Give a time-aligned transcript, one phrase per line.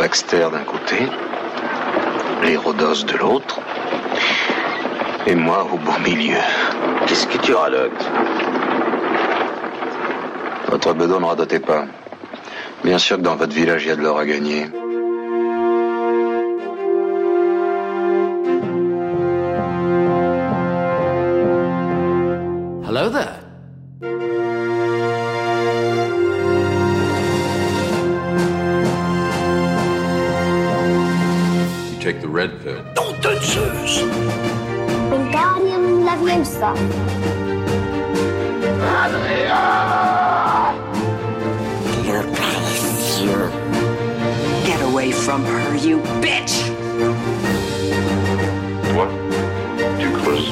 [0.00, 0.96] Baxter d'un côté,
[2.42, 3.60] les Rhodos de l'autre,
[5.26, 6.38] et moi au beau milieu.
[7.06, 8.08] Qu'est-ce que tu radotes
[10.68, 11.84] Votre bedon ne radotez pas.
[12.82, 14.70] Bien sûr que dans votre village, il y a de l'or à gagner.
[22.88, 23.29] Hello there.
[36.74, 37.10] Leviosa.
[44.64, 46.68] Get away from her, you bitch!
[48.94, 49.10] What
[49.98, 50.50] Too close.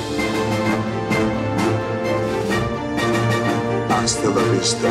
[3.89, 4.89] Hasta la vista,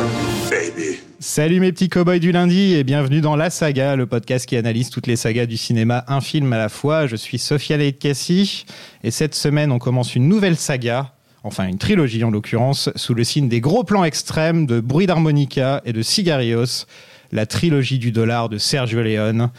[0.50, 1.00] baby.
[1.20, 4.88] Salut mes petits cow-boys du lundi et bienvenue dans La Saga, le podcast qui analyse
[4.90, 7.06] toutes les sagas du cinéma, un film à la fois.
[7.06, 8.64] Je suis Sophia Leite Cassie
[9.02, 11.12] et cette semaine on commence une nouvelle saga,
[11.48, 15.80] enfin une trilogie en l'occurrence, sous le signe des gros plans extrêmes de Bruit d'harmonica
[15.86, 16.84] et de Cigarios,
[17.32, 19.50] la trilogie du dollar de Sergio Leone.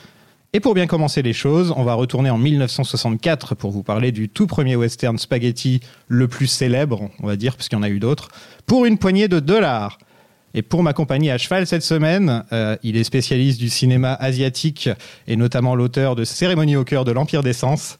[0.54, 4.30] Et pour bien commencer les choses, on va retourner en 1964 pour vous parler du
[4.30, 7.90] tout premier western spaghetti le plus célèbre, on va dire, parce qu'il y en a
[7.90, 8.30] eu d'autres,
[8.68, 9.98] pour une poignée de dollars.
[10.54, 14.90] Et pour m'accompagner à cheval cette semaine, euh, il est spécialiste du cinéma asiatique
[15.28, 17.98] et notamment l'auteur de Cérémonie au cœur de l'Empire des Sens.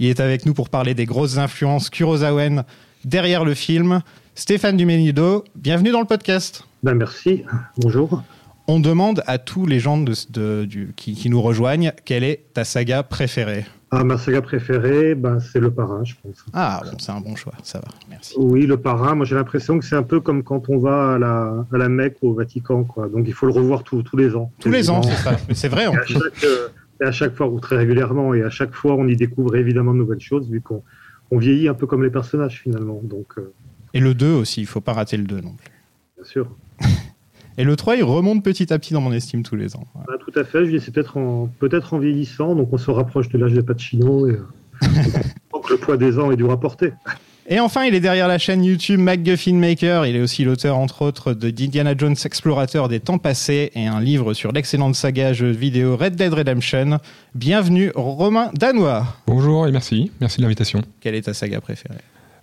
[0.00, 2.64] Il est avec nous pour parler des grosses influences kurosawen
[3.04, 4.00] derrière le film.
[4.34, 6.64] Stéphane Dumenido, bienvenue dans le podcast.
[6.82, 7.44] Ben merci,
[7.78, 8.22] bonjour.
[8.66, 12.40] On demande à tous les gens de- de- du- qui, qui nous rejoignent quelle est
[12.54, 13.64] ta saga préférée.
[13.90, 16.44] Ah, ma saga préférée, ben, c'est Le Parrain, je pense.
[16.52, 18.34] Ah, bon, c'est un bon choix, ça va, merci.
[18.38, 21.18] Oui, Le Parrain, moi j'ai l'impression que c'est un peu comme quand on va à
[21.18, 23.08] la, à la Mecque ou au Vatican, quoi.
[23.08, 24.50] Donc il faut le revoir tous tous les ans.
[24.58, 25.36] Tous les ans, c'est ça.
[25.52, 26.14] C'est vrai en Et à, plus.
[26.14, 26.68] chaque, euh,
[27.02, 29.92] et à chaque fois, ou très régulièrement, et à chaque fois, on y découvre évidemment
[29.92, 30.82] de nouvelles choses, vu qu'on
[31.30, 33.00] on vieillit un peu comme les personnages finalement.
[33.02, 33.52] Donc, euh,
[33.92, 35.70] Et le 2 aussi, il faut pas rater le 2 non plus.
[36.16, 36.48] bien sûr.
[37.56, 39.86] Et le 3, il remonte petit à petit dans mon estime tous les ans.
[39.94, 40.12] Voilà.
[40.12, 42.90] Ah, tout à fait, je dis, c'est peut-être en, peut-être en vieillissant, donc on se
[42.90, 44.46] rapproche de l'âge de Pacino, et euh,
[45.52, 46.92] donc le poids des ans est dur à porter.
[47.46, 50.06] Et enfin, il est derrière la chaîne YouTube MacGuffin Maker.
[50.06, 54.00] Il est aussi l'auteur, entre autres, de d'Indiana Jones Explorateur des temps passés et un
[54.00, 57.00] livre sur l'excellente saga jeu vidéo Red Dead Redemption.
[57.34, 59.06] Bienvenue, Romain Danois.
[59.26, 60.80] Bonjour et merci, merci de l'invitation.
[61.00, 61.98] Quelle est ta saga préférée?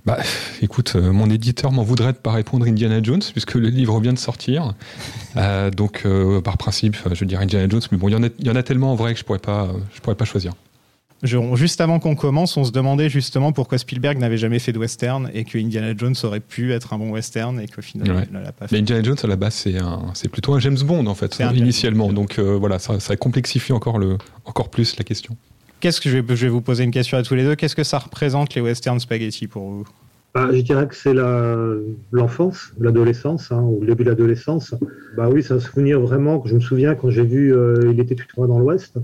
[0.05, 0.19] Bah,
[0.61, 4.13] écoute, euh, mon éditeur m'en voudrait de pas répondre Indiana Jones puisque le livre vient
[4.13, 4.75] de sortir.
[5.37, 8.27] Euh, donc, euh, par principe, je dirais Indiana Jones, mais bon, il y en a,
[8.37, 10.51] il y en a tellement en vrai que je pourrais pas, je pourrais pas choisir.
[11.23, 14.79] Je- Juste avant qu'on commence, on se demandait justement pourquoi Spielberg n'avait jamais fait de
[14.79, 18.23] western et que Indiana Jones aurait pu être un bon western et qu'au final, Ouais.
[18.31, 18.77] il ne l'a pas Mais fait.
[18.79, 22.07] Indiana Jones à la base, c'est un, c'est plutôt un James Bond en fait, initialement.
[22.07, 22.13] Bond.
[22.13, 25.37] Donc euh, voilà, ça, ça complexifie encore le, encore plus la question.
[25.79, 27.75] Qu'est-ce que je vais, je vais vous poser une question à tous les deux Qu'est-ce
[27.75, 29.87] que ça représente les western spaghetti pour vous?
[30.33, 31.57] Bah, je dirais que c'est la-
[32.11, 34.73] l'enfance, l'adolescence, hein, au début de l'adolescence.
[35.17, 37.99] Bah oui, c'est un souvenir vraiment que je me souviens quand j'ai vu euh, Il
[37.99, 38.95] était une fois dans l'Ouest.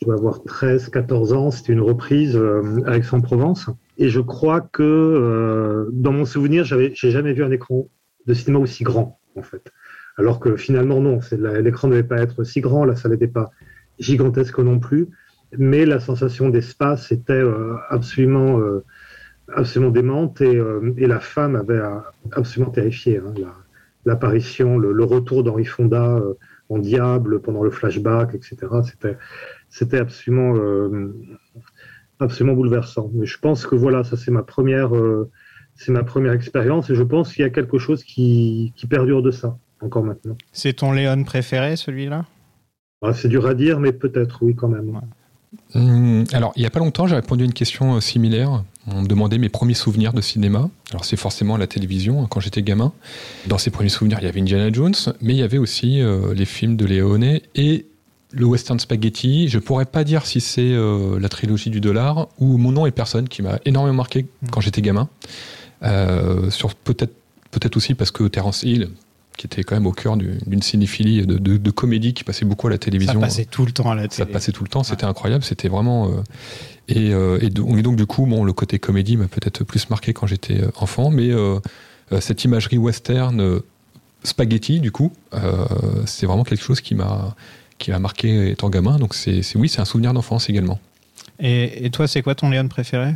[0.00, 1.50] Je dois avoir 13, 14 ans.
[1.50, 3.68] C'était une reprise euh, à Aix-en-Provence.
[3.98, 7.88] Et je crois que euh, dans mon souvenir, j'avais, j'ai jamais vu un écran
[8.26, 9.70] de cinéma aussi grand, en fait.
[10.16, 13.12] Alors que finalement, non, c'est la- l'écran ne devait pas être si grand, la salle
[13.12, 13.50] n'était pas
[13.98, 15.08] gigantesque non plus.
[15.58, 18.58] Mais la sensation d'espace était euh, absolument.
[18.60, 18.84] euh,
[19.54, 21.96] absolument démente et, euh, et la femme avait euh,
[22.32, 23.18] absolument terrifié.
[23.18, 23.54] hein, la-
[24.06, 26.18] L'apparition, le, le retour d'Henri Fonda
[26.70, 28.56] en diable pendant le flashback, etc.
[28.84, 29.16] C'était,
[29.68, 31.14] c'était absolument, euh,
[32.18, 33.10] absolument bouleversant.
[33.12, 35.30] Mais je pense que voilà, ça c'est ma première, euh,
[35.74, 39.22] c'est ma première expérience et je pense qu'il y a quelque chose qui, qui perdure
[39.22, 40.36] de ça encore maintenant.
[40.52, 42.24] C'est ton Léon préféré, celui-là?
[43.02, 45.00] Ah, c'est dur à dire, mais peut-être oui quand même.
[45.74, 48.62] Hum, alors, il y a pas longtemps, j'ai répondu à une question euh, similaire.
[48.86, 50.70] On me demandait mes premiers souvenirs de cinéma.
[50.90, 52.92] Alors, c'est forcément à la télévision, hein, quand j'étais gamin.
[53.46, 56.34] Dans ces premiers souvenirs, il y avait Indiana Jones, mais il y avait aussi euh,
[56.34, 57.86] les films de Leone et
[58.32, 59.48] le western spaghetti.
[59.48, 62.90] Je pourrais pas dire si c'est euh, la trilogie du dollar ou Mon nom et
[62.90, 65.08] personne, qui m'a énormément marqué quand j'étais gamin.
[65.82, 67.14] Euh, sur peut-être
[67.50, 68.90] peut-être aussi parce que Terence Hill,
[69.40, 72.44] qui était quand même au cœur du- d'une cinéphilie de, de- de comédie qui passait
[72.44, 73.18] beaucoup à la Ça télévision.
[73.20, 74.32] passait tout le temps à la Ça télé.
[74.32, 76.08] passait tout le temps, c'était incroyable, c'était vraiment.
[76.10, 76.22] euh,
[76.88, 79.88] et, euh, et donc, et donc, du coup, bon, le côté comédie m'a peut-être plus
[79.88, 81.58] marqué quand j'étais euh, enfant, mais euh,
[82.20, 83.60] cette imagerie western
[84.24, 85.10] spaghetti, du coup,
[86.04, 87.34] c'est vraiment quelque chose qui m'a
[87.78, 88.98] qui m'a marqué étant gamin.
[88.98, 90.78] Donc, c'est oui, c'est un souvenir d'enfance également.
[91.38, 93.14] Et, et toi, c'est quoi ton Léon préféré?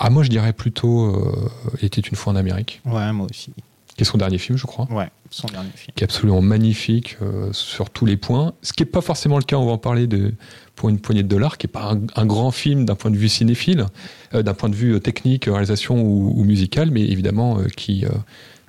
[0.00, 1.48] Ah, moi, je dirais plutôt euh,
[1.82, 3.52] était une fois en Amérique, Ouais, moi aussi.
[3.96, 4.88] qui est son dernier film, je crois.
[4.90, 5.08] Ouais.
[5.30, 5.92] Son dernier film.
[5.94, 8.54] qui est absolument magnifique euh, sur tous les points.
[8.62, 10.34] Ce qui n'est pas forcément le cas, on va en parler de,
[10.74, 13.16] pour une poignée de dollars, qui n'est pas un, un grand film d'un point de
[13.16, 13.86] vue cinéphile,
[14.34, 18.04] euh, d'un point de vue euh, technique, réalisation ou, ou musical, mais évidemment euh, qui,
[18.04, 18.10] euh,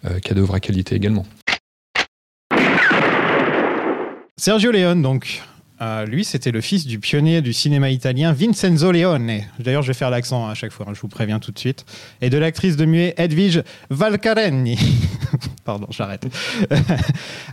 [0.05, 1.25] euh, qui a de vraies qualités également.
[4.37, 5.41] Sergio Leone, donc.
[5.79, 9.41] Euh, lui, c'était le fils du pionnier du cinéma italien Vincenzo Leone.
[9.59, 11.85] D'ailleurs, je vais faire l'accent à chaque fois, hein, je vous préviens tout de suite.
[12.19, 13.61] Et de l'actrice de muet Edwige
[13.91, 14.79] Valcarenni.
[15.65, 16.25] Pardon, j'arrête.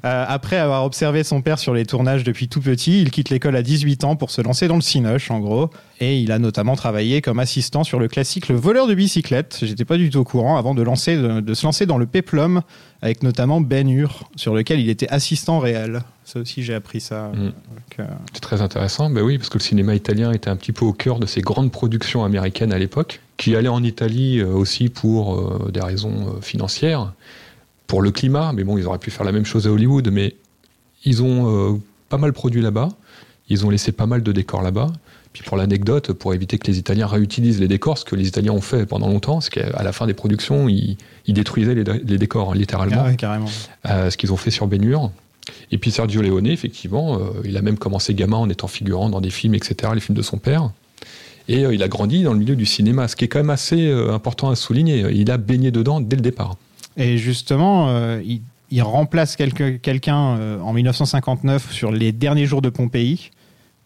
[0.05, 3.57] Euh, après avoir observé son père sur les tournages depuis tout petit, il quitte l'école
[3.57, 5.71] à 18 ans pour se lancer dans le cinoche, en gros.
[5.99, 9.61] Et il a notamment travaillé comme assistant sur le classique Le voleur de bicyclette.
[9.63, 12.05] J'étais pas du tout au courant avant de, lancer, de, de se lancer dans le
[12.05, 12.61] péplum,
[13.01, 16.03] avec notamment Ben Hur, sur lequel il était assistant réel.
[16.25, 17.29] Ça aussi, j'ai appris ça.
[17.35, 17.53] Mm.
[18.01, 20.85] Euh, C'est très intéressant, ben oui, parce que le cinéma italien était un petit peu
[20.85, 24.89] au cœur de ces grandes productions américaines à l'époque, qui allaient en Italie euh, aussi
[24.89, 27.13] pour des raisons financières,
[27.87, 30.35] pour le climat, mais bon, ils auraient pu faire la même chose à Hollywood, mais
[31.05, 31.79] ils ont euh,
[32.09, 32.89] pas mal produit là-bas,
[33.49, 34.93] ils ont laissé pas mal de décors là-bas.
[35.33, 38.53] Puis pour l'anecdote, pour éviter que les Italiens réutilisent les décors, ce que les Italiens
[38.53, 40.97] ont fait pendant longtemps, c'est qu'à la fin des productions, ils,
[41.27, 43.49] ils détruisaient les, les décors, hein, littéralement ah ouais, carrément.
[43.91, 45.11] euh, ce qu'ils ont fait sur Bénure.
[45.73, 49.21] Et puis Sergio Leone, effectivement, euh, il a même commencé gamin en étant figurant dans
[49.21, 50.71] des films, etc., les films de son père.
[51.49, 53.51] Et euh, il a grandi dans le milieu du cinéma, ce qui est quand même
[53.51, 55.05] assez important à souligner.
[55.13, 56.57] Il a baigné dedans dès le départ.
[56.97, 62.69] Et justement, euh, il, il remplace quelqu'un euh, en 1959 sur les derniers jours de
[62.71, 63.31] Pompéi.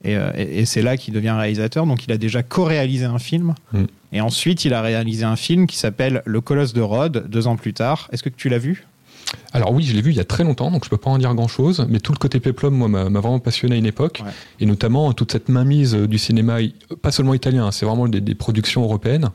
[0.05, 1.87] Et, euh, et- et c'est là qu'il devient réalisateur.
[1.87, 3.55] Donc il a déjà co-réalisé un film.
[3.73, 3.85] Mm.
[4.13, 7.57] Et ensuite, il a réalisé un film qui s'appelle Le Colosse de Rhodes, deux ans
[7.57, 8.09] plus tard.
[8.13, 8.87] Est-ce que tu l'as vu?
[9.53, 11.19] Alors oui, je l'ai vu il y a très longtemps, donc je peux pas en
[11.19, 14.31] dire grand-chose, mais tout le côté péplum, moi, m'a vraiment passionné à une époque, Ouais.
[14.61, 16.59] et notamment toute cette mainmise euh, du cinéma,
[17.03, 19.31] pas seulement italien, hein, c'est vraiment des, des productions européennes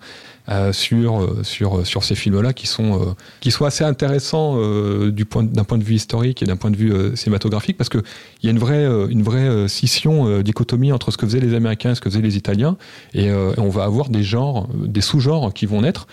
[0.50, 3.06] euh, sur euh, sur sur ces films-là qui sont euh,
[3.40, 6.72] qui sont assez intéressants euh, du point d'un point de vue historique et d'un point
[6.72, 8.00] de vue cinématographique, parce que
[8.42, 11.92] il y a une vraie une vraie scission, dichotomie entre ce que faisaient les Américains
[11.92, 12.78] et ce que faisaient les Italiens,
[13.14, 16.08] et, et on va avoir des genres, des sous-genres qui vont naître.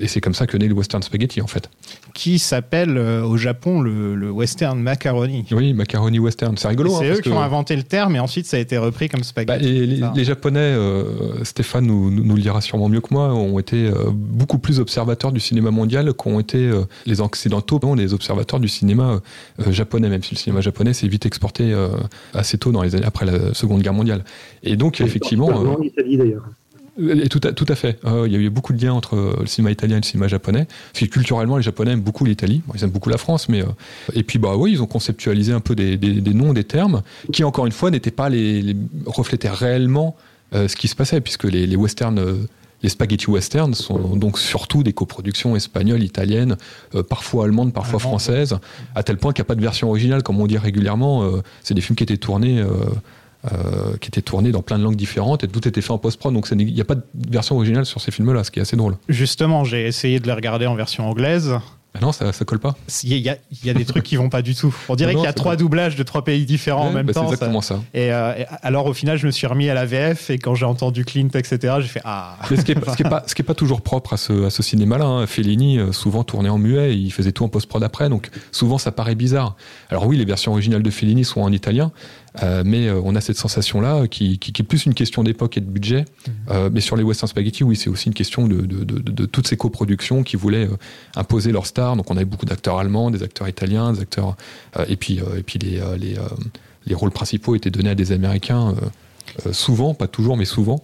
[0.00, 1.68] Et c'est comme ça que naît le western spaghetti en fait.
[2.14, 5.44] Qui s'appelle euh, au Japon le, le western macaroni.
[5.50, 6.94] Oui, macaroni western, c'est rigolo.
[6.94, 8.78] hein, c'est eux parce qui que- ont inventé le terme et ensuite ça a été
[8.78, 9.68] repris comme Bah, spaghetti.
[9.68, 13.58] et les, Japonais, euh, Stéphane nous, nous, nous le dira sûrement mieux que moi, ont
[13.58, 18.14] été euh, beaucoup plus observateurs du cinéma mondial qu'ont été euh, les Occidentaux, non, les
[18.14, 19.20] observateurs du cinéma
[19.60, 21.88] euh, japonais, même si le cinéma japonais s'est vite exporté euh,
[22.32, 24.24] assez tôt dans les années après la Seconde Guerre mondiale.
[24.62, 26.48] Et donc effectivement, En Italie d'ailleurs.
[27.00, 27.98] Euh, et tout, à, tout à fait.
[28.04, 30.04] Euh, il y a eu beaucoup de liens entre euh, le cinéma italien et le
[30.06, 30.66] cinéma japonais.
[30.92, 32.62] Parce que culturellement, les Japonais aiment beaucoup l'Italie.
[32.66, 33.66] Bon, ils aiment beaucoup la France, mais euh,
[34.14, 37.02] et puis bah oui, ils ont conceptualisé un peu des, des- des noms, des termes
[37.32, 38.76] qui encore une fois n'étaient pas les, les
[39.06, 40.16] reflétaient réellement
[40.54, 42.20] euh, ce qui se passait, puisque les, les westerns.
[42.82, 46.56] les spaghetti westerns sont donc surtout des coproductions espagnoles, italiennes,
[46.94, 48.58] euh, parfois allemandes, parfois françaises,
[48.94, 51.24] à tel point qu'il n'y a pas de version originale, comme on dit régulièrement.
[51.24, 52.68] euh, c'est des films qui étaient tournés euh,
[53.52, 56.32] euh, qui étaient tournés dans plein de langues différentes et tout était fait en post-prod.
[56.32, 58.62] Donc n'est- il n'y a pas de version originale sur ces films-là, ce qui est
[58.62, 58.96] assez drôle.
[59.08, 61.54] Justement, j'ai essayé de les regarder en version anglaise.
[61.96, 62.74] Ah non, ça, ça colle pas.
[63.04, 64.74] Il y, a, il y a des trucs qui vont pas du tout.
[64.88, 65.58] On dirait qu'il y a c'est trois vrai.
[65.58, 67.26] doublages de trois pays différents en même bah, c'est temps.
[67.28, 67.80] ça- exactement ça.
[67.94, 70.56] Et, euh, et alors au final, je me suis remis à la VF et quand
[70.56, 72.36] j'ai entendu Clint, etc., j'ai fait ah.
[72.50, 75.04] Mais ce qui est, pas- toujours propre à ce, à ce cinéma-là.
[75.04, 75.26] hein.
[75.28, 78.90] Fellini, euh, souvent tournait en muet, il faisait tout en post-prod après, donc souvent ça
[78.90, 79.54] paraît bizarre.
[79.88, 81.92] Alors oui, les versions originales de Fellini sont en italien,
[82.42, 85.56] euh, mais euh, on a cette sensation-là qui, qui, qui est plus une question d'époque
[85.56, 86.04] et de budget.
[86.50, 89.26] Euh, mais sur les Western Spaghetti, oui, c'est aussi une question de, de, de, de-
[89.26, 90.76] toutes ces coproductions qui voulaient euh,
[91.16, 91.96] imposer leur star.
[91.96, 94.36] Donc on avait beaucoup d'acteurs allemands, des acteurs italiens, des acteurs,
[94.78, 96.22] euh, et puis, euh, et puis les, euh, les, euh,
[96.86, 98.74] les rôles principaux étaient donnés à des Américains.
[99.52, 100.82] souvent, pas toujours, mais souvent.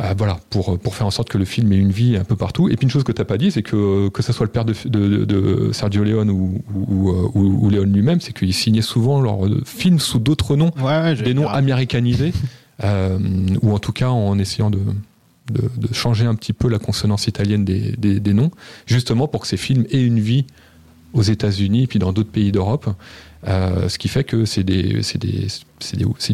[0.00, 2.36] Euh, voilà, pour, pour faire en sorte que le film ait une vie un peu
[2.36, 2.68] partout.
[2.68, 4.52] Et puis une chose que tu n'as pas dit, c'est que que ce soit le
[4.52, 8.82] père de, de, de Sergio Leone ou, ou, ou, ou Leone lui-même, c'est qu'ils signaient
[8.82, 12.32] souvent leurs films sous d'autres noms, Ouais, des noms américanisés,
[12.84, 13.18] euh,
[13.62, 14.78] ou en tout cas en essayant de,
[15.52, 18.50] de, de changer un petit peu la consonance italienne des, des, des noms,
[18.86, 20.46] justement pour que ces films aient une vie
[21.12, 22.88] aux États-Unis puis dans d'autres pays d'Europe.
[23.46, 25.46] Euh, ce qui fait que c'est des, des,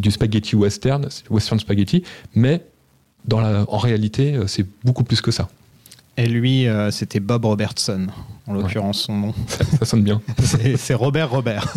[0.00, 2.02] du spaghetti western, western spaghetti,
[2.35, 2.62] mais
[3.26, 5.49] dans la, en réalité, euh, c'est beaucoup plus que ça.
[6.16, 8.07] Et lui, euh, c'était Bob Robertson,
[8.47, 9.35] en l'occurrence son nom.
[9.78, 10.23] Ça sonne bien.
[10.76, 11.75] C'est Robert Robert.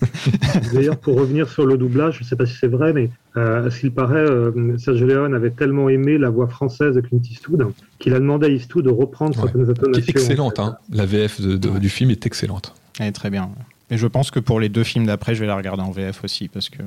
[0.72, 3.66] D'ailleurs, pour revenir sur le doublage, je ne sais pas si c'est vrai, mais euh,
[3.66, 7.20] à ce qu'il paraît, euh, Sergio Leone avait tellement aimé la voix française de Clint
[7.30, 7.66] Eastwood
[7.98, 9.42] qu'il a demandé à Eastwood de reprendre Ouais.
[9.42, 10.02] certaines Qui intonations.
[10.06, 10.58] est excellente.
[10.58, 10.70] en fait.
[10.70, 10.78] Hein.
[10.92, 11.78] La VF de- de- Ouais.
[11.80, 12.74] du film est excellente.
[12.98, 13.50] Elle est très bien.
[13.90, 16.24] Et je pense que pour les deux films d'après, je vais la regarder en VF
[16.24, 16.78] aussi, parce que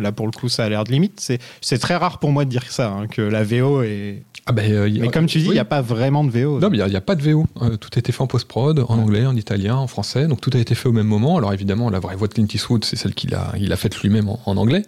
[0.00, 1.20] là, pour le coup, ça a l'air de limite.
[1.60, 4.22] C'est, très rare pour moi de dire ça, hein, que la VO est.
[4.46, 5.54] Ah ben, euh, a- Mais comme tu dis, il oui.
[5.54, 6.58] n'y a pas vraiment de VO.
[6.60, 7.46] Non, mais il n'y a, pas de VO.
[7.62, 10.26] Euh, tout a été fait en post-prod, en anglais, en italien, en français.
[10.26, 11.36] Donc tout a été fait au même moment.
[11.36, 14.00] Alors évidemment, la vraie voix de Clint Eastwood, c'est celle qu'il a, il a faite
[14.00, 14.82] lui-même en, en anglais.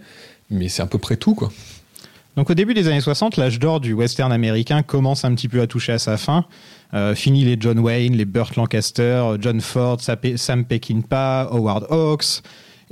[0.51, 1.51] Mais c'est à peu près tout, quoi.
[2.37, 5.61] Donc au début des années 60, l'âge d'or du western américain commence un petit peu
[5.61, 6.47] à toucher à sa fin.
[6.95, 9.99] Euh, fini les John Wayne, les Burt Lancaster, John Ford,
[10.37, 12.43] Sam Peckinpah, Howard Hawks.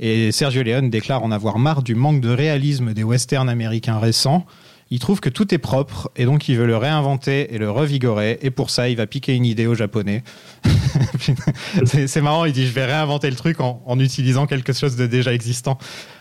[0.03, 4.47] Et Sergio Leone déclare en avoir marre du manque de réalisme des westerns américains récents.
[4.89, 8.39] Il trouve que tout est propre et donc il veut le réinventer et le revigorer.
[8.41, 10.23] Et pour ça, il va piquer une idée aux Japonais.
[11.85, 15.05] c'est marrant, il dit je vais réinventer le truc en, en utilisant quelque chose de
[15.05, 15.77] déjà existant.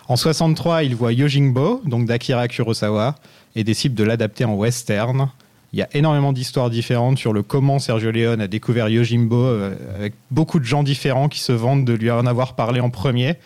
[0.08, 3.16] En 63, il voit Yojimbo, donc d'Akira Kurosawa,
[3.56, 5.30] et décide de l'adapter en western.
[5.72, 9.74] Il y a énormément d'histoires différentes sur le comment Sergio Leone a découvert Yojimbo, euh,
[9.96, 13.36] avec beaucoup de gens différents qui se vantent de lui en avoir parlé en premier.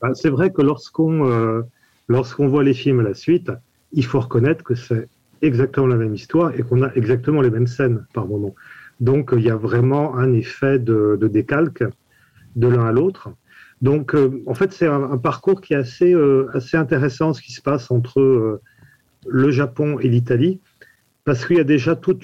[0.00, 1.62] Bah, c'est vrai que lorsqu'on euh,
[2.08, 3.50] lorsqu'on voit les films à la suite,
[3.92, 5.08] il faut reconnaître que c'est
[5.42, 8.54] exactement la même histoire et qu'on a exactement les mêmes scènes par moment.
[9.00, 11.84] Donc il y a vraiment un effet de, décalque
[12.56, 13.30] de l'un à l'autre.
[13.82, 17.52] Donc euh, en fait c'est un, parcours qui est assez euh, assez intéressant ce qui
[17.52, 18.60] se passe entre
[19.28, 20.60] le Japon et l'Italie
[21.24, 22.16] parce qu'il y a déjà tout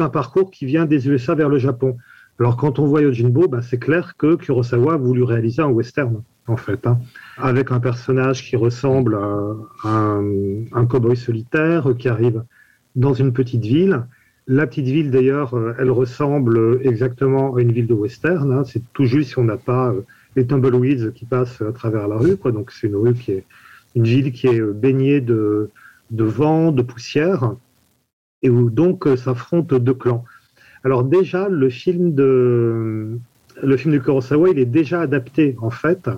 [0.00, 1.96] un parcours qui vient des USA vers le Japon.
[2.40, 6.22] Alors quand on voit Yojimbo, bah, c'est clair que Kurosawa a voulu réaliser un western
[6.46, 6.98] en fait, hein,
[7.38, 10.22] avec un personnage qui ressemble à un,
[10.72, 12.44] un cow-boy solitaire qui arrive
[12.96, 14.04] dans une petite ville.
[14.46, 18.52] La petite ville, d'ailleurs, euh, elle ressemble exactement à une ville de western.
[18.52, 18.64] hein.
[18.64, 20.02] C'est tout juste si on n'a pas euh,
[20.36, 22.36] les tumbleweeds qui passent à travers la rue.
[22.44, 23.44] Donc c'est une rue qui est
[23.94, 25.70] une ville qui est euh, baignée de,
[26.10, 27.54] de vent, de poussière,
[28.42, 30.24] et où donc s'affrontent deux clans.
[30.84, 33.18] Alors déjà, le film de
[33.64, 36.08] le film de Kurosawa, il est déjà adapté en fait.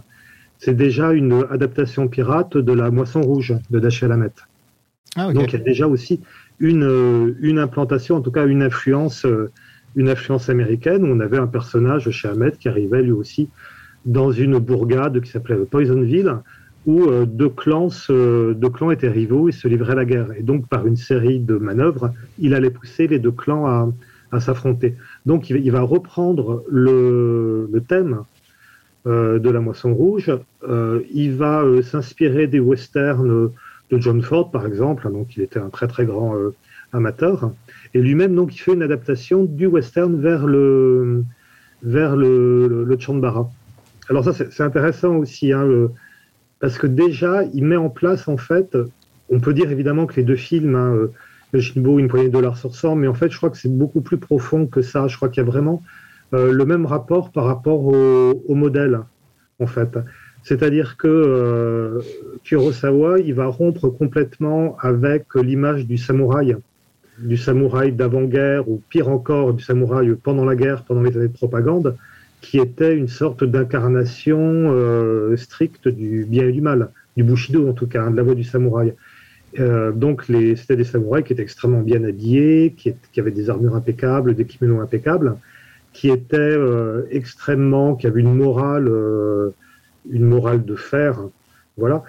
[0.58, 4.34] C'est déjà une adaptation pirate de La Moisson Rouge de Dashiell Hammett.
[5.16, 5.32] Ah.
[5.32, 6.20] Donc il y a déjà aussi
[6.60, 9.50] une, euh, une implantation, en tout cas une influence, euh,
[9.96, 13.48] une influence américaine où on avait un personnage chez Hammett qui arrivait lui aussi
[14.04, 16.36] dans une bourgade qui s'appelait Poisonville
[16.86, 20.28] où euh, deux clans, se- deux clans étaient rivaux et se livraient la guerre.
[20.38, 23.92] Et donc par une série de manœuvres, il allait pousser les deux clans à,
[24.32, 24.94] à s'affronter.
[25.26, 28.23] Donc il va, reprendre le, thème
[29.06, 30.30] euh, de la moisson rouge.
[30.62, 33.50] Euh, il va euh, s'inspirer des westerns
[33.90, 35.11] de John Ford, par exemple.
[35.11, 36.37] Donc il était un très très grand
[36.92, 37.50] amateur.
[37.92, 41.25] Et lui-même, donc, il fait une adaptation du western vers le
[41.83, 42.97] vers le.
[44.09, 45.66] Alors ça, c'est intéressant aussi, hein,
[46.61, 48.76] parce que déjà, il met en place, en fait,
[49.28, 51.09] on peut dire évidemment que les deux films, hein,
[51.52, 53.72] le Shinbo, une poignée de dollars se ressemblent, mais en fait, je crois que c'est
[53.72, 55.08] beaucoup plus profond que ça.
[55.08, 55.82] Je crois qu'il y a vraiment
[56.34, 59.00] euh, le même rapport par rapport au, au modèle,
[59.60, 59.98] en fait.
[60.42, 62.00] C'est-à-dire que euh,
[62.44, 66.56] Kurosawa, il va rompre complètement avec l'image du samouraï,
[67.18, 71.32] du samouraï d'avant-guerre, ou pire encore, du samouraï pendant la guerre, pendant les années de
[71.32, 71.96] propagande,
[72.42, 77.72] qui était une sorte d'incarnation euh, stricte du bien et du mal, du bushido en
[77.72, 78.94] tout cas, hein, de la voie du samouraï.
[79.58, 80.25] Euh, donc
[80.56, 84.44] c'était des samouraïs qui étaient extrêmement bien habillés, qui, qui avaient des armures impeccables, des
[84.44, 85.36] kimonos impeccables,
[85.92, 89.50] qui étaient euh, extrêmement, qui avaient une morale, euh,
[90.10, 91.20] une morale de fer,
[91.78, 92.04] voilà,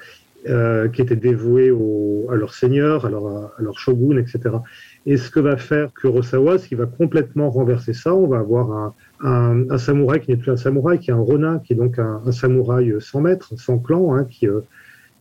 [0.50, 4.58] euh, qui étaient dévoués au- à leur seigneur, à leur, à leur shogun, etc.
[5.06, 8.14] Et ce que va faire Kurosawa, c'est qu'il va complètement renverser ça.
[8.14, 11.18] On va avoir un, un, un samouraï qui n'est plus un samouraï, qui est un
[11.18, 14.62] ronin, qui est donc un, un samouraï sans maître, sans clan, hein, qui, euh,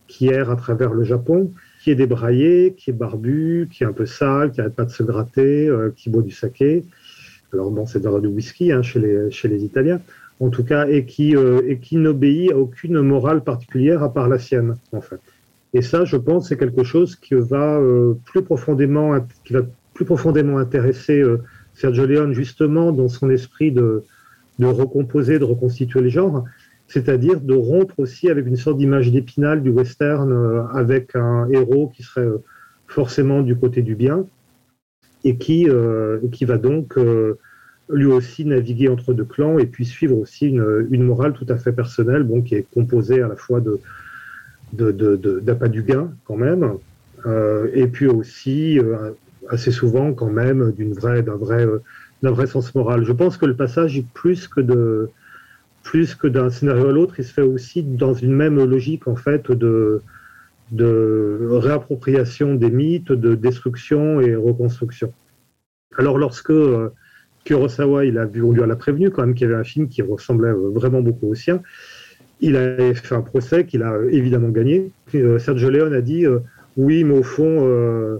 [0.07, 1.51] qui erre à travers le Japon,
[1.87, 4.91] qui est débraillé, qui est barbu, qui est un peu sale, qui n'arrête pas de
[4.91, 6.83] se gratter, euh, qui boit du saké.
[7.53, 10.01] Alors bon, c'est de du whisky hein, chez, les, chez les Italiens,
[10.41, 14.27] en tout cas, et qui, euh, et qui n'obéit à aucune morale particulière à part
[14.27, 15.21] la sienne, en fait.
[15.73, 19.61] Et ça, je pense, c'est quelque chose qui va euh, plus profondément, qui va
[19.93, 21.23] plus profondément intéresser
[21.73, 24.03] Sergio Leone justement dans son esprit de,
[24.59, 26.43] de recomposer, de reconstituer le genre,
[26.87, 31.91] c'est-à-dire de rompre aussi avec une sorte d'image d'épinal du western euh, avec un héros
[31.93, 32.43] qui serait euh,
[32.87, 34.25] forcément du côté du bien
[35.23, 36.97] et qui, euh, qui va donc
[37.89, 41.57] lui aussi naviguer entre deux clans et puis suivre aussi une, une morale tout à
[41.57, 43.79] fait personnelle, bon, qui est composée à la fois de
[44.73, 46.73] de, de, du gain quand même,
[47.73, 48.79] et puis aussi
[49.49, 51.65] assez souvent quand même d'une vraie, d'un vrai,
[52.21, 53.05] d'un vrai sens moral.
[53.05, 55.09] Je pense que le passage, plus que de,
[55.87, 59.15] plus que d'un scénario à l'autre, il se fait aussi dans une même logique en
[59.15, 60.01] fait de,
[60.73, 65.13] réappropriation des mythes, de destruction et reconstruction.
[65.97, 66.89] Alors lorsque euh,
[67.45, 69.87] Kurosawa, il a vu, on lui l'a prévenu quand même qu'il y avait un film
[69.87, 71.61] qui ressemblait vraiment beaucoup au sien.
[72.41, 74.91] Il a fait un procès qu'il a évidemment gagné.
[75.39, 76.25] Sergio Leone a dit
[76.75, 78.19] oui, mais au fond,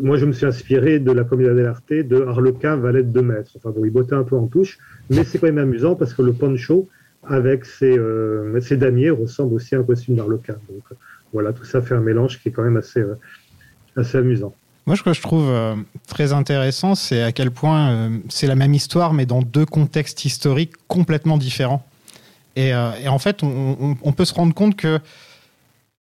[0.00, 3.50] moi, je me suis inspiré de la comédie dell'arte de Harlequin, Valet de Maître.
[3.56, 4.78] Enfin bon, il bottait un peu en touche,
[5.10, 6.88] mais c'est quand même amusant parce que le poncho
[7.28, 10.54] avec ses, euh, ses damiers ressemble aussi à un costume d'Harlequin.
[10.68, 10.82] Donc
[11.32, 13.14] voilà, tout ça fait un mélange qui est quand même assez, euh,
[13.96, 14.54] assez amusant.
[14.86, 15.76] Moi, ce que je trouve euh,
[16.08, 20.24] très intéressant, c'est à quel point euh, c'est la même histoire, mais dans deux contextes
[20.24, 21.84] historiques complètement différents.
[22.56, 24.98] Et, en fait, on, on- on peut se rendre compte que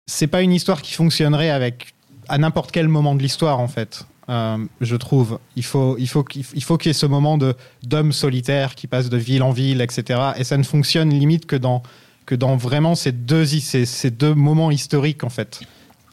[0.05, 1.93] c'est pas une histoire qui fonctionnerait avec
[2.29, 4.05] à n'importe quel moment de l'histoire, en fait.
[4.29, 5.39] Euh, je trouve.
[5.55, 8.87] Il faut, il faut, il faut qu'il y ait ce moment de d'homme solitaire qui
[8.87, 10.19] passe de ville en ville, etc.
[10.37, 11.81] Et ça ne fonctionne limite que dans
[12.25, 15.61] que dans vraiment ces deux, ces, deux moments historiques, en fait.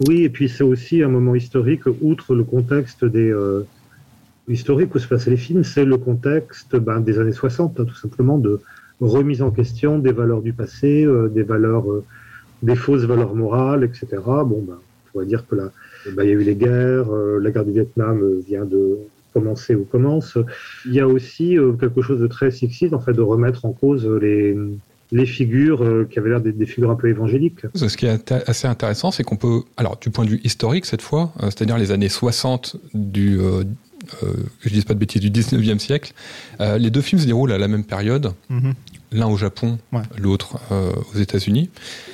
[0.07, 3.67] Oui, et puis c'est aussi un moment historique, outre le contexte des euh,
[4.49, 7.97] historiques où se passaient les films, c'est le contexte ben, des années 60, hein, tout
[7.97, 8.61] simplement, de
[9.01, 11.85] remise en question des valeurs du passé, euh, des valeurs,
[12.63, 14.07] des fausses valeurs morales, etc.
[14.25, 15.73] Bon, ben, on pourrait dire que là,
[16.13, 18.99] ben, il y a eu les guerres, euh, la guerre du Vietnam euh, vient de
[19.33, 20.39] commencer ou commence.
[20.87, 23.73] Il y a aussi euh, quelque chose de très sexiste, en fait, de remettre en
[23.73, 24.57] cause les,
[25.13, 27.61] les figures euh, qui avaient l'air des figures un peu évangéliques.
[27.75, 31.03] Ce qui est assez intéressant, c'est qu'on peut, alors du point de vue historique cette
[31.03, 33.65] fois, euh, c'est-à-dire les années 60 du, euh,
[34.23, 36.13] euh, que je dise pas de bêtises, du 19e siècle,
[36.61, 38.75] euh, les deux films se déroulent à la même période, Mhm.
[39.13, 40.03] L'un au Japon, Ouais.
[40.19, 41.71] l'autre euh, aux États-Unis.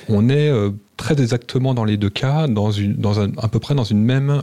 [0.09, 3.59] On est euh, très exactement dans les deux cas, dans une, dans un, à peu
[3.59, 4.41] près dans une même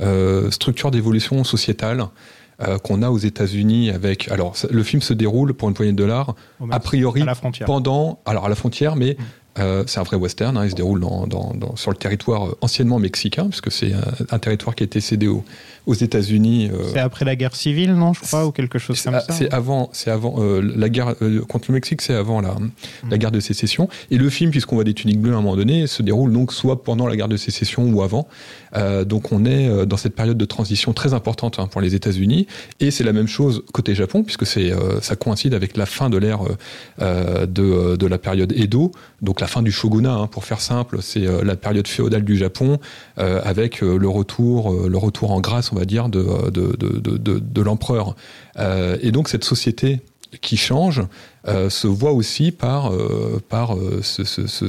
[0.00, 2.06] euh, structure d'évolution sociétale
[2.84, 4.30] qu'on a aux États-Unis avec.
[4.30, 6.34] Alors, le film se déroule pour une poignée de dollars,
[6.70, 7.66] a priori à la frontière.
[7.66, 9.22] pendant, alors à la frontière, mais Mm.
[9.58, 10.56] Euh, c'est un vrai western.
[10.56, 13.92] hein, il se déroule dans, dans- dans- sur le territoire euh, anciennement mexicain, puisque c'est
[13.92, 15.44] un, un territoire qui a été cédé aux,
[15.86, 16.70] aux États-Unis.
[16.72, 19.32] euh, C'est après la guerre civile, non, je crois, ou quelque chose comme ça.
[19.32, 22.56] c'est avant, c'est avant euh, la guerre euh, contre le Mexique, c'est avant la,
[23.10, 23.88] la guerre de sécession.
[24.10, 26.52] Et le film, puisqu'on voit des tuniques bleues à un moment donné, se déroule donc
[26.52, 28.28] soit pendant la guerre de sécession ou avant.
[28.76, 31.94] Euh, donc on est euh, dans cette période de transition très importante hein, pour les
[31.94, 32.46] États-Unis.
[32.80, 36.10] Et c'est la même chose côté Japon, puisque c'est euh, ça coïncide avec la fin
[36.10, 36.56] de l'ère euh,
[37.00, 40.60] euh, de, euh, de la période Edo, donc la fin du shogunat, hein, pour faire
[40.60, 42.78] simple, c'est euh, la période féodale du Japon,
[43.18, 48.14] euh, avec euh, le retour, le retour en grâce, on va dire, de, de, l'empereur.
[49.00, 50.00] Et donc cette société
[50.40, 51.02] qui change
[51.48, 54.66] euh, se voit aussi par, euh, par euh, ce, ce, ce,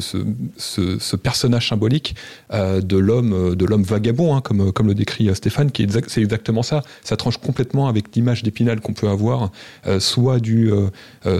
[0.57, 2.15] ce, personnage symbolique
[2.53, 6.21] euh, de l'homme de l'homme vagabond, hein, comme, comme le décrit Stéphane, qui est c'est
[6.21, 6.83] exactement ça.
[7.03, 9.51] Ça tranche complètement avec l'image d'épinal qu'on peut avoir,
[9.99, 10.71] soit du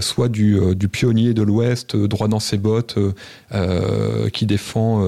[0.00, 2.98] soit du, du pionnier de l'Ouest, droit dans ses bottes,
[4.32, 5.06] qui défend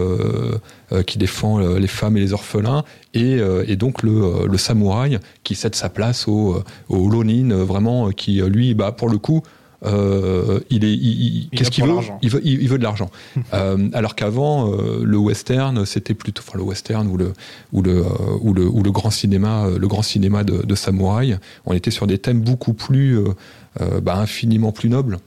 [1.07, 5.75] qui défend les femmes et les orphelins, et, et donc le, le samouraï qui cède
[5.75, 9.43] sa place au, au Lonin, vraiment, qui lui, bah, pour le coup,
[9.85, 12.19] euh, il est, il- il- Il qu'est-ce qu'il veut l'argent.
[12.23, 13.11] il veut, il, veut de l'argent.
[13.55, 17.33] Euh, alors qu'avant, euh, le western, c'était plutôt, enfin le western ou le
[17.73, 18.05] ou le euh,
[18.43, 21.91] ou le ou le grand cinéma, euh, le grand cinéma de, de samouraï, on était
[21.91, 25.19] sur des thèmes beaucoup plus, euh, bah, infiniment plus nobles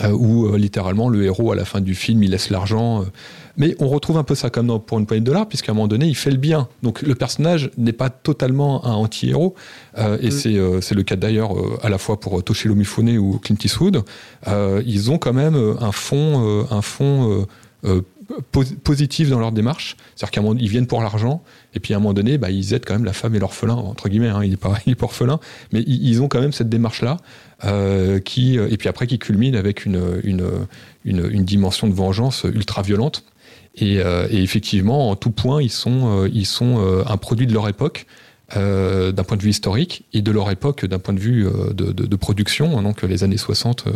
[0.00, 3.02] euh, où euh, littéralement le héros à la fin du film il laisse l'argent.
[3.02, 3.04] euh.
[3.56, 5.74] mais on retrouve un peu ça comme dans pour une poignée de dollars, puisqu'à un
[5.74, 6.68] moment donné il fait le bien.
[6.82, 9.54] Donc le personnage n'est pas totalement un anti-héros,
[9.98, 13.16] euh, et c'est euh, c'est le cas d'ailleurs euh, à la fois pour Toshiro Mifune
[13.18, 14.02] ou Clint Eastwood.
[14.48, 17.46] Euh, ils ont quand même un fond, euh, un fond
[18.52, 19.96] pos- positif dans leur démarche.
[20.14, 21.42] C'est-à-dire qu'à un moment ils viennent pour l'argent,
[21.74, 23.74] et puis à un moment donné, bah, ils aident quand même la femme et l'orphelin
[23.74, 24.28] entre guillemets.
[24.28, 25.38] Hein, il est pas, pas orphelin,
[25.72, 27.16] mais ils, ils ont quand même cette démarche là.
[27.64, 30.44] Euh, qui et puis après qui culmine avec une, une,
[31.06, 33.24] une, une dimension de vengeance ultra violente.
[33.76, 37.46] Et, euh, et effectivement, en tout point, ils sont, euh, ils sont euh, un produit
[37.46, 38.06] de leur époque.
[38.56, 41.72] euh, d'un point de vue historique et de leur époque d'un point de vue euh,
[41.72, 43.86] de, de, de production, hein, donc les années 60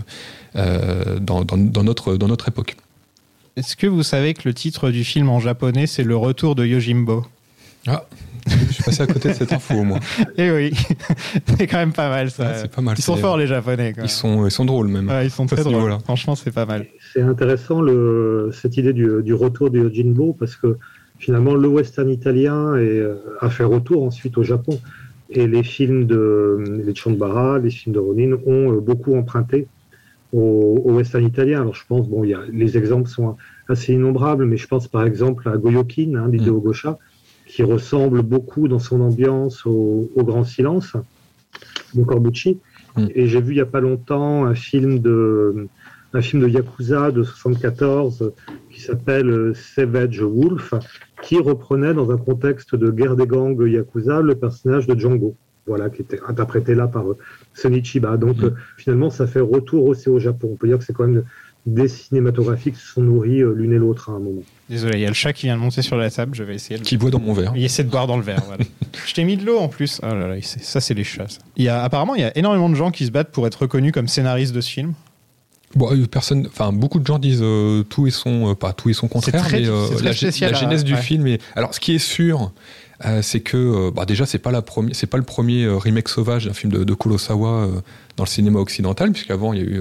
[0.57, 2.77] euh, dans, dans, dans, notre, dans notre époque.
[3.57, 6.65] Est-ce que vous savez que le titre du film en japonais, c'est Le retour de
[6.67, 7.27] Yojimbo?
[7.87, 8.07] Ah,
[8.47, 10.01] je suis passé à côté de cette info au moins.
[10.37, 10.73] Eh oui,
[11.59, 12.45] c'est quand même pas mal ça.
[12.45, 12.95] Ouais, c'est pas mal.
[12.99, 13.93] Ils sont forts les japonais.
[13.93, 14.05] Quoi.
[14.05, 15.09] Ils sont, ils sont drôles même.
[15.09, 15.93] Ouais, ils sont très drôles.
[16.05, 16.87] Franchement, c'est pas mal.
[17.13, 20.77] C'est intéressant le, cette idée du, du retour de Yojimbo parce que
[21.19, 24.81] finalement le western italien est, euh, a fait retour ensuite au Japon
[25.29, 29.69] et les films de les Chanbara, les films de Ronin ont euh, beaucoup emprunté
[30.33, 31.61] au, au western italien.
[31.61, 33.37] Alors je pense bon, il y a, les exemples sont
[33.69, 36.99] assez innombrables, mais je pense par exemple à Goyokin hein, d'Hideo Gosha
[37.51, 40.91] qui ressemble beaucoup dans son ambiance au, au Grand Silence
[41.95, 42.59] de Corbucci.
[42.97, 43.07] Mm.
[43.15, 45.67] Et j'ai vu il y a pas longtemps un film de
[46.13, 48.33] un film de Yakuza de 74
[48.71, 50.75] qui s'appelle Savage Wolf,
[51.23, 55.35] qui reprenait dans un contexte de guerre des gangs Yakuza le personnage de Django.
[55.67, 57.17] voilà, qui était interprété là par euh,
[57.55, 58.17] Sonny Chiba.
[58.17, 58.45] Donc Mm.
[58.47, 60.49] euh, finalement, ça fait retour aussi au Japon.
[60.53, 61.25] On peut dire que c'est quand même
[61.75, 64.43] des cinématographies qui se sont nourris euh, l'une et l'autre à un moment.
[64.69, 66.35] Désolé, il y a le chat qui vient de monter sur la table.
[66.35, 66.85] Je vais essayer de.
[66.85, 67.53] Qui boit dans mon verre.
[67.57, 68.43] Il essaie de boire dans le verre.
[68.47, 68.65] Voilà.
[69.07, 70.01] je t'ai mis de l'eau en plus.
[70.03, 71.29] Oh là là, ça c'est les chats.
[71.29, 71.39] ça.
[71.57, 73.57] Il y a apparemment il y a énormément de gens qui se battent pour être
[73.63, 74.95] reconnus comme scénaristes de ce film.
[75.77, 78.89] Bon, euh, personne, enfin beaucoup de gens disent euh, tout et son, euh, pas tout
[78.91, 81.01] et son contraire, très- mais euh, c'est très la, la à- genèse du ouais.
[81.01, 81.27] film.
[81.29, 81.41] Est...
[81.55, 82.51] Alors, ce qui est sûr,
[83.05, 85.77] euh, c'est que, euh, bah, déjà, c'est pas la première, c'est pas le premier euh,
[85.77, 87.81] remake sauvage d'un film de, de Kurosawa euh,
[88.17, 89.81] dans le cinéma occidental, puisqu'avant il y a eu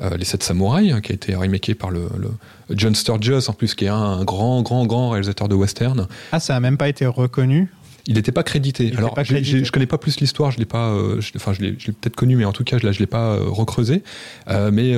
[0.00, 2.30] euh, les Sept Samouraïs, hein, qui a été remaké par le, le
[2.76, 6.06] John Sturges, en plus, qui est un, un grand, grand, grand réalisateur de western.
[6.32, 7.68] Ah, ça a même pas été reconnu?
[8.06, 8.86] Il n'était pas crédité.
[8.86, 9.62] était Alors, pas crédité.
[9.64, 10.50] je connais pas plus l'histoire.
[10.50, 10.88] Je l'ai pas.
[10.92, 13.06] euh, je- Enfin, je l'ai, peut-être connu, mais en tout cas, je, là, je l'ai
[13.06, 14.02] pas euh, recreusé.
[14.48, 14.92] Euh, mais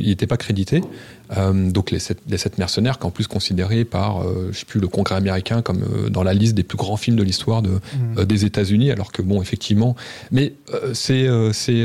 [0.00, 0.80] il n'était pas crédité.
[1.36, 4.64] Euh, donc les sept, les sept mercenaires, qui en plus considérés par, euh, je sais
[4.66, 7.62] plus, le Congrès américain comme euh, dans la liste des plus grands films de l'histoire
[7.62, 8.18] de, Mm.
[8.18, 9.96] euh, des États-Unis, alors que bon, effectivement,
[10.30, 10.54] mais
[10.92, 11.84] c'est c'est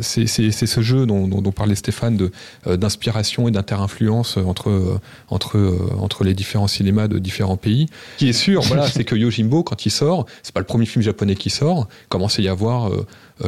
[0.00, 2.30] c'est ce jeu dont, dont, dont parlait Stéphane de
[2.76, 7.86] d'inspiration et d'inter-influence entre entre entre les différents cinémas de différents pays.
[8.18, 11.02] Qui est sûr, voilà, c'est que Yojimbo quand il sort, c'est pas le premier film
[11.02, 12.90] japonais qui sort, commence à y avoir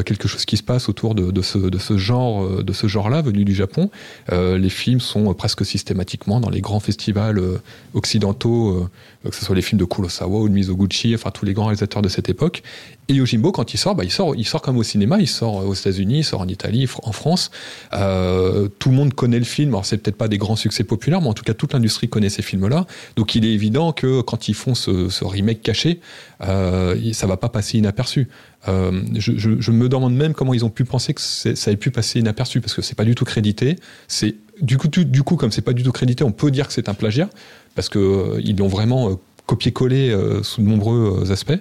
[0.05, 2.87] quelque chose qui se passe autour de, de ce de ce genre euh, de ce
[2.87, 3.91] genre-là venu du Japon.
[4.33, 7.59] Euh, les films sont euh, presque systématiquement dans les grands festivals euh,
[7.95, 8.89] occidentaux,
[9.25, 11.67] euh, que ce soit les films de Kurosawa ou de Mizoguchi, enfin tous les grands
[11.67, 12.63] réalisateurs de cette époque.
[13.11, 15.67] Et Yojimbo, quand il sort, bah, il sort, il sort comme au cinéma, il sort
[15.67, 17.51] aux États-Unis, il sort en Italie, en France.
[17.95, 19.71] Euh, tout le monde connaît le film.
[19.71, 22.29] Alors c'est peut-être pas des grands succès populaires, mais en tout cas toute l'industrie connaît
[22.29, 22.87] ces films-là.
[23.17, 26.01] Donc il est évident que quand ils font ce, ce remake caché,
[26.43, 28.29] euh, ça va pas passer inaperçu.
[28.69, 32.21] Euh, je, me demande même comment ils ont pu penser que ça ait pu passer
[32.21, 33.77] inaperçu parce que c'est pas du tout crédité.
[34.09, 36.67] C'est du coup, tu- du coup, comme c'est pas du tout crédité, on peut dire
[36.67, 37.31] que c'est un plagiat
[37.75, 39.15] parce que euh, l'ont vraiment euh,
[39.47, 41.59] copié-collé euh, sous de nombreux euh, aspects,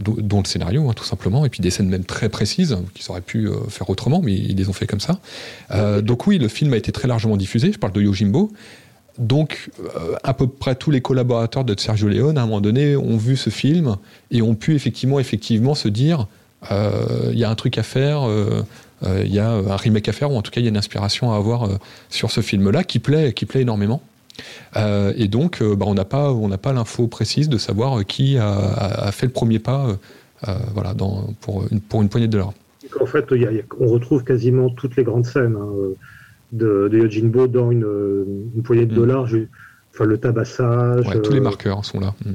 [0.00, 3.20] dont, le scénario, hein, tout simplement, et puis des scènes même très précises qu'ils auraient
[3.20, 5.20] pu faire autrement, mais ils les ont fait comme ça.
[6.02, 7.70] Donc oui, le film a été très largement diffusé.
[7.72, 8.50] Je parle de Yojimbo.
[9.18, 12.96] Donc, euh, à peu près tous les collaborateurs de Sergio Leone, à un moment donné,
[12.96, 13.96] ont vu ce film
[14.30, 16.26] et ont pu effectivement, effectivement se dire
[16.72, 18.62] euh, il y a un truc à faire, euh,
[19.02, 20.76] il y a un remake à faire, ou en tout cas, il y a une
[20.76, 21.68] inspiration à avoir
[22.08, 24.02] sur ce film-là qui plaît, qui plaît énormément.
[24.74, 29.10] Et donc, bah, on n'a pas, on n'a pas l'info précise de savoir qui a,
[29.12, 29.88] fait le premier pas,
[30.72, 32.54] voilà, dans, pour une, poignée de dollars.
[32.98, 33.26] En fait,
[33.78, 35.94] on retrouve quasiment toutes les grandes scènes hein,
[36.52, 38.96] de, de Yojimbo dans une, une poignée de Mm.
[38.96, 39.26] dollars.
[39.26, 39.38] Je-
[39.92, 42.14] enfin, le tabassage, Ouais, tous les euh, marqueurs sont là.
[42.24, 42.30] Mm.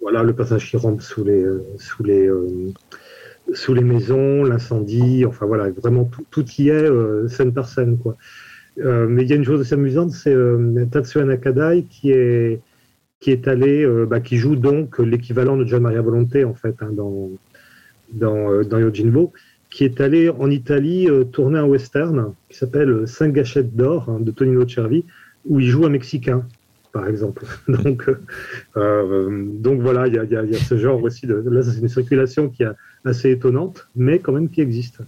[0.00, 2.46] voilà, le passage qui rampe sous les, euh, sous les, euh,
[3.52, 6.88] sous les maisons, l'incendie, enfin voilà, vraiment tout, tout y est,
[7.28, 8.16] scène par scène, quoi.
[8.76, 10.34] Mais il y a une chose assez amusante, c'est
[10.90, 12.60] Tatsuya Nakadai qui est,
[13.20, 16.74] qui est allé, euh, bah, qui joue donc l'équivalent de John Maria Volonté, en fait,
[16.80, 17.30] hein, dans,
[18.12, 19.32] dans, euh, dans Yojimbo,
[19.74, 24.18] qui est allé en Italie euh, tourner un western qui s'appelle Cinq gâchettes d'or hein,
[24.20, 25.04] de Tonino Cervi,
[25.48, 26.44] où il joue un Mexicain,
[26.92, 27.44] par exemple.
[27.68, 28.20] donc, euh,
[28.76, 31.26] euh, donc voilà, il y a, il y a- il y a ce genre aussi
[31.26, 31.34] de.
[31.50, 32.68] Là, c'est une circulation qui est
[33.04, 34.98] assez étonnante, mais quand même qui existe.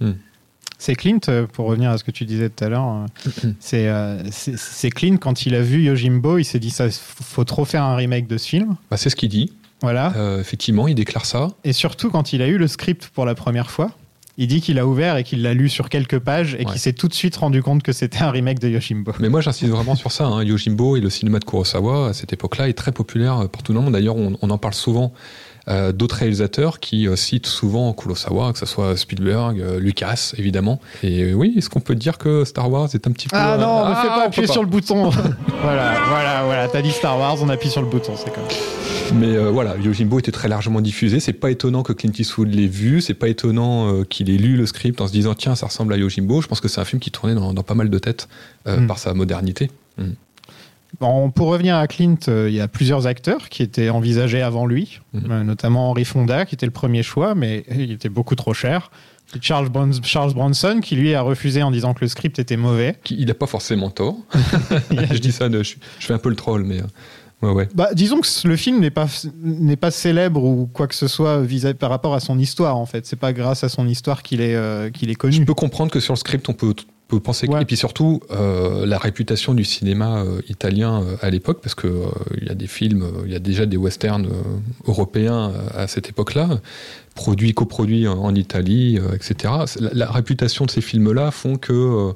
[0.79, 3.89] C'est Clint, euh, pour revenir à ce que tu disais tout à l'heure, euh, c'est
[3.89, 7.65] euh, c'est- c'est Clint, quand il a vu Yojimbo, il s'est dit ça, faut trop
[7.65, 8.75] faire un remake de ce film.
[8.91, 9.53] Bah, c'est ce qu'il dit.
[9.81, 10.13] Voilà.
[10.17, 11.53] Euh, effectivement, il déclare ça.
[11.63, 13.91] Et surtout, quand il a eu le script pour la première fois,
[14.39, 16.65] il dit qu'il a ouvert et qu'il l'a lu sur quelques pages et Ouais.
[16.73, 19.13] qu'il s'est tout de suite rendu compte que c'était un remake de Yojimbo.
[19.21, 20.27] Mais moi, j'insiste vraiment sur ça.
[20.27, 20.43] Hein.
[20.45, 23.85] Yojimbo et le cinéma de Kurosawa, à cette époque-là, est très populaire partout dans le
[23.87, 23.95] monde.
[23.95, 25.13] D'ailleurs, on, on en parle souvent
[25.69, 30.81] euh, d'autres réalisateurs qui euh, citent souvent Kurosawa, que ce soit Spielberg, euh, Lucas, évidemment.
[31.03, 33.37] Et oui, est-ce qu'on peut dire que Star Wars est un petit peu...
[33.37, 35.11] Ah non, ne fais pas on appuyer sur le bouton.
[35.63, 36.69] voilà, voilà, voilà.
[36.69, 38.45] T'as dit Star Wars, on appuie sur le bouton, c'est comme.
[39.15, 41.21] Mais euh, voilà, Yojimbo était très largement diffusé.
[41.21, 43.01] C'est pas étonnant que Clint Eastwood l'ait vu.
[43.01, 45.93] C'est pas étonnant euh, qu'il ait lu le script en se disant tiens, ça ressemble
[45.95, 46.43] à Yojimbo.
[46.43, 48.29] Je pense que c'est un film qui tournait dans, dans pas mal de têtes
[48.67, 48.87] euh, Mm.
[48.87, 49.71] par sa modernité.
[51.01, 55.01] Bon, pour revenir à Clint, il y a plusieurs acteurs qui étaient envisagés avant lui,
[55.15, 58.91] euh, notamment Henry Fonda, qui était le premier choix, mais il était beaucoup trop cher.
[59.41, 62.97] Charles, Bron- Charles Bronson, qui lui a refusé en disant que le script était mauvais.
[63.11, 64.17] Il n'a pas forcément tort.
[64.91, 65.75] je dis ça, je, je
[66.07, 66.79] fais un peu le troll, mais
[67.43, 67.69] ouais, ouais.
[67.75, 69.07] Bah, disons que le film n'est pas,
[69.43, 72.87] n'est pas célèbre ou quoi que ce soit vis par rapport à son histoire, en
[72.87, 73.07] fait.
[73.07, 75.45] C'est pas grâce à son histoire qu'il est, euh, qu'il est Je connu.
[75.45, 76.75] peux comprendre que sur le script, on peut,
[77.09, 77.47] peut penser.
[77.47, 77.61] que-.
[77.61, 82.07] Et puis surtout, euh, la réputation du cinéma euh, italien à l'époque, parce que euh,
[82.41, 84.29] il y a des films, il y a déjà des westerns
[84.87, 86.61] européens à cette époque-là,
[87.15, 89.55] produits, coproduits en, en Italie, etc.
[89.81, 92.13] La, la réputation de ces films-là font que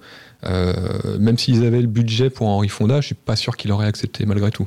[1.18, 4.24] même s'ils avaient le budget pour Henri Fonda, je suis pas sûr qu'il aurait accepté
[4.26, 4.66] malgré tout.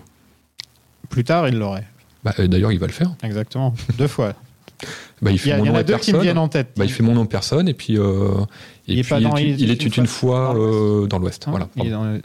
[1.10, 1.86] Plus tard, il l'aurait.
[2.24, 3.12] Bah, euh, D'ailleurs, il va le faire.
[3.24, 3.74] Exactement.
[3.98, 4.34] Deux fois.
[5.22, 6.70] Bah, il y, mon en a deux qui me viennent en tête.
[6.76, 8.30] Bah, il fait mon nom personne et puis euh,
[8.88, 10.60] et Il est puis il, Il une fois dans
[11.04, 11.46] euh, dans l'Ouest.
[11.48, 11.70] Voilà.
[11.78, 12.16] Il est pardon.
[12.16, 12.22] dans-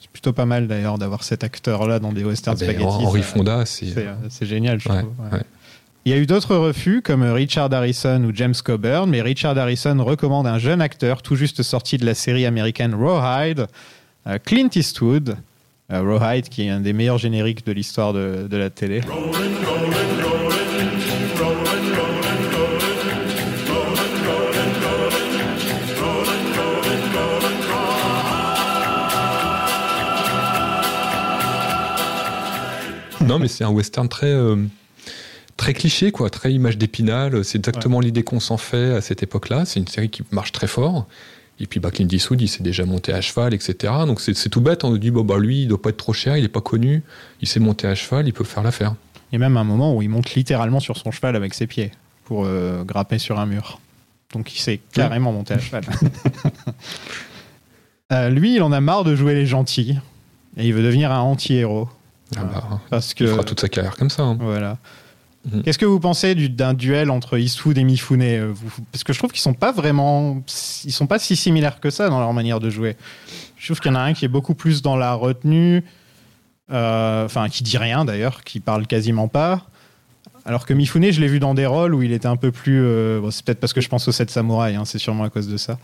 [0.00, 2.84] C'est plutôt pas mal d'ailleurs d'avoir cet acteur-là dans des westerns Ah ben, spaghetti.
[3.06, 5.12] Henri Fonda, c'est euh, génial, je Ouais, trouve.
[5.26, 5.38] ouais.
[5.38, 5.42] ouais.
[6.04, 10.02] Il y a eu d'autres refus comme Richard Harrison ou James Coburn, mais Richard Harrison
[10.04, 13.66] recommande un jeune acteur tout juste sorti de la série américaine Rawhide,
[14.28, 15.36] euh, Clint Eastwood.
[15.92, 19.00] Euh, Rawhide qui est un des meilleurs génériques de l'histoire de, de la télé.
[33.30, 34.56] non, mais c'est un western très euh,
[35.56, 37.44] très cliché, quoi, très image d'épinal.
[37.44, 39.64] C'est exactement l'idée qu'on s'en fait à cette époque-là.
[39.64, 41.06] C'est une série qui marche très fort.
[41.60, 43.92] Et puis bah, Clint Eastwood, il s'est déjà monté à cheval, etc.
[44.06, 44.82] Donc c'est tout bête.
[44.84, 46.60] On nous dit bon bah lui, il doit pas être trop cher, il est pas
[46.62, 47.02] connu,
[47.42, 48.94] il s'est monté à cheval, il peut faire l'affaire.
[49.30, 51.66] Il y a même un moment où il monte littéralement sur son cheval avec ses
[51.66, 51.92] pieds
[52.24, 53.78] pour euh, grapper sur un mur.
[54.32, 55.84] Donc il s'est carrément monté à cheval.
[58.12, 59.96] Euh, lui, il en a marre de jouer les gentils
[60.56, 61.88] et il veut devenir un anti-héros.
[62.36, 64.24] Ah bah, Parce il que fera toute sa carrière comme ça.
[64.24, 64.36] hein.
[64.40, 64.78] Voilà.
[65.50, 65.62] Mhm.
[65.62, 69.12] Qu'est-ce que vous pensez du- d'un duel entre Eastwood et Mifune euh, vous- Parce que
[69.14, 70.42] je trouve qu'ils sont pas vraiment,
[70.84, 72.96] ils sont pas si similaires que ça dans leur manière de jouer.
[73.56, 75.82] Je trouve qu'il y en a un qui est beaucoup plus dans la retenue,
[76.70, 79.66] euh, enfin qui dit rien d'ailleurs, qui parle quasiment pas.
[80.44, 82.80] Alors que Mifune, je l'ai vu dans des rôles où il était un peu plus.
[82.82, 85.30] euh, bon, c'est peut-être parce que je pense aux 7 samouraïs, hein, c'est sûrement à
[85.30, 85.78] cause de ça.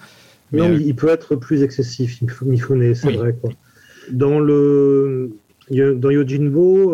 [0.52, 3.16] Mais, Non, euh, il peut être plus excessif, Mif- Mifune, c'est Oui.
[3.16, 3.34] vrai.
[3.40, 3.50] Quoi.
[4.12, 5.30] Dans, le,
[5.70, 6.92] dans Yojimbo,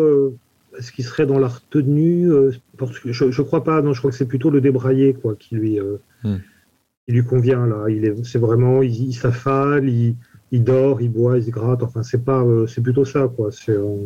[0.77, 3.99] est-ce qu'il serait dans la retenue euh, parce que je, je crois pas, non, je
[3.99, 6.37] crois que c'est plutôt le débraillé quoi, qui, lui, euh, Hmm.
[7.05, 7.65] qui lui convient.
[7.67, 7.89] là.
[7.89, 10.15] Il est, c'est vraiment, il, il s'affale, il,
[10.51, 11.83] il dort, il boit, il se gratte.
[11.83, 13.27] Enfin, c'est, pas, euh, c'est plutôt ça.
[13.35, 13.51] Quoi.
[13.51, 13.97] C'est, euh,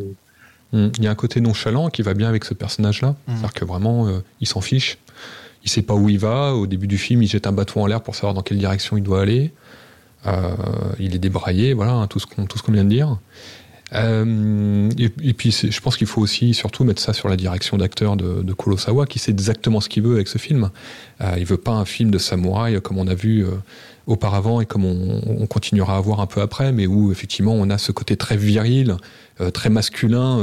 [0.72, 0.88] Mm.
[0.98, 3.10] Il y a un côté nonchalant qui va bien avec ce personnage-là.
[3.10, 3.14] Mm.
[3.28, 4.98] C'est-à-dire que vraiment, euh, il s'en fiche.
[5.64, 6.54] Il sait pas où il va.
[6.54, 8.96] Au début du film, il jette un bateau en l'air pour savoir dans quelle direction
[8.96, 9.52] il doit aller.
[10.26, 10.50] Euh,
[10.98, 13.18] il est débraillé, voilà, hein, tout ce qu'on tout ce qu'on vient de dire.
[13.94, 18.16] Euh, et, puis, je pense qu'il faut aussi surtout mettre ça sur la direction d'acteur
[18.16, 20.70] de, Kurosawa, qui sait exactement ce qu'il veut avec ce film.
[21.20, 23.50] Euh, il veut pas un film de samouraï comme on a vu euh,
[24.06, 27.70] auparavant et comme on, on continuera à voir un peu après, mais où effectivement on
[27.70, 28.96] a ce côté très viril,
[29.40, 30.38] euh, très masculin,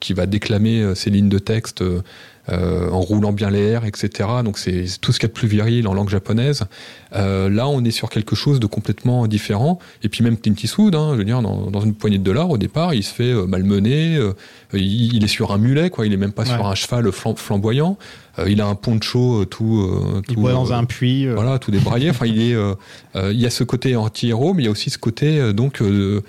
[0.00, 1.82] qui va déclamer ses lignes de texte
[2.50, 4.28] euh, en roulant bien les airs, etc.
[4.44, 6.64] Donc c'est tout ce qu'il y a de plus viril en langue japonaise.
[7.14, 9.78] Euh, là, on est sur quelque chose de complètement différent.
[10.02, 12.50] Et puis même Clint Eastwood, hein, je veux dire, dans, dans une poignée de dollars,
[12.50, 14.16] au départ, il se fait euh, malmener.
[14.16, 14.32] euh,
[14.74, 16.06] il, il est sur un mulet, quoi.
[16.06, 16.48] Il est même pas Ouais.
[16.54, 17.96] sur un cheval flam- flamboyant.
[18.38, 21.26] Euh, il a un poncho euh, tout, euh, il tout, boit dans un puits.
[21.28, 22.10] voilà, tout débraillé.
[22.10, 22.56] Enfin, il est,
[23.14, 25.80] il y a ce côté anti-héros, mais il y a aussi ce côté euh, donc,
[25.82, 26.22] euh,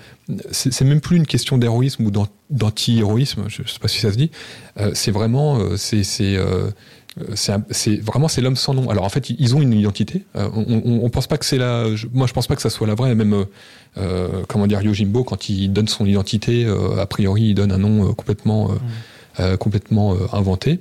[0.50, 3.44] c'est même plus une question d'héroïsme ou d'an- d'anti-héroïsme.
[3.48, 4.30] Je, sais pas si ça se dit.
[4.78, 6.36] Euh, c'est vraiment, euh, c'est, c'est,
[8.00, 8.88] vraiment c'est l'homme sans nom.
[8.90, 10.24] Alors en fait, ils- ont une identité.
[10.36, 11.94] Euh, on, on, on pense pas que c'est la.
[11.94, 13.14] je- moi, je pense pas que ça soit la vraie.
[13.14, 13.44] Même
[13.98, 17.78] euh, comment dire, Yojimbo, quand il donne son identité, euh, a priori, il donne un
[17.78, 18.74] nom complètement, euh,
[19.40, 20.80] euh, complètement inventé.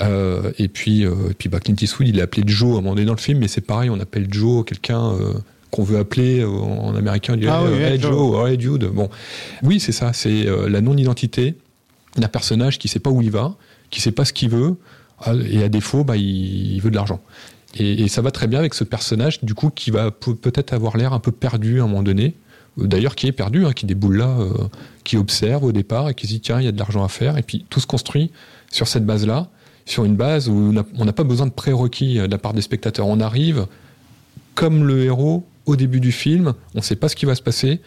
[0.00, 2.80] Euh, et puis, euh, et puis bah, Clint Eastwood, il est appelé Joe à un
[2.80, 5.34] moment donné dans le film, mais c'est pareil, on appelle Joe quelqu'un euh,
[5.70, 7.34] qu'on veut appeler euh, en américain.
[7.34, 8.50] On dit, Ah hey, oui, hey, hey, Joe, Joe.
[8.50, 8.84] hey, Jude.
[8.86, 9.10] Bon,
[9.62, 11.56] oui, c'est ça, c'est euh, la non-identité
[12.16, 13.54] d'un personnage qui sait pas où il va,
[13.90, 14.76] qui sait pas ce qu'il veut,
[15.28, 17.20] euh, et à défaut, bah, il, il veut de l'argent.
[17.74, 20.72] Et, et ça va très bien avec ce personnage, du coup, qui va pe- peut-être
[20.72, 22.34] avoir l'air un peu perdu à un moment donné.
[22.80, 24.52] Euh, D'ailleurs, qui est perdu, hein, qui déboule là, euh,
[25.04, 27.08] qui observe au départ et qui se dit tiens, il y a de l'argent à
[27.08, 27.36] faire.
[27.38, 28.30] Et puis tout se construit
[28.70, 29.48] sur cette base-là,
[29.84, 32.62] sur une base où on n'a- pas besoin de prérequis euh, de la part des
[32.62, 33.06] spectateurs.
[33.06, 33.66] On arrive
[34.54, 37.42] comme le héros au début du film, on ne sait pas ce qui va se
[37.42, 37.80] passer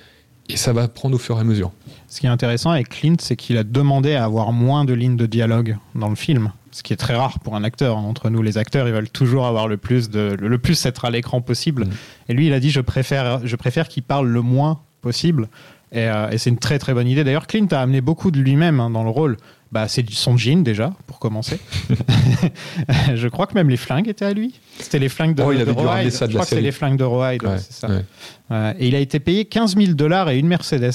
[0.50, 1.72] et ça va prendre au fur et à mesure.
[2.08, 5.18] Ce qui est intéressant avec Clint, c'est qu'il a demandé à avoir moins de lignes
[5.18, 7.98] de dialogue dans le film, ce qui est très rare pour un acteur.
[7.98, 11.10] Entre nous, les acteurs, ils veulent toujours avoir le plus de, le plus être à
[11.10, 11.86] l'écran possible.
[11.86, 11.92] Mm.
[12.30, 15.50] Et lui, il a dit je préfère, je préfère qu'il parle le moins possible.
[15.92, 17.24] Et, euh, et c'est une très très bonne idée.
[17.24, 19.38] D'ailleurs, Clint a amené beaucoup de lui-même hein, dans le rôle.
[19.76, 21.60] Bah, c'est son jean déjà, pour commencer.
[23.14, 24.58] je crois que même les flingues étaient à lui.
[24.80, 26.72] C'était les flingues de, Oh, il de ça de Je la crois que c'est les
[26.72, 27.90] flingues de Rawhide, ouais, Ouais, c'est ça.
[27.90, 28.06] ouais.
[28.50, 30.94] Ouais, et il a été payé 15 000 dollars et une Mercedes.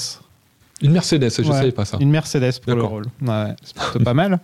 [0.81, 1.99] Une Mercedes, je ne Ouais, savais pas ça.
[2.01, 3.05] Une Mercedes pour le rôle.
[3.61, 4.39] C'est pas mal.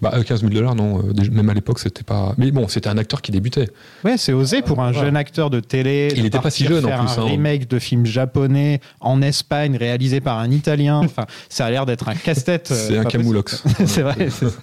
[0.00, 0.98] Bah, euh, 15 000 dollars, non.
[0.98, 2.34] euh, même à l'époque, c'était pas.
[2.38, 3.68] Mais bon, c'était un acteur qui débutait.
[4.04, 6.08] Ouais, c'est osé pour un jeune acteur de télé.
[6.16, 7.26] Il de était pas si jeune, en faire plus, Un hein.
[7.26, 11.00] remake de film japonais en Espagne réalisé par un Italien.
[11.04, 12.70] Enfin, ça a l'air d'être un casse-tête.
[12.72, 13.62] euh, C'est un camoulox.
[13.86, 14.28] c'est vrai.
[14.30, 14.58] c'est ça.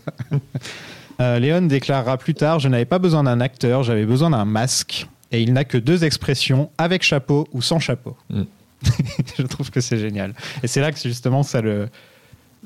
[1.22, 5.08] Euh, Léon déclarera plus tard Je n'avais pas besoin d'un acteur, j'avais besoin d'un masque.
[5.32, 8.16] Et il n'a que deux expressions avec chapeau ou sans chapeau.
[8.30, 8.42] Mm.
[9.38, 10.34] Je trouve que c'est génial.
[10.62, 11.88] Et c'est là que justement ça le,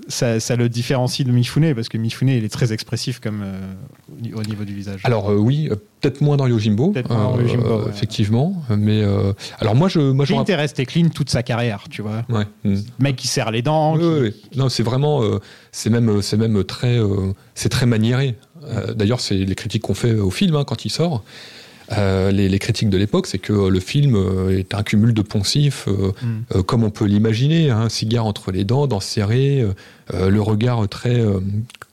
[0.08, 4.34] ça, ça le différencie de Mifune, parce que Mifune, il est très expressif comme, euh,
[4.36, 5.02] au niveau du visage.
[5.04, 7.90] Alors euh, oui, euh, peut-être moins dans Yojimbo, Peut-être moins dans Yojimbo, ouais.
[7.90, 8.64] effectivement.
[8.70, 9.04] Mais
[9.60, 12.24] alors moi, je, moi, Clint est clean toute sa carrière, tu vois.
[12.30, 12.46] Ouais.
[12.64, 12.74] mm.
[12.74, 13.96] Le mec qui serre les dents.
[13.96, 14.36] Oui, qui- oui, oui.
[14.56, 15.22] Non, c'est vraiment,
[15.72, 17.00] c'est même, c'est même très,
[17.56, 18.36] c'est très maniéré.
[18.96, 21.24] D'ailleurs, c'est les critiques qu'on fait au film hein, quand il sort.
[21.98, 25.14] Euh, les, les critiques de l'époque, c'est que euh, le film euh, est un cumul
[25.14, 26.26] de poncifs, euh, Mm.
[26.56, 29.64] euh, comme on peut l'imaginer, hein, cigare entre les dents, dents serrées,
[30.14, 31.40] euh, le regard très, euh,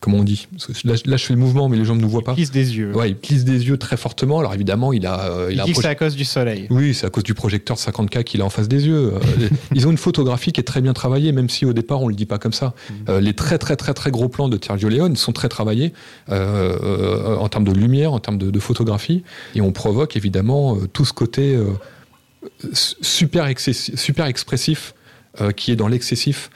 [0.00, 0.46] comment on dit
[0.84, 2.34] là, là, je fais le mouvement, mais les gens ne nous voient pas.
[2.34, 2.94] plisse des yeux.
[2.94, 4.38] Ouais, il plisse des yeux très fortement.
[4.38, 6.66] Alors évidemment, il a, euh, Il a un dit que c'est à cause du soleil.
[6.70, 9.14] oui, c'est à cause du projecteur de 50K qu'il a en face des yeux.
[9.14, 9.18] Euh,
[9.74, 12.14] Ils ont une photographie qui est très bien travaillée, même si au départ on le
[12.14, 12.74] dit pas comme ça.
[13.08, 15.92] Euh, les très très très très gros plans de Sergio Leone sont très travaillés
[16.30, 19.22] euh, euh, en termes de lumière, en termes de, de photographie,
[19.54, 21.66] et on provoque évidemment tout ce côté euh,
[22.72, 24.94] su- super, super expressif
[25.40, 26.50] euh, qui est dans l'excessif.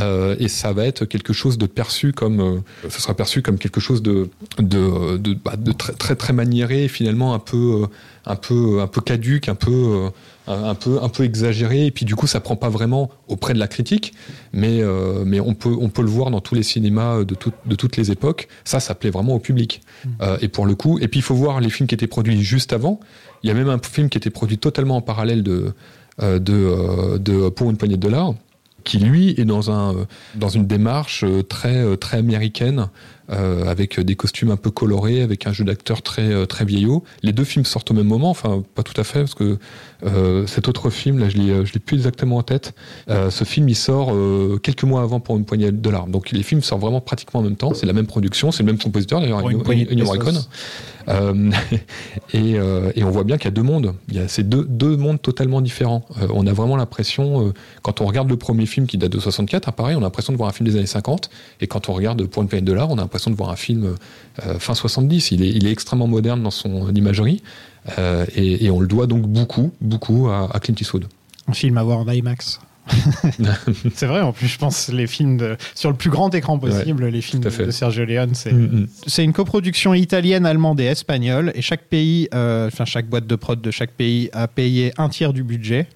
[0.00, 3.58] Euh, et ça va être quelque chose de perçu comme, euh, ce sera perçu comme
[3.58, 4.28] quelque chose de,
[4.58, 7.86] de, de, bah, de très, très très maniéré, et finalement un peu, euh,
[8.26, 10.10] un peu, un peu caduque, un peu, euh,
[10.46, 11.86] un peu, un peu exagéré.
[11.86, 14.14] Et puis du coup, ça prend pas vraiment auprès de la critique,
[14.52, 17.52] mais, euh, mais on peut, on peut le voir dans tous les cinémas de, tout-
[17.66, 18.48] de toutes les époques.
[18.64, 19.82] Ça, ça plaît vraiment au public.
[20.20, 22.40] Euh, et pour le coup, et puis il faut voir les films qui étaient produits
[22.42, 22.98] juste avant.
[23.42, 25.74] Il y a même un film qui était produit totalement en parallèle de,
[26.22, 28.34] euh, de, euh, de Pour une poignée de dollars
[28.84, 32.88] qui lui est dans un euh, dans une démarche euh, très euh, très américaine
[33.30, 37.04] euh, avec des costumes un peu colorés avec un jeu d'acteur très très vieillot.
[37.22, 39.58] Les deux films sortent au même moment enfin pas tout à fait parce que
[40.04, 42.74] euh, cet autre film là je l'ai je l'ai plus exactement en tête.
[43.08, 46.30] Euh, ce film il sort euh, quelques mois avant pour une poignée de dollars donc
[46.30, 47.74] les films sortent vraiment pratiquement en même temps.
[47.74, 49.40] C'est la même production c'est le même compositeur d'ailleurs.
[49.40, 50.42] Morricone
[51.08, 51.50] euh,
[52.32, 53.94] et, euh, et on voit bien qu'il y a deux mondes.
[54.08, 56.04] Il y a ces deux, mondes totalement différents.
[56.20, 59.68] Euh, on a vraiment l'impression, quand on regarde le premier film qui date de 64,
[59.68, 61.30] hein, pareil, on a l'impression de voir un film des années 50.
[61.60, 63.56] Et quand on regarde Pour une poignée de dollars, on a l'impression de voir un
[63.56, 63.94] film
[64.58, 65.32] fin 70.
[65.32, 67.42] Il est, extrêmement moderne dans son imagerie.
[68.36, 71.06] Et, et on le doit donc beaucoup, beaucoup à, à Clint Eastwood.
[71.48, 72.60] Un film à voir en IMAX.
[73.94, 77.06] c'est vrai, en plus, je pense les films de, sur le plus grand écran possible,
[77.06, 78.88] les films de, Sergio Leone, c'est Mm, mm.
[79.06, 83.36] c'est une coproduction italienne, allemande et espagnole, et chaque pays, euh, enfin chaque boîte de
[83.36, 85.86] prod de chaque pays a payé un tiers du budget.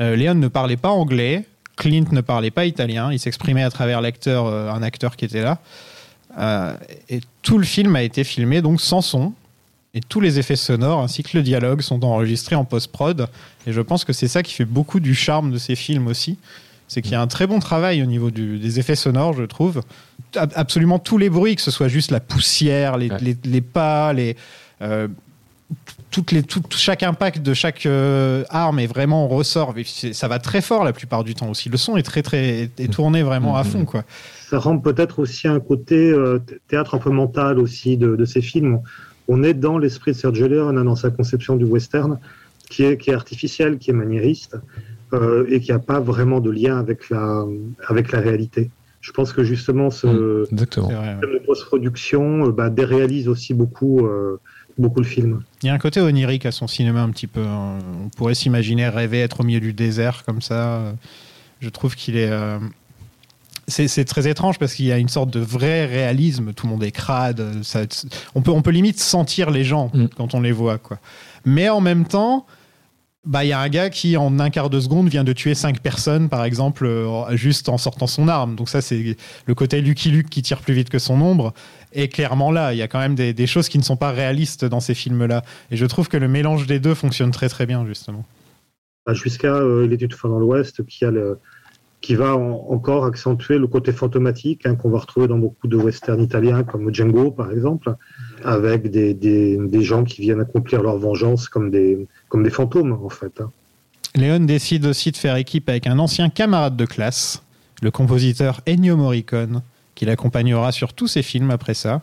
[0.00, 4.00] Euh, Leone ne parlait pas anglais, Clint ne parlait pas italien, il s'exprimait à travers
[4.00, 5.58] l'acteur, euh, un acteur qui était là.
[6.38, 6.74] Euh,
[7.08, 9.32] et tout le film a été filmé donc sans son.
[9.94, 13.28] Et tous les effets sonores ainsi que le dialogue sont enregistrés en post-prod.
[13.66, 16.36] Et je pense que c'est ça qui fait beaucoup du charme de ces films aussi.
[16.88, 19.44] C'est qu'il y a un très bon travail au niveau du- des effets sonores, je
[19.44, 19.82] trouve.
[20.36, 23.18] Ab- Absolument tous les bruits, que ce soit juste la poussière, les, Ouais.
[23.20, 24.36] les- les pas, les,
[24.82, 25.08] euh,
[26.10, 29.74] toutes les, tout- chaque impact de chaque euh, arme est vraiment on ressort.
[30.12, 31.68] Ça va très fort la plupart du temps aussi.
[31.68, 34.04] Le son est très très est tourné vraiment à fond quoi.
[34.50, 38.42] Ça rend peut-être aussi un côté euh, théâtre un peu mental aussi de, de ces
[38.42, 38.80] films.
[39.28, 42.18] On est dans l'esprit de Sergio Leone, hein, dans sa conception du western,
[42.70, 44.56] qui est, qui est artificiel, qui est maniériste,
[45.12, 47.44] euh, et qui n'a pas vraiment de lien avec la,
[47.88, 48.70] avec la réalité.
[49.00, 54.40] Je pense que justement ce système de post-production euh, bah, déréalise aussi beaucoup, euh,
[54.78, 55.42] beaucoup le film.
[55.62, 57.42] Il y a un côté onirique à son cinéma un petit peu.
[57.42, 57.78] hein.
[58.04, 60.94] On pourrait s'imaginer rêver être au milieu du désert comme ça.
[61.60, 62.30] Je trouve qu'il est.
[62.30, 62.58] euh,
[63.66, 66.52] C'est très étrange parce qu'il y a une sorte de vrai réalisme.
[66.52, 67.62] Tout le monde est crade.
[67.62, 67.82] ça-
[68.34, 70.06] on, peut, on peut limite sentir les gens Mm.
[70.16, 70.78] quand on les voit.
[70.78, 70.98] Quoi.
[71.46, 72.46] Mais en même temps,
[73.24, 75.54] bah, il y a un gars qui, en un quart de seconde, vient de tuer
[75.54, 78.54] cinq personnes, par exemple, euh, juste en sortant son arme.
[78.54, 81.54] Donc, ça, c'est le côté Lucky Luke qui tire plus vite que son ombre.
[81.94, 84.10] Et clairement, là, il y a quand même des, des choses qui ne sont pas
[84.10, 85.42] réalistes dans ces films-là.
[85.70, 88.26] Et je trouve que le mélange des deux fonctionne très, très bien, justement.
[89.06, 91.38] Bah, jusqu'à euh, une fois dans l'Ouest, qui, a le,
[92.04, 95.76] qui va en- encore accentuer le côté fantomatique hein, qu'on va retrouver dans beaucoup de
[95.76, 97.94] westerns italiens, comme Django par exemple,
[98.44, 102.92] avec des, des, des gens qui viennent accomplir leur vengeance comme des, comme des fantômes
[102.92, 103.40] en fait.
[103.40, 103.50] hein.
[104.16, 107.42] Léon décide aussi de faire équipe avec un ancien camarade de classe,
[107.82, 109.62] le compositeur Ennio Morricone,
[109.94, 112.02] qui l'accompagnera sur tous ses films après ça.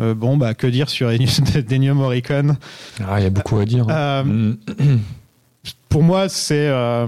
[0.00, 2.56] Euh, bon, bah, que dire sur Ennio, Morricone?
[3.04, 3.86] Ah, il y a beaucoup à dire.
[3.90, 4.56] Euh, Mm.
[5.88, 7.06] Pour moi, c'est euh,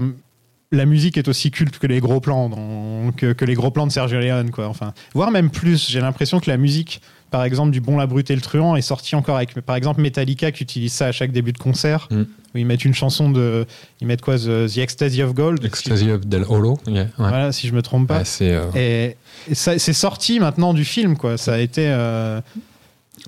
[0.71, 3.87] la musique est aussi culte que les gros plans, dans- que, que les gros plans
[3.87, 4.67] de Sergio Leone, quoi.
[4.67, 5.89] Enfin, voire même plus.
[5.89, 8.81] J'ai l'impression que la musique, par exemple, du Bon, la Brute et le Truand, est
[8.81, 12.21] sortie encore avec, par exemple, Metallica qui utilise ça à chaque début de concert, Mm.
[12.21, 13.65] où ils mettent une chanson de,
[13.99, 16.77] ils mettent quoi, The, The Ecstasy of Gold, Ecstasy of Del Holo.
[16.87, 17.09] yeah, ouais.
[17.17, 18.19] Voilà, si je me trompe pas.
[18.19, 19.17] Ouais, c'est euh, Et,
[19.49, 21.37] et ça, c'est sorti maintenant du film, quoi.
[21.37, 21.85] Ça a été.
[21.87, 22.39] euh,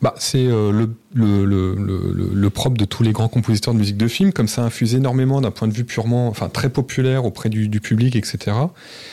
[0.03, 3.95] Bah, c'est euh, le, le, le, le, propre de tous les grands compositeurs de musique
[3.95, 7.47] de film, comme ça infuse énormément d'un point de vue purement, enfin très populaire auprès
[7.47, 8.37] du, du public, etc.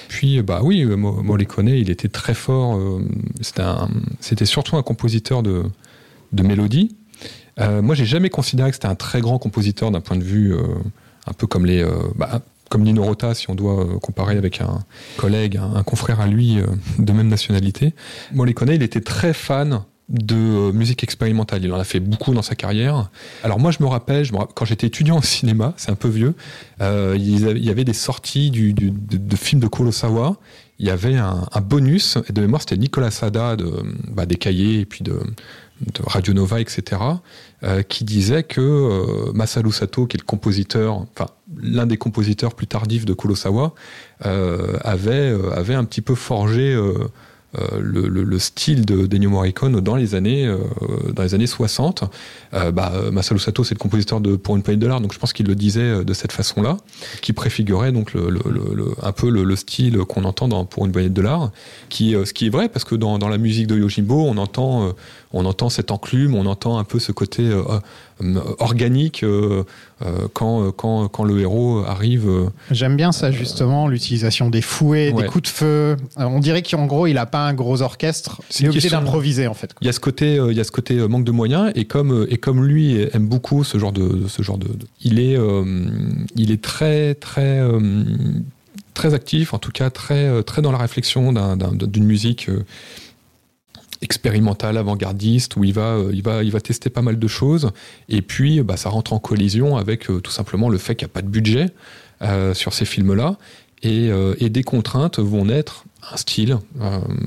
[0.08, 2.76] Puis, bah oui, euh, Mo- Morricone, il était très fort.
[2.76, 3.00] euh,
[4.20, 5.62] c'était surtout un compositeur de
[6.32, 6.96] de mélodie.
[7.60, 10.54] Euh, moi, j'ai jamais considéré que c'était un très grand compositeur d'un point de vue
[10.54, 10.62] euh,
[11.26, 14.60] un peu comme les, euh, bah, comme Nino Rota, si on doit euh, comparer avec
[14.60, 14.78] un
[15.16, 16.66] collègue, un, confrère à lui euh,
[16.98, 17.94] de même nationalité.
[18.32, 21.64] Morricone, il était très fan de euh, musique expérimentale.
[21.64, 23.10] Il en a fait beaucoup dans sa carrière.
[23.44, 26.34] Alors moi, je me rappelle, quand j'étais étudiant au cinéma, c'est un peu vieux,
[26.80, 30.36] euh, il y avait- des sorties de, films de Kurosawa.
[30.78, 33.70] Il y avait un, bonus, et de mémoire, c'était Nicolas Sada de,
[34.08, 35.18] bah, des cahiers et puis de,
[36.04, 37.00] Radio Nova, etc.,
[37.62, 42.54] euh, qui disait que euh, Masaru Sato, qui est le compositeur, enfin l'un des compositeurs
[42.54, 43.74] plus tardifs de Kurosawa,
[44.20, 45.34] avait,
[45.74, 46.78] un petit peu forgé
[47.80, 50.58] le, le- le style de d'Ennio Morricone dans les années, euh,
[51.12, 52.04] dans les années 60.
[52.54, 55.18] Euh, bah, euh, Sato, c'est le compositeur de Pour une poignée de dollars, donc je
[55.18, 56.76] pense qu'il le disait euh, de cette façon-là,
[57.22, 58.28] qui préfigurait donc le,
[59.02, 61.50] un peu le, le style qu'on entend dans Pour une poignée de dollars,
[61.88, 64.36] qui, euh, ce qui est vrai parce que dans, dans la musique de Yojimbo, on
[64.36, 64.92] entend, euh,
[65.32, 67.62] on entend cette enclume, on entend un peu ce côté euh,
[68.22, 69.62] euh, organique euh,
[70.32, 72.28] quand, quand, quand le héros arrive.
[72.70, 75.22] J'aime bien ça justement, l'utilisation des fouets, Ouais.
[75.22, 75.96] des coups de feu.
[76.16, 78.40] On dirait qu'en gros, il a pas un gros orchestre.
[78.48, 79.72] C'est Il est une obligé question- d'improviser en fait.
[79.80, 82.26] Il y a ce côté, il y a ce côté manque de moyens et comme
[82.28, 85.36] et comme lui aime beaucoup ce genre de ce genre de, de- il est
[86.36, 87.60] il est très très
[88.94, 92.50] très actif, en tout cas très très dans la réflexion d'un- d'un- d'une musique
[94.02, 97.70] expérimentale, avant-gardiste, où il va, euh, il, va, il va tester pas mal de choses.
[98.08, 101.10] Et puis, bah, ça rentre en collision avec euh, tout simplement le fait qu'il n'y
[101.10, 101.66] a pas de budget
[102.22, 103.36] euh, sur ces films-là.
[103.82, 106.58] Et, et des contraintes vont naître un style,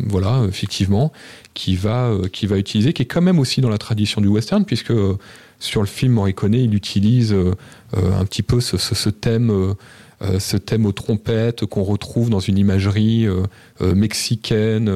[0.07, 1.11] voilà, effectivement,
[1.55, 4.63] qui va, qui va utiliser, qui est quand même aussi dans la tradition du western,
[4.63, 4.93] puisque
[5.57, 7.55] sur le film Morricone, il utilise euh,
[7.95, 9.49] un petit peu ce, ce- ce thème.
[9.49, 9.73] euh,
[10.23, 13.43] euh, ce thème aux trompettes qu'on retrouve dans une imagerie euh,
[13.81, 14.91] euh, mexicaine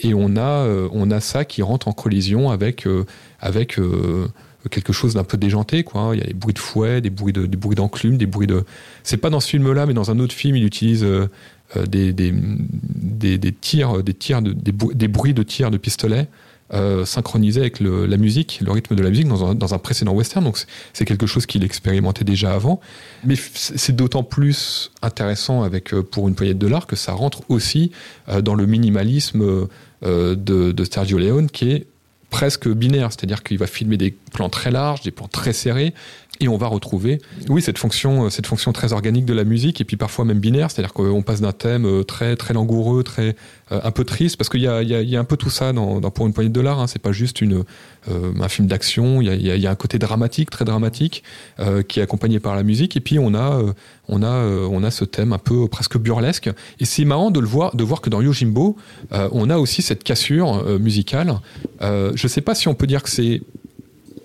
[0.00, 2.86] et on a on a ça qui rentre en collision avec
[3.40, 3.80] avec
[4.70, 7.32] quelque chose d'un peu déjanté quoi il y a des bruits de fouet des bruits
[7.32, 8.64] de des d'enclume des bruits de
[9.02, 11.06] c'est pas dans ce film là mais dans un autre film il utilise
[11.88, 12.32] des, des,
[13.38, 16.28] des, tirs des tirs de, des bruits de tirs de pistolet
[16.74, 20.44] euh, synchronisés avec la musique, le rythme de la musique dans un, précédent western.
[20.44, 20.58] Donc
[20.92, 22.80] c'est- quelque chose qu'il expérimentait déjà avant.
[23.24, 27.40] Mais c'est d'autant plus intéressant avec euh, pour une poignée de dollars que ça rentre
[27.48, 27.90] aussi
[28.28, 29.66] euh, dans le minimalisme
[30.02, 31.86] de, de Sergio Leone qui est
[32.30, 35.94] presque binaire, c'est-à-dire qu'il va filmer des plans très larges, des plans très serrés,
[36.40, 39.80] et on va retrouver, oui, cette fonction, euh, cette fonction très organique de la musique,
[39.80, 43.34] et puis parfois même binaire, c'est-à-dire qu'on passe d'un thème euh, très très langoureux, très
[43.72, 45.72] euh, un peu triste, parce qu'il y a, y, y a un peu tout ça
[45.72, 46.78] dans, dans pour une poignée de dollars.
[46.78, 47.64] Hein, c'est pas juste une
[48.40, 49.20] un film d'action.
[49.20, 51.22] Il y a, il il y a un côté dramatique, très dramatique,
[51.58, 53.60] euh, qui est accompagné par la musique, et puis on a
[54.08, 56.48] on a on a ce thème un peu presque burlesque.
[56.80, 58.76] Et c'est marrant de le voir, de voir que dans Yojimbo,
[59.10, 61.40] on a aussi cette cassure musicale.
[61.80, 63.42] Je sais pas si on peut dire que c'est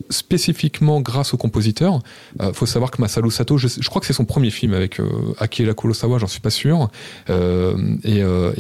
[0.10, 2.02] spécifiquement grâce au compositeur.
[2.42, 5.34] Il faut savoir que Masaru Sato, je, crois que c'est son premier film avec euh,
[5.40, 6.90] Akira Kurosawa, j'en suis pas sûr.
[7.30, 8.52] Euh, et, euh,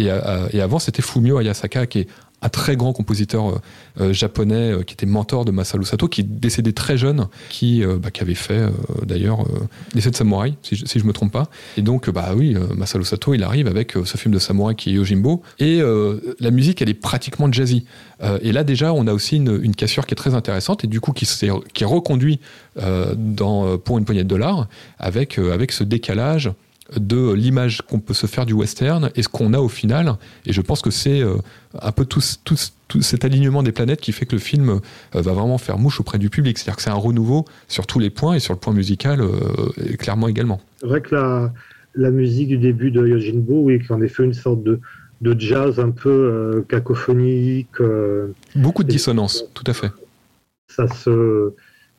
[0.51, 2.07] et avant, c'était Fumio Ayasaka, qui est
[2.43, 3.59] un très grand compositeur euh,
[4.01, 7.83] euh, japonais euh, qui était mentor de Masaru Sato, qui est décédé très jeune, qui,
[8.01, 8.63] bah, qui avait fait
[9.05, 9.45] d'ailleurs
[9.95, 11.49] Les Sept Samouraïs, si je, si me trompe pas.
[11.77, 14.93] Et donc, bah oui, Masaru Sato, il arrive avec ce film de samouraï qui est
[14.93, 15.81] Yojimbo, et
[16.39, 17.85] la musique, elle est pratiquement jazzy.
[18.41, 21.11] Et là, déjà, on a aussi une, cassure qui est très intéressante, et du coup,
[21.11, 22.39] qui, s'est- qui est reconduit
[23.17, 24.67] dans, pour une poignée de dollars,
[24.99, 26.51] avec, avec ce décalage
[26.97, 30.15] de l'image qu'on peut se faire du western et ce qu'on a au final.
[30.45, 31.35] Et je pense que c'est euh,
[31.81, 34.41] un peu tout, ce- tout, ce- tout cet alignement des planètes qui fait que le
[34.41, 36.57] film euh, va vraiment faire mouche auprès du public.
[36.57, 39.29] C'est-à-dire que c'est un renouveau sur tous les points et sur le point musical euh,
[39.97, 40.59] clairement également.
[40.81, 41.53] C'est vrai que la,
[41.95, 44.79] la musique du début de Yojimbo, oui, qui en est fait une sorte de,
[45.21, 49.91] de jazz un peu euh, cacophonique, euh, Beaucoup de dissonance, tout à fait.
[50.67, 51.53] ça se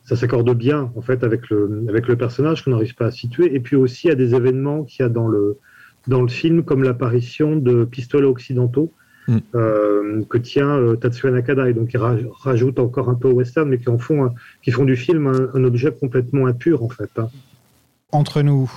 [0.05, 3.53] ça s'accorde bien en fait avec le avec le personnage qu'on n'arrive pas à situer
[3.55, 5.57] et puis aussi à des événements qu'il y a dans le
[6.07, 8.91] dans le film comme l'apparition de pistolets occidentaux
[9.27, 9.37] Mm.
[9.55, 13.33] euh, que tient euh, Tatsuya Nakada et donc il raj- rajoute encore un peu au
[13.33, 16.83] western mais qui en font un- qui font du film un, un objet complètement impur
[16.83, 17.27] en fait hein.
[18.11, 18.71] Entre nous,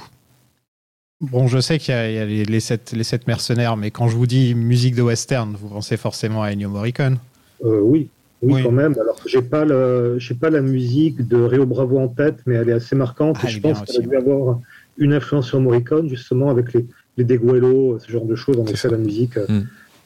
[1.20, 3.76] bon, je sais qu'il y a, il y a les, les sept, les sept mercenaires,
[3.76, 7.18] mais quand je vous dis musique de western, vous pensez forcément à Ennio Morricone.
[7.64, 8.08] Euh, oui,
[8.42, 8.62] oui, Oui.
[8.62, 8.94] quand même.
[9.00, 12.68] Alors, j'ai pas le, j'ai pas la musique de Rio Bravo en tête, mais elle
[12.68, 13.36] est assez marquante.
[13.42, 14.60] Ah, et je pense qu'elle a dû avoir
[14.96, 16.86] une influence sur Morricone, justement, avec les,
[17.16, 18.58] les Deguelo, ce genre de choses.
[18.58, 19.62] En effet, la musique, euh, Mm.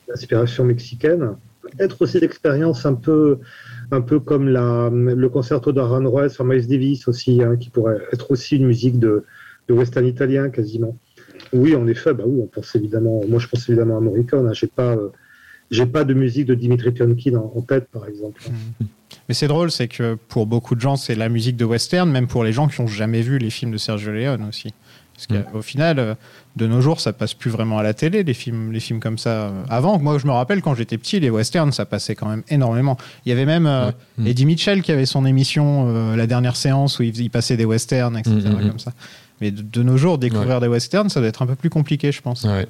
[0.08, 1.36] d'inspiration mexicaine.
[1.62, 3.38] Peut-être aussi l'expérience un peu,
[3.90, 7.98] un peu comme la, le concerto d'Aaron Royce sur Miles Davis aussi, hein, qui pourrait
[8.12, 9.24] être aussi une musique de,
[9.68, 10.98] de western italien quasiment.
[11.52, 13.22] Oui, en effet, bah oui, on pense évidemment.
[13.28, 14.48] Moi, je pense évidemment à Morricone.
[14.48, 15.10] Hein, j'ai pas, euh,
[15.72, 18.42] j'ai pas de musique de Dimitri Tiomkin en, en tête, par exemple.
[19.28, 22.26] Mais c'est drôle, c'est que pour beaucoup de gens, c'est la musique de western, même
[22.26, 24.72] pour les gens qui ont jamais vu les films de Sergio Leone aussi.
[25.14, 26.14] Parce qu'au final, euh,
[26.56, 29.18] de nos jours, ça passe plus vraiment à la télé, les films, les films comme
[29.18, 29.30] ça.
[29.30, 32.42] Euh, Avant, moi, je me rappelle quand j'étais petit, les westerns, ça passait quand même
[32.48, 32.96] énormément.
[33.24, 33.92] Il y avait même euh, Ouais.
[34.18, 34.26] Mm.
[34.26, 37.64] Eddie Mitchell qui avait son émission, euh, la dernière séance, où il, il passait des
[37.64, 38.36] westerns, etc.
[38.68, 38.92] Comme ça.
[39.42, 42.12] Mais de, de nos jours, découvrir des westerns, ça doit être un peu plus compliqué,
[42.12, 42.44] je pense.
[42.44, 42.66] Ouais.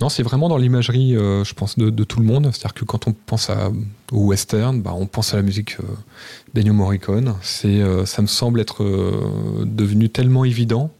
[0.00, 2.44] Non, c'est vraiment dans l'imagerie, euh, je pense, de, de tout le monde.
[2.52, 3.72] C'est-à-dire que quand on pense à,
[4.12, 5.84] au western, bah, on pense à la musique euh,
[6.52, 7.34] d'Ennio Morricone.
[7.40, 10.90] C'est, euh, ça me semble être euh, devenu tellement évident,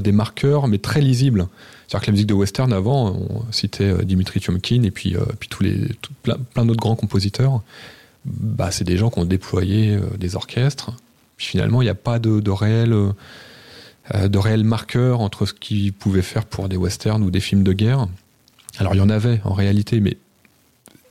[0.00, 1.46] des marqueurs, mais très lisibles.
[1.86, 5.62] C'est-à-dire que la musique de western avant, on citait Dimitri Tiomkin et puis, puis tous
[5.62, 7.60] les, tout- plein, plein d'autres grands compositeurs.
[8.24, 10.90] Bah, c'est des gens qui ont déployé des orchestres.
[11.36, 12.92] Puis finalement, il n'y a pas de, de réel.
[14.14, 17.62] Euh, de réels marqueurs entre ce qu'ils pouvaient faire pour des westerns ou des films
[17.62, 18.06] de guerre.
[18.78, 20.16] Alors il y en avait en réalité, mais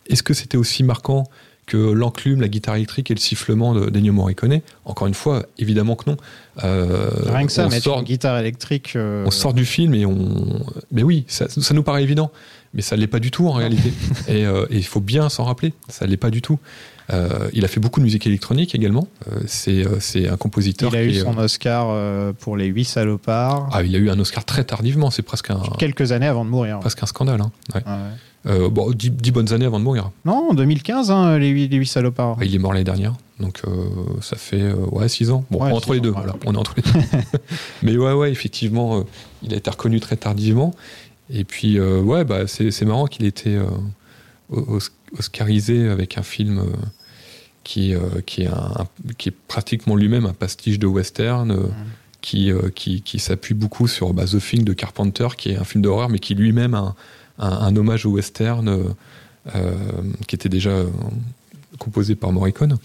[0.08, 1.24] est-ce que c'était aussi marquant
[1.66, 4.62] que l'enclume, la guitare électrique et le sifflement de d'Ennio Morricone?
[4.86, 6.18] Encore une fois, évidemment que non.
[6.64, 8.94] Euh, Rien que ça, on mettre sort, une guitare électrique.
[8.96, 10.64] euh, on sort du film et on.
[10.92, 12.32] Mais oui, ça, ça nous paraît évident,
[12.74, 13.92] mais ça l'est pas du tout en réalité.
[14.28, 16.60] et, euh, il faut bien s'en rappeler, ça l'est pas du tout.
[17.14, 19.08] Euh, il a fait beaucoup de musique électronique également.
[19.32, 20.92] Euh, c'est euh, c'est un compositeur.
[20.94, 21.88] il a eu qui son Oscar
[22.40, 25.12] pour les 8 salopards, Ah, il a eu un Oscar très tardivement.
[25.12, 26.80] C'est presque un quelques années avant de mourir.
[26.80, 27.42] presque un scandale.
[27.42, 27.52] Hein.
[27.76, 27.82] Ouais.
[27.86, 27.92] Ouais.
[28.48, 30.12] Euh, bon, dix, dix bonnes années avant de mourir.
[30.24, 32.38] Non, en 2015, hein, les 8, les huit salopards.
[32.44, 33.62] Il est mort l'année dernière, donc
[34.22, 35.46] ça fait ouais six ans.
[35.50, 36.36] Bon, Ouais, entre les ans, deux, voilà.
[36.46, 37.00] On est entre les deux.
[37.84, 39.04] Mais ouais, ouais, effectivement,
[39.42, 40.74] il a été reconnu très tardivement.
[41.32, 43.66] Et puis euh, ouais, bah c'est marrant qu'il ait été euh,
[44.52, 46.66] os- oscarisé avec un film euh,
[47.66, 48.88] qui euh, qui est un,
[49.18, 51.52] qui est pratiquement lui-même un pastiche de western.
[51.52, 51.68] euh,
[52.22, 55.64] Qui, euh, qui, qui s'appuie beaucoup sur bah, The Thing de Carpenter, qui est un
[55.64, 56.96] film d'horreur, mais qui lui-même a un,
[57.38, 59.72] un- un hommage au western euh,
[60.28, 60.88] qui était déjà euh,
[61.78, 62.78] composé par Morricone.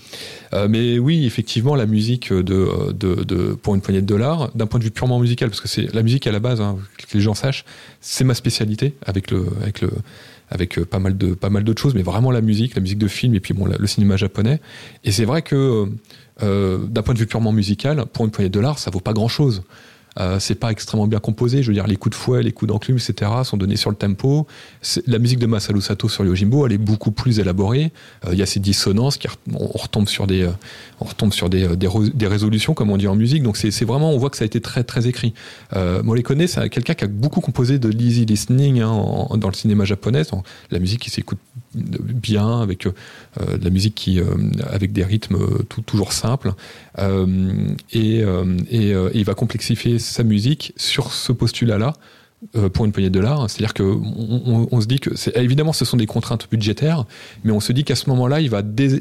[0.52, 4.66] Euh, mais oui, effectivement, la musique de, de, de- pour une poignée de dollars, d'un
[4.66, 7.16] point de vue purement musical, parce que c'est la musique à la base, hein, que
[7.16, 7.64] les gens sachent,
[8.02, 9.90] c'est ma spécialité avec le, avec le,
[10.50, 12.98] avec euh, pas mal de, pas mal d'autres choses, mais vraiment la musique, la musique
[12.98, 14.60] de film et puis bon, le cinéma japonais.
[15.04, 15.86] Et c'est vrai que
[16.42, 19.12] euh, d'un point de vue purement musical, pour une poignée de dollars, ça vaut pas
[19.12, 19.62] grand chose.
[20.20, 21.62] Euh, c'est pas extrêmement bien composé.
[21.62, 23.96] Je veux dire, les coups de fouet, les coups d'enclume, etc., sont donnés sur le
[23.96, 24.46] tempo.
[25.06, 27.92] La musique de Masaru Sato sur Yojimbo, elle est beaucoup plus élaborée.
[28.26, 30.50] Euh, Il y a ces dissonances, qui on retombe sur des, euh,
[31.00, 33.42] on retombe sur des, des, résolutions, comme on dit en musique.
[33.42, 35.32] Donc c'est vraiment, on voit que ça a été très très écrit.
[35.74, 39.84] Euh, Morricone, c'est quelqu'un qui a beaucoup composé de l'easy listening hein, dans le cinéma
[39.84, 40.22] japonais.
[40.70, 41.38] La musique qui s'écoute
[41.74, 42.92] bien, avec euh,
[43.56, 44.24] de la musique qui, euh,
[44.70, 46.52] avec des rythmes euh, toujours simples.
[47.92, 48.20] Et,
[48.70, 51.94] et, il va complexifier sa musique sur ce postulat-là
[52.72, 53.48] pour une poignée de dollars.
[53.48, 57.04] C'est-à-dire que on, se dit que, évidemment, ce sont des contraintes budgétaires,
[57.44, 59.00] mais on se dit qu'à ce moment-là, il va dé-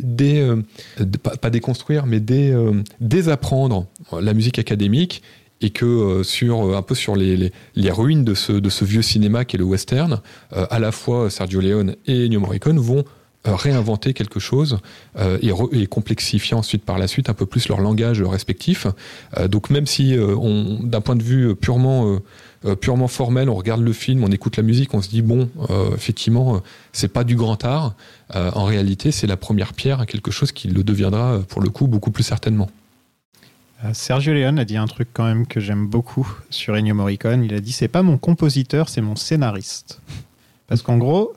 [1.42, 2.56] pas, déconstruire, mais dé-
[3.02, 3.88] désapprendre
[4.20, 5.24] la musique académique
[5.62, 8.70] et que euh, sur euh, un peu sur les, les, les ruines de ce, de
[8.70, 10.22] ce vieux cinéma qui est le western,
[10.56, 13.04] euh, à la fois Sergio Leone et Ennio Morricone vont
[13.46, 14.80] réinventer quelque chose
[15.18, 18.86] euh, et, re- et complexifier ensuite par la suite un peu plus leur langage respectif.
[19.38, 22.20] Euh, donc même si euh, on, d'un point de vue purement
[22.82, 25.50] purement formel, on regarde le film, on écoute la musique, on se dit bon,
[25.96, 27.96] effectivement, c'est pas du grand art.
[28.36, 31.88] En réalité, c'est la première pierre à quelque chose qui le deviendra pour le coup
[31.88, 32.70] beaucoup plus certainement.
[33.84, 37.44] Euh, Sergio Leone a dit un truc quand même que j'aime beaucoup sur Ennio Morricone.
[37.44, 40.02] Il a dit c'est pas mon compositeur, c'est mon scénariste.
[40.68, 41.34] Parce qu'en gros,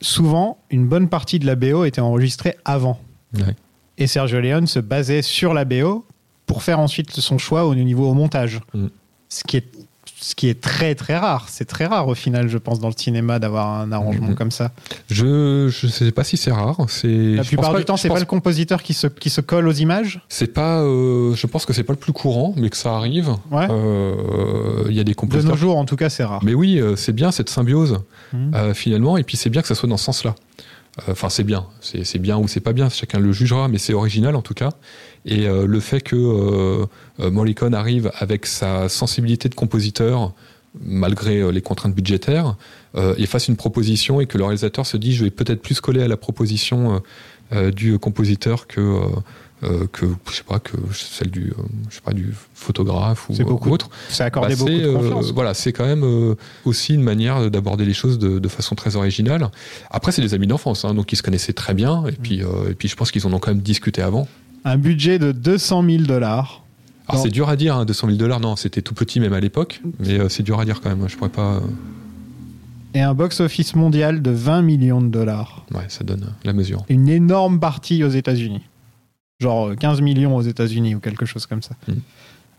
[0.00, 2.98] souvent, une bonne partie de la BO était enregistrée avant.
[3.34, 3.54] Ouais.
[3.98, 6.04] Et Sergio Leone se basait sur la BO
[6.46, 8.60] pour faire ensuite son choix au niveau au montage.
[8.74, 8.86] Mm.
[9.28, 9.66] Ce qui est
[10.24, 11.46] ce qui est très très rare.
[11.48, 14.34] C'est très rare au final, je pense, dans le cinéma d'avoir un arrangement Mhm.
[14.34, 14.72] comme ça.
[15.10, 16.76] Je je sais pas si c'est rare.
[16.88, 19.66] C'est La plupart du temps, c'est pense- pas le compositeur qui se, qui se colle
[19.68, 20.20] aux images.
[20.28, 20.80] C'est pas.
[20.80, 23.30] euh, je pense que c'est pas le plus courant, mais que ça arrive.
[23.50, 23.66] Ouais.
[23.70, 26.40] Euh, Il y a des De compositeurs nos jours, en tout cas, c'est rare.
[26.44, 27.98] Mais oui, euh, c'est bien cette symbiose
[28.32, 28.52] Mhm.
[28.54, 30.34] euh, finalement, et puis c'est bien que ça soit dans ce sens-là.
[30.98, 33.94] Euh, Enfin, c'est bien, c'est bien ou c'est pas bien, chacun le jugera, mais c'est
[33.94, 34.70] original en tout cas.
[35.24, 36.86] Et euh, le fait que euh,
[37.30, 40.32] Morricone arrive avec sa sensibilité de compositeur,
[40.80, 42.56] malgré les contraintes budgétaires,
[42.96, 46.02] et fasse une proposition et que le réalisateur se dit, je vais peut-être plus coller
[46.02, 47.02] à la proposition
[47.74, 49.02] du compositeur que
[49.64, 53.34] euh, que je sais pas que celle du euh, je sais pas du photographe ou
[53.44, 53.90] beaucoup ou autre.
[54.08, 55.30] C'est accordé Bah, beaucoup de euh, confiance.
[55.32, 56.04] voilà, c'est quand même
[56.64, 59.50] aussi une manière d'aborder les choses de, de façon très originale.
[59.90, 62.70] Après, c'est des amis d'enfance, hein, donc ils se connaissaient très bien, et puis, euh,
[62.70, 64.26] et puis je pense qu'ils en ont quand même discuté avant.
[64.64, 66.62] Un budget de 200 000 dollars.
[67.08, 67.24] Alors Non.
[67.24, 69.80] c'est dur à dire, hein, 200 000 dollars, non, c'était tout petit même à l'époque,
[69.98, 71.08] mais c'est dur à dire quand même.
[71.08, 71.60] Je pourrais pas.
[72.94, 75.64] et un box-office mondial de 20 millions de dollars.
[75.74, 76.84] Ouais, ça donne la mesure.
[76.88, 78.62] Une énorme partie aux États-Unis.
[79.40, 81.74] Genre euh, 15 millions aux États-Unis ou quelque chose comme ça.
[81.88, 81.92] Mm.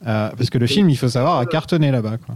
[0.06, 2.18] Euh, parce que le film, il faut savoir, a cartonné là-bas.
[2.18, 2.36] quoi.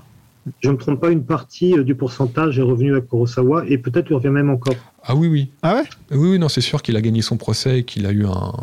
[0.62, 3.78] Je ne me trompe pas, une partie euh, du pourcentage est revenue à Kurosawa et
[3.78, 4.76] peut-être lui revient même encore.
[5.04, 5.50] Ah oui, oui.
[5.62, 5.84] Ah ouais?
[6.12, 8.54] Oui, oui, non, c'est sûr qu'il a gagné son procès et qu'il a eu un,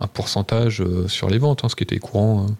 [0.00, 2.44] un pourcentage euh, sur les ventes, hein, ce qui était courant.
[2.44, 2.52] euh.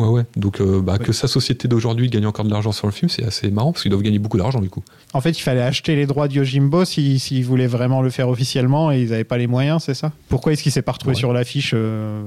[0.00, 0.22] Ouais, ouais.
[0.36, 3.24] Donc, euh, bah, que sa société d'aujourd'hui gagne encore de l'argent sur le film, c'est
[3.24, 4.82] assez marrant parce qu'ils doivent gagner beaucoup d'argent du coup.
[5.12, 8.90] En fait, il fallait acheter les droits de Yojimbo s'ils voulaient vraiment le faire officiellement
[8.90, 10.12] et ils n'avaient pas les moyens, c'est ça?
[10.28, 11.18] Pourquoi est-ce qu'il s'est pas retrouvé Ouais.
[11.18, 12.22] sur l'affiche euh,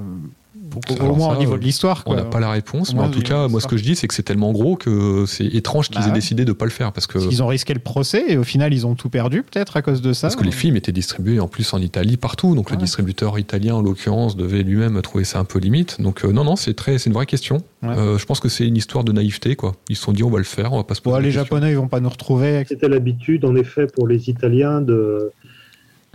[1.00, 2.04] Au moins ça, au niveau euh, de l'histoire.
[2.06, 4.08] On n'a pas la réponse, mais en tout cas, moi, ce que je dis, c'est
[4.08, 6.14] que c'est tellement gros que c'est étrange qu'ils Bah aient ouais.
[6.14, 7.20] décidé de pas le faire parce que.
[7.20, 10.02] Qu'ils ont risqué le procès et au final, ils ont tout perdu, peut-être, à cause
[10.02, 10.28] de ça.
[10.28, 12.82] Parce que les films étaient distribués en plus en Italie partout, donc le Ouais.
[12.82, 16.00] distributeur italien en l'occurrence devait lui-même trouver ça un peu limite.
[16.02, 17.58] Donc euh, non non c'est très c'est une vraie question.
[17.82, 17.90] Ouais.
[17.98, 19.74] Euh, je pense que c'est une histoire de naïveté quoi.
[19.90, 21.32] Ils se sont dit on va le faire, on va pas se poser les.
[21.32, 22.64] Japonais, ils vont pas nous retrouver.
[22.68, 25.32] C'était l'habitude, en effet, pour les Italiens de,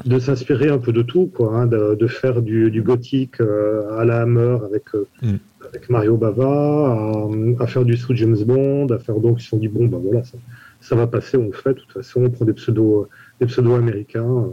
[0.04, 3.98] de s'inspirer un peu de tout, quoi, hein, de, de faire du, du gothique euh,
[3.98, 5.36] à la Hammer avec, euh, Mm.
[5.68, 7.28] avec Mario Bava, à,
[7.62, 9.98] à faire du sous James Bond, à faire donc ils se sont dit bon ben
[9.98, 10.38] voilà ça,
[10.80, 13.08] ça va passer, on le fait de toute façon, on prend des pseudos
[13.40, 14.50] des pseudos américains, euh,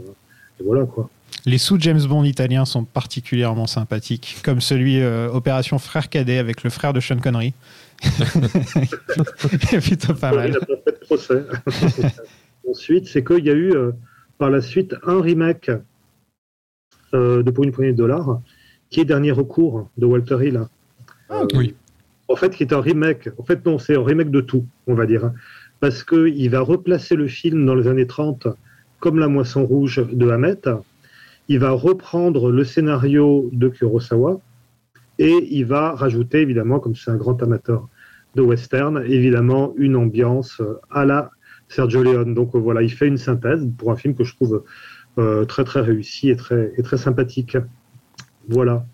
[0.59, 1.09] et voilà quoi.
[1.45, 6.63] Les sous James Bond italiens sont particulièrement sympathiques, comme celui euh, Opération Frère Cadet avec
[6.63, 7.53] le frère de Sean Connery.
[9.69, 10.51] C'est plutôt pas Il mal.
[10.51, 11.43] n'a pas fait de procès.
[12.69, 13.91] Ensuite, c'est qu'il y a eu euh,
[14.37, 15.71] par la suite un remake
[17.13, 18.41] euh, de Pour une poignée de dollars,
[18.89, 20.67] qui est Dernier recours de Walter Hill.
[21.29, 21.43] Ah.
[21.55, 21.75] Oui.
[22.27, 23.29] En fait, qui est un remake.
[23.37, 25.31] En fait, non, c'est un remake de tout, on va dire.
[25.79, 28.47] Parce qu'il va replacer le film dans les années 30
[28.99, 30.61] comme La Moisson Rouge de Hamet.
[31.47, 34.41] Il va reprendre le scénario de Kurosawa
[35.19, 37.87] et il va rajouter, évidemment, comme c'est un grand amateur
[38.33, 41.29] de western, évidemment, une ambiance à la
[41.69, 42.33] Sergio Leone.
[42.33, 44.63] Donc euh, voilà, il fait une synthèse pour un film que je trouve
[45.17, 47.57] euh, très très réussi et très, et très sympathique.
[48.49, 48.85] Voilà.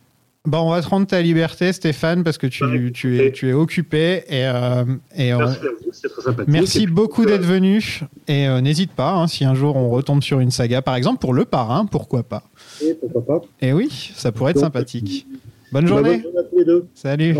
[0.45, 3.47] Bon, on va te rendre ta liberté, Stéphane, parce que tu, Ouais, tu, es, tu
[3.49, 4.23] es occupé.
[4.27, 4.83] Et, euh,
[5.15, 6.51] et on- Merci à vous, c'est très sympathique.
[6.51, 7.99] Merci beaucoup d'être venu.
[8.27, 11.19] Et euh, n'hésite pas, hein, si un jour on retombe sur une saga, par exemple
[11.19, 12.41] pour Le Parrain, pourquoi pas
[12.83, 13.41] et pourquoi pas.
[13.61, 15.27] Et oui, ça pourrait être Donc, sympathique.
[15.71, 16.09] Bonne Bah, journée.
[16.09, 16.85] bonne journée à tous les deux.
[16.95, 17.35] Salut.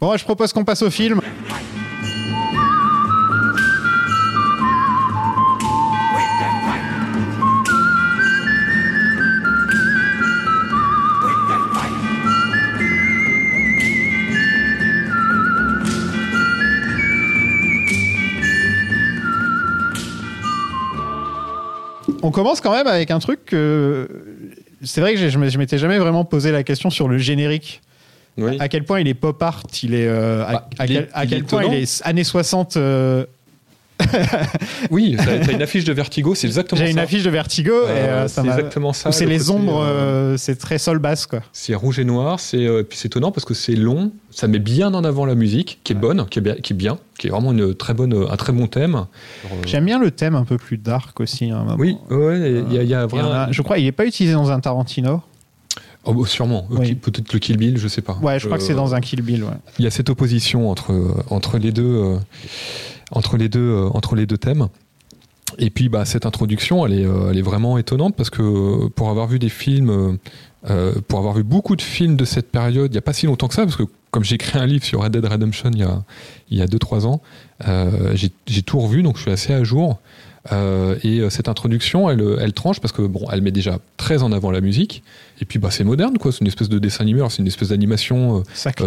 [0.00, 1.20] Bon, je propose qu'on passe au film.
[22.26, 24.08] On commence quand même avec un truc que.
[24.82, 27.82] C'est vrai que je m'étais jamais vraiment posé la question sur le générique.
[28.36, 28.56] Oui.
[28.58, 30.08] À quel point il est pop art, il est.
[30.08, 32.76] euh, à, Bah, à quel, à point il est années 60.
[32.76, 33.26] euh,
[34.90, 36.84] Oui, t'as une affiche de Vertigo, c'est exactement ça.
[36.86, 39.12] J'ai une affiche de Vertigo et Euh, ça c'est exactement ça.
[39.12, 39.86] c'est le les ombres, euh,
[40.34, 41.40] euh, c'est très sol basse quoi.
[41.52, 44.58] C'est rouge et noir, c'est euh, puis c'est étonnant parce que c'est long, ça met
[44.58, 47.26] bien en avant la musique, qui est bonne, qui est bien, qui est bien, qui
[47.26, 49.06] est vraiment une très bonne, un très bon thème.
[49.66, 51.50] J'aime bien le thème un peu plus dark aussi.
[51.50, 51.76] moment.
[51.78, 53.32] Oui, ouais, il y a, y vraiment.
[53.32, 55.22] a- je crois il n'est pas utilisé dans un Tarantino.
[56.08, 56.94] Oh, bah, sûrement, Oui.
[56.94, 58.16] Peut-être le Kill Bill, je sais pas.
[58.22, 59.42] Ouais, je crois que c'est dans un Kill Bill.
[59.42, 59.50] Ouais.
[59.80, 60.92] Il y a cette opposition entre
[61.30, 62.16] entre les deux
[63.10, 64.68] entre les deux euh, entre les deux thèmes.
[65.58, 69.10] Et puis bah cette introduction, elle est euh, elle est vraiment étonnante parce que pour
[69.10, 70.12] avoir vu des films euh,
[70.68, 73.26] euh, pour avoir vu beaucoup de films de cette période, il n'y a pas si
[73.26, 75.78] longtemps que ça, parce que comme j'ai écrit un livre sur Red Dead Redemption il
[75.78, 76.02] y a,
[76.50, 77.20] il y a 2-3 ans,
[77.68, 79.98] euh, j'ai tout revu, donc je suis assez à jour.
[80.52, 84.22] Euh, et euh, cette introduction, elle, elle tranche parce que bon, elle met déjà très
[84.22, 85.02] en avant la musique.
[85.40, 86.32] Et puis bah c'est moderne, quoi.
[86.32, 88.38] C'est une espèce de dessin animé, alors c'est une espèce d'animation.
[88.38, 88.42] euh,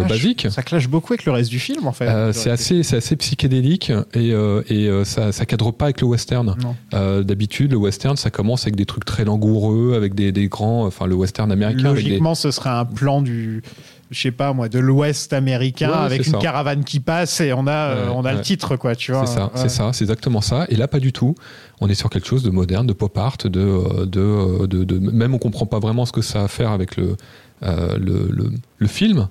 [0.08, 0.48] basique.
[0.50, 2.08] Ça clash beaucoup avec le reste du film en fait.
[2.08, 6.00] euh, c'est assez, c'est assez psychédélique et, euh, et euh, ça, ça cadre pas avec
[6.00, 6.56] le western.
[6.94, 10.86] Euh, D'habitude, le western, ça commence avec des trucs très langoureux, avec des, des grands,
[10.86, 11.92] enfin le western américain.
[11.94, 13.62] des- Logiquement, ce serait un plan du,
[14.10, 16.38] je sais pas moi, de l'Ouest américain Ouais, avec une ça.
[16.38, 19.26] caravane qui passe et on a, euh, on a le titre quoi, tu vois.
[19.26, 19.50] C'est ça, Ouais.
[19.54, 20.66] c'est ça, c'est exactement ça.
[20.68, 21.34] Et là, pas du tout.
[21.80, 24.84] On est sur quelque chose de moderne, de pop art, de, euh, de, euh, de,
[24.84, 27.16] de- même on comprend pas vraiment ce que ça a à faire avec le,
[27.62, 29.28] euh, le, le, le film.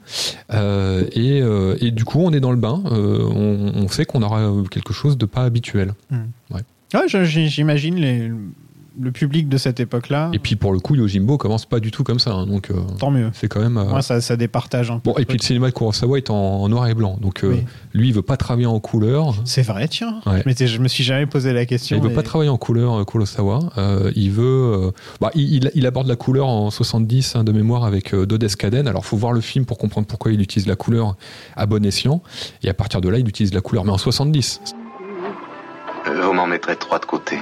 [0.53, 2.81] Euh, et, euh, et du coup, on est dans le bain.
[2.85, 5.93] On, on sait qu'on aura quelque chose de pas habituel.
[6.51, 6.61] Ouais,
[7.07, 8.31] je- j'imagine les-
[9.01, 10.29] le public de cette époque-là.
[10.33, 12.31] Et puis pour le coup, Yojimbo commence pas du tout comme ça.
[12.33, 13.29] hein, donc euh, Tant mieux.
[13.33, 13.77] c'est quand même.
[13.77, 15.11] euh, Moi, ça, ça départage un peu.
[15.11, 17.17] Bon, et puis le cinéma de Kurosawa est en, en noir et blanc.
[17.21, 17.63] Donc euh, Oui.
[17.93, 19.33] lui, il veut pas travailler en couleur.
[19.45, 20.19] C'est vrai, tiens.
[20.25, 20.43] Ouais.
[20.45, 21.97] Je, je me suis jamais posé la question.
[21.97, 23.59] Il veut et- pas travailler en couleur, euh, Kurosawa.
[23.77, 24.43] Euh, il veut.
[24.87, 24.91] euh,
[25.21, 28.55] bah, il, il- il aborde la couleur en 70 hein, de mémoire avec euh, Dodes
[28.55, 28.87] Caden.
[28.87, 31.15] Alors, faut voir le film pour comprendre pourquoi il utilise la couleur
[31.55, 32.21] à bon escient.
[32.63, 34.61] Et à partir de là, il utilise la couleur, mais en 70.
[36.07, 37.37] Euh, Vous m'en mettrez trois de côté.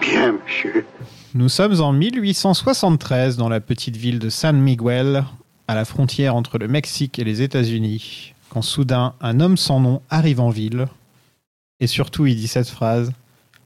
[0.00, 0.86] Bien, monsieur.
[1.34, 5.24] Nous sommes en 1873 dans la petite ville de San Miguel,
[5.66, 10.02] à la frontière entre le Mexique et les États-Unis, quand soudain un homme sans nom
[10.10, 10.86] arrive en ville.
[11.80, 13.12] Et surtout, il dit cette phrase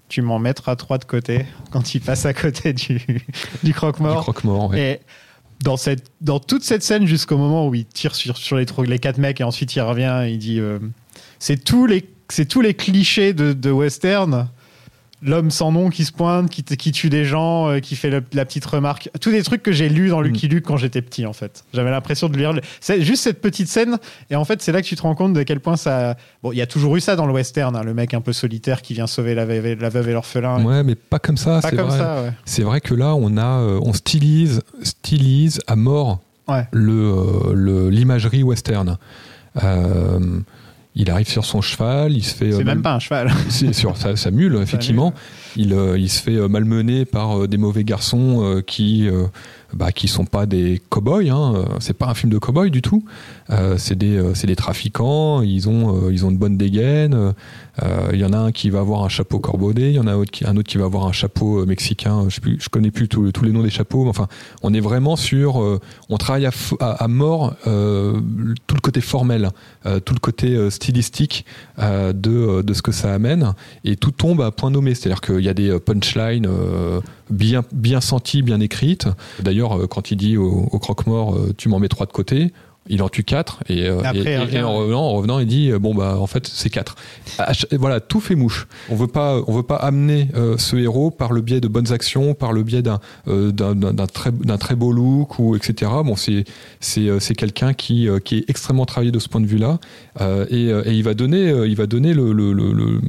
[0.08, 3.24] Tu m'en mettras trois de côté quand il passe à côté du, du
[3.62, 4.74] Du croque-mort.
[4.74, 5.00] Et
[5.62, 9.18] dans, cette, dans toute cette scène, jusqu'au moment où il tire sur, sur les, quatre
[9.18, 10.78] mecs et ensuite il revient, il dit euh,
[11.38, 14.48] C'est tous les, c'est tous les clichés de, de western.
[15.24, 18.44] L'homme sans nom qui se pointe, qui, tue des gens, euh, qui fait le- la
[18.44, 19.08] petite remarque.
[19.20, 21.64] Tous des trucs que j'ai lus dans Lucky Luke quand j'étais petit, en fait.
[21.72, 22.52] J'avais l'impression de lire.
[22.80, 23.98] C'est juste cette petite scène.
[24.30, 26.16] Et en fait, c'est là que tu te rends compte de quel point ça.
[26.42, 28.32] Bon, il y a toujours eu ça dans le western, hein, le mec un peu
[28.32, 30.62] solitaire qui vient sauver la veuve, la veuve et l'orphelin.
[30.64, 31.60] Ouais, mais pas comme ça.
[31.60, 31.98] Pas c'est comme vrai.
[31.98, 32.32] ça, ouais.
[32.44, 36.66] C'est vrai que là, on a, euh, on stylise, stylise à mort Ouais.
[36.72, 38.98] le, euh, le- l'imagerie western.
[39.62, 40.18] Euh,
[40.94, 42.46] il arrive sur son cheval, il se fait.
[42.52, 43.30] euh, C'est mal- même pas un cheval.
[43.48, 45.14] C'est sur sa, sa mule, effectivement.
[45.56, 49.26] Il, euh, il se fait euh, malmener par euh, des mauvais garçons euh, qui, euh,
[49.74, 51.30] bah, qui sont pas des cow-boys.
[51.30, 51.64] Hein.
[51.80, 53.04] C'est pas un film de cow-boy du tout.
[53.50, 55.42] Euh, c'est des, euh, des trafiquants.
[55.42, 57.14] Ils ont, euh, ils ont de bonnes dégaines.
[57.82, 59.90] Euh, Il y en a un qui va avoir un chapeau corbaudet.
[59.90, 62.26] Il y en a un autre qui, un autre qui va avoir un chapeau mexicain.
[62.28, 64.04] Je, je connais plus tous les noms des chapeaux.
[64.04, 64.28] mais Enfin,
[64.62, 65.56] on est vraiment sur.
[66.08, 66.50] on travaille à,
[66.80, 69.50] à- à mort tout le côté formel,
[70.04, 71.44] tout le côté stylistique
[71.78, 73.54] de, de ce que ça amène
[73.84, 74.94] et tout tombe à point nommé.
[74.94, 76.46] C'est-à-dire qu'il y a des punchlines
[77.32, 79.08] bien, bien senties, bien écrites.
[79.42, 82.52] D'ailleurs, euh, quand il dit au, au croque-mort, euh, tu m'en mets trois de côté.
[82.88, 85.46] Il en tue quatre et, euh, Après, et- il et- en revenant, en revenant, il
[85.46, 86.96] dit bon bah en fait c'est quatre.
[87.70, 88.66] Voilà, tout fait mouche.
[88.90, 91.92] On veut pas, on veut pas amener euh, ce héros par le biais de bonnes
[91.92, 95.92] actions, par le biais d'un euh, d'un très d'un très beau look ou etc.
[96.04, 96.44] Bon c'est
[96.80, 99.78] c'est c'est quelqu'un qui qui est extrêmement travaillé de ce point de vue-là
[100.20, 103.00] euh, et, euh, et il va donner euh, il va donner le, le, le- le-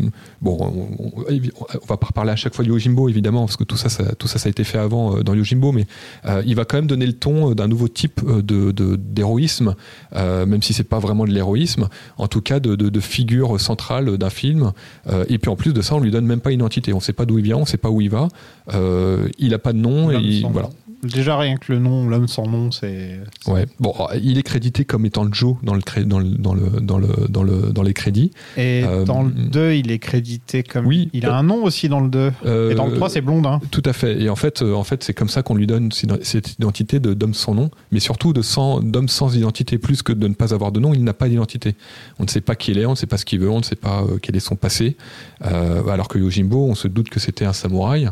[0.41, 3.63] bon on, on- on va pas reparler à chaque fois de Yojimbo évidemment parce que
[3.65, 5.85] tout ça, ça tout ça ça a été fait avant euh, dans Yojimbo mais
[6.25, 9.75] euh, il va quand même donner le ton d'un nouveau type de de- d'héroïsme
[10.15, 13.59] euh, même si c'est pas vraiment de l'héroïsme en tout cas de, de, de figure
[13.59, 14.71] centrale d'un film
[15.07, 16.99] Euh, et puis en plus de ça on lui donne même pas une identité on
[17.01, 18.27] sait pas d'où il vient on sait pas où il va
[18.73, 20.69] Euh, il a pas de nom et il- voilà.
[21.03, 23.19] Déjà, rien que le nom, l'homme sans nom, c'est.
[23.47, 23.65] Ouais.
[23.79, 27.07] Bon, il est crédité comme étant Joe dans le dans le dans le dans le
[27.29, 28.31] dans le dans les crédits.
[28.57, 30.85] Et Euh, dans le 2, il est crédité comme.
[30.85, 31.09] Oui.
[31.13, 32.31] Il a un nom aussi dans le 2.
[32.45, 33.59] Euh, Et dans le 3, c'est Blondin.
[33.71, 34.21] Tout à fait.
[34.21, 37.13] Et en fait, euh, en fait, c'est comme ça qu'on lui donne cette identité de
[37.13, 40.79] d'homme sans nom, mais surtout d'homme sans identité, plus que de ne pas avoir de
[40.79, 40.93] nom.
[40.93, 41.75] Il n'a pas d'identité.
[42.19, 43.59] On ne sait pas qui il est, on ne sait pas ce qu'il veut, on
[43.59, 44.97] ne sait pas quel est son passé.
[45.45, 48.09] Euh, alors que Yojimbo, on se doute que c'était un samouraï.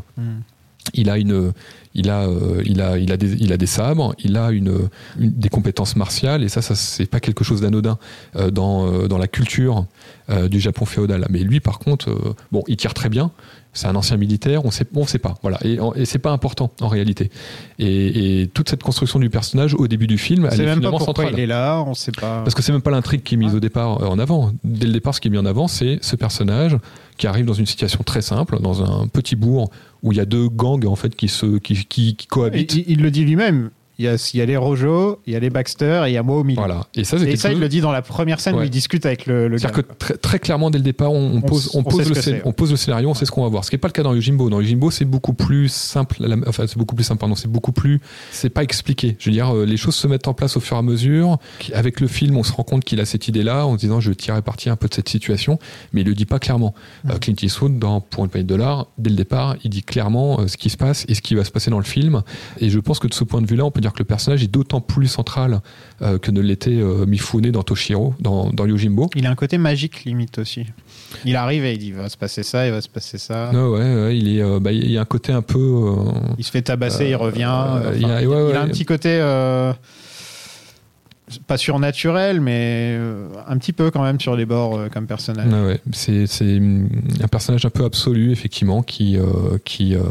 [0.93, 1.53] Il a une,
[1.93, 4.89] il a, euh, il a, il a des, il a des sabres, il a une,
[5.17, 7.97] des compétences martiales et ça, ça c'est pas quelque chose d'anodin
[8.35, 9.85] euh, dans, euh, dans la culture
[10.49, 11.27] du Japon féodal.
[11.29, 13.31] Mais lui, par contre, bon, il tire très bien.
[13.73, 16.71] C'est un ancien militaire, on sait, on sait pas, voilà, et, et c'est pas important
[16.81, 17.31] en réalité.
[17.79, 20.89] Et, et toute cette construction du personnage au début du film, elle est même pas
[20.89, 21.29] pourquoi centrale.
[21.33, 22.41] il est là, on sait pas.
[22.41, 24.51] Parce que c'est même pas l'intrigue qui est mise au départ euh, en avant.
[24.65, 26.77] Dès le départ, ce qui est mis en avant, c'est ce personnage
[27.17, 29.69] qui arrive dans une situation très simple, dans un petit bourg
[30.03, 32.75] où il y a deux gangs en fait qui se qui, qui, qui il, cohabitent.
[32.75, 33.69] il le dit lui-même.
[34.01, 36.13] Il y, a, il y a les Rojo, il y a les Baxter et il
[36.13, 36.57] y a moi au milieu.
[36.59, 36.87] Voilà.
[36.95, 39.27] Et ça, Et ça, il le dit dans la première scène où il discute avec
[39.27, 39.67] le, le gars.
[39.69, 42.73] C'est-à-dire que très, très clairement, dès le départ, on, pose, on pose le, on pose
[42.75, 43.63] scénario, on sait ce qu'on va voir.
[43.63, 44.49] Ce qui n'est pas le cas dans Yojimbo.
[44.49, 46.15] Dans Yojimbo, c'est beaucoup plus simple.
[46.19, 47.35] la- Enfin, c'est beaucoup plus simple, pardon.
[47.35, 48.01] C'est beaucoup plus.
[48.31, 49.15] C'est pas expliqué.
[49.19, 51.37] Je veux dire, euh, les choses se mettent en place au fur et à mesure.
[51.73, 54.09] Avec le film, on se rend compte qu'il a cette idée-là en se disant, je
[54.09, 55.59] vais tirer parti un peu de cette situation,
[55.93, 56.73] mais il le dit pas clairement.
[57.09, 60.39] Euh, Clint Eastwood, dans Pour une poignée de dollars, dès le départ, il dit clairement
[60.39, 62.23] euh, ce qui se passe et ce qui va se passer dans le film.
[62.59, 64.43] Et je pense que de ce point de vue-là, on peut dire que le personnage
[64.43, 65.61] est d'autant plus central
[66.01, 69.09] euh, que ne l'était euh, Mifune dans Toshiro, dans, dans Yojimbo.
[69.15, 70.65] Il a un côté magique limite aussi.
[71.25, 73.51] Il arrive et il dit il va se passer ça, il va se passer ça.
[73.53, 75.59] Ah ouais, ouais, il est, euh, bah, il y a un côté un peu.
[75.59, 77.45] euh, Il se fait tabasser, il revient.
[77.45, 78.55] Enfin, il a- il, ouais, il a ouais.
[78.57, 79.19] un petit côté
[81.47, 82.99] pas surnaturel, mais
[83.47, 85.47] un petit peu quand même sur les bords euh, comme personnage.
[85.65, 85.79] ouais.
[85.93, 90.01] C'est, c'est un personnage un peu absolu, effectivement, qui, euh, qui, euh,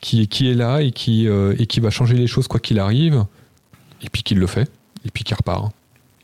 [0.00, 2.78] qui, qui est là et qui, euh, et qui va changer les choses quoi qu'il
[2.78, 3.24] arrive,
[4.02, 4.70] et puis qui le fait,
[5.04, 5.72] et puis qui repart.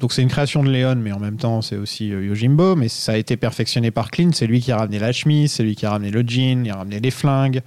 [0.01, 2.89] Donc c'est une création de Léon, mais en même temps c'est aussi euh, Yojimbo, mais
[2.89, 4.31] ça a été perfectionné par Clint.
[4.33, 6.70] C'est lui qui a ramené la chemise, c'est lui qui a ramené le jean, il
[6.70, 7.62] a ramené les flingues.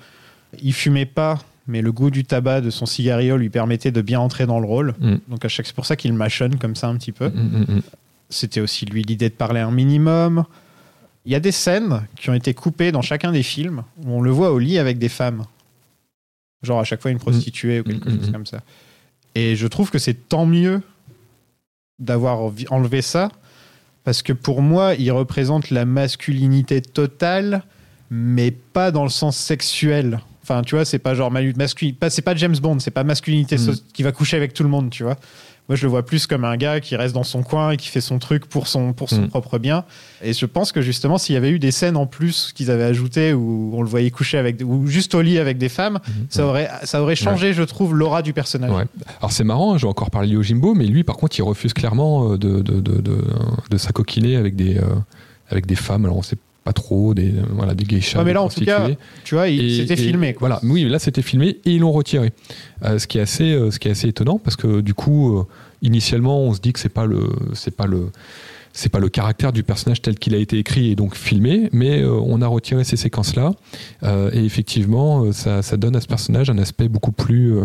[0.62, 4.20] Il fumait pas, mais le goût du tabac de son cigario lui permettait de bien
[4.20, 4.94] entrer dans le rôle.
[5.00, 5.16] Mm.
[5.30, 7.30] Donc à chaque, c'est pour ça qu'il mâchonne comme ça un petit peu.
[7.30, 7.82] Mm, mm.
[8.30, 10.44] C'était aussi lui l'idée de parler un minimum.
[11.26, 14.22] Il y a des scènes qui ont été coupées dans chacun des films où on
[14.22, 15.44] le voit au lit avec des femmes.
[16.64, 18.34] Genre à chaque fois une prostituée ou quelque Mm, mm, chose mm.
[18.34, 18.62] comme ça.
[19.36, 20.82] Et je trouve que c'est tant mieux
[22.00, 23.30] d'avoir enlevé ça
[24.04, 27.64] parce que pour moi, il représente la masculinité totale
[28.10, 30.22] mais pas dans le sens sexuel.
[30.42, 32.10] Enfin, tu vois, c'est pas genre masculinité.
[32.10, 33.74] C'est pas James Bond, c'est pas masculinité Mm.
[33.94, 35.18] qui va coucher avec tout le monde, tu vois.
[35.70, 37.90] Moi, je le vois plus comme un gars qui reste dans son coin et qui
[37.90, 39.28] fait son truc pour son, pour son Mm.
[39.28, 39.84] propre bien.
[40.24, 42.86] Et je pense que justement, s'il y avait eu des scènes en plus qu'ils avaient
[42.86, 46.00] ajoutées où on le voyait coucher avec, ou juste au lit avec des femmes,
[46.30, 48.72] ça aurait, ça aurait changé, je trouve, l'aura du personnage.
[48.72, 48.86] Ouais.
[49.20, 51.74] Alors c'est marrant, hein, j'ai encore parlé au Jimbo, mais lui par contre il refuse
[51.74, 53.24] clairement euh, de, de, de, de,
[53.70, 54.84] de s'acoquiner avec des, euh,
[55.50, 56.38] avec des femmes, alors on sait
[56.68, 58.20] pas trop, des, euh, voilà, des geishas.
[58.20, 58.90] Ouais, mais là, en tout cas,
[59.24, 60.34] tu vois, c'était filmé.
[60.34, 60.50] Quoi.
[60.50, 62.34] Voilà, oui, là c'était filmé et ils l'ont retiré.
[62.84, 65.38] Euh, ce qui est assez, euh, ce qui est assez étonnant parce que du coup,
[65.38, 65.44] euh,
[65.82, 67.22] initialement, on se dit que c'est pas le,
[67.54, 68.10] c'est pas le,
[68.74, 72.02] c'est pas le caractère du personnage tel qu'il a été écrit et donc filmé, mais
[72.02, 73.52] euh, on a retiré ces séquences-là
[74.04, 77.64] euh, et effectivement, ça, ça donne à ce personnage un aspect beaucoup plus euh,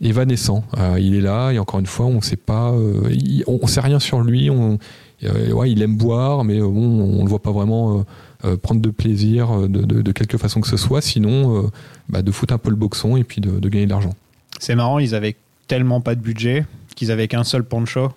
[0.00, 0.64] évanescent.
[0.98, 2.74] Il est là et encore une fois, on sait pas,
[3.10, 4.48] il- on, on sait rien sur lui.
[4.50, 4.78] On,
[5.26, 7.98] euh, ouais, il aime boire, mais euh, bon, on le voit pas vraiment.
[8.44, 11.70] euh, prendre de plaisir de, de- de quelque façon que ce soit, sinon
[12.10, 14.12] bah, de foutre un peu le boxon et puis de, de gagner de l'argent.
[14.60, 15.34] C'est marrant, ils avaient
[15.66, 18.12] tellement pas de budget qu'ils avaient qu'un seul poncho.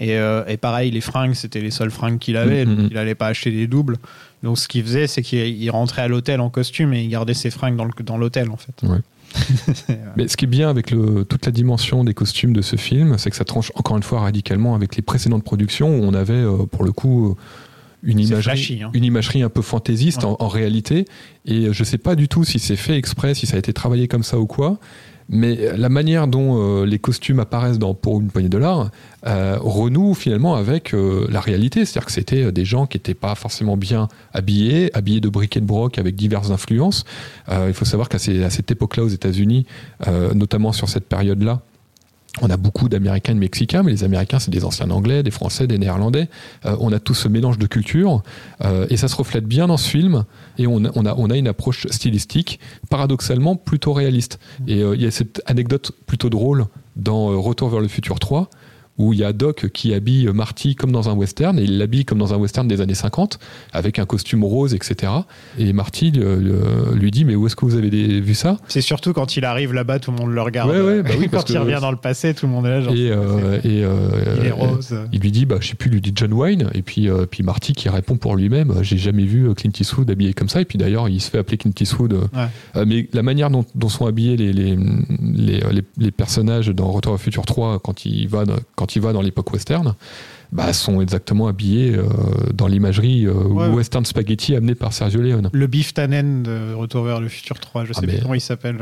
[0.00, 3.14] Et, euh, et pareil, les fringues, c'était les seules fringues qu'il avait, donc il allait
[3.14, 3.98] pas acheter des doubles.
[4.42, 7.34] Donc ce qu'il faisait, c'est qu'il il rentrait à l'hôtel en costume et il gardait
[7.34, 8.72] ses fringues dans l'hôtel, en fait.
[8.84, 9.00] Ouais.
[10.16, 13.16] Mais ce qui est bien avec le, toute la dimension des costumes de ce film,
[13.18, 16.32] c'est que ça tranche encore une fois radicalement avec les précédentes productions où on avait
[16.34, 17.34] euh, pour le coup euh,
[18.02, 18.90] une C'est imagerie, flashy, hein.
[18.94, 20.30] une imagerie un peu fantaisiste Ouais.
[20.30, 21.04] en, en réalité.
[21.44, 24.08] Et je sais pas du tout si c'est fait exprès, si ça a été travaillé
[24.08, 24.78] comme ça ou quoi.
[25.28, 28.90] Mais la manière dont euh, les costumes apparaissent dans Pour une poignée de dollars
[29.26, 31.84] euh, renoue finalement avec euh, la réalité.
[31.84, 35.66] C'est-à-dire que c'était des gens qui n'étaient pas forcément bien habillés, habillés de briquet de
[35.66, 37.04] broc avec diverses influences.
[37.50, 39.66] Il faut savoir qu'à cette époque-là aux États-Unis,
[40.34, 41.62] notamment sur cette période-là,
[42.42, 45.30] on a beaucoup d'Américains et de Mexicains, mais les Américains, c'est des anciens Anglais, des
[45.30, 46.28] Français, des Néerlandais.
[46.64, 48.22] Euh, on a tout ce mélange de cultures,
[48.62, 50.24] euh, et ça se reflète bien dans ce film.
[50.58, 52.60] Et on a, on a, on a une approche stylistique,
[52.90, 54.38] paradoxalement, plutôt réaliste.
[54.66, 56.66] Et euh, il y a cette anecdote plutôt drôle
[56.96, 58.48] dans euh, Retour vers le futur 3,
[58.98, 62.04] où il y a Doc qui habille Marty comme dans un western, et il l'habille
[62.04, 63.38] comme dans un western des années 50,
[63.72, 65.12] avec un costume rose, etc.
[65.58, 67.90] Et Marty euh, lui dit, mais où est-ce que vous avez
[68.20, 68.58] vu ça?
[68.68, 70.70] C'est surtout quand il arrive là-bas, tout le monde le regarde.
[70.70, 72.80] Ouais, ouais, bah oui, quand il revient dans le passé, tout le monde est là.
[72.80, 74.94] Genre, et, euh, et, euh, il est rose.
[75.12, 77.26] Il lui dit, bah, je sais plus, il lui dit John Wayne, et puis, euh,
[77.30, 80.64] puis Marty qui répond pour lui-même, j'ai jamais vu Clint Eastwood habillé comme ça, et
[80.64, 82.14] puis d'ailleurs, il se fait appeler Clint Eastwood.
[82.34, 82.84] Ouais.
[82.86, 87.12] mais la manière dont, dont sont habillés les, les, les, les- les personnages dans Retour
[87.14, 88.56] au futur 3 quand il va dans,
[88.86, 89.96] quand il va dans l'époque western,
[90.52, 92.04] bah, sont exactement habillés euh,
[92.54, 93.68] dans l'imagerie euh, Ouais.
[93.68, 95.50] western spaghetti amenée par Sergio Leone.
[95.52, 98.40] Le Beef Tannen de Retour vers le futur 3, je sais Ah, plus comment il
[98.40, 98.78] s'appelle.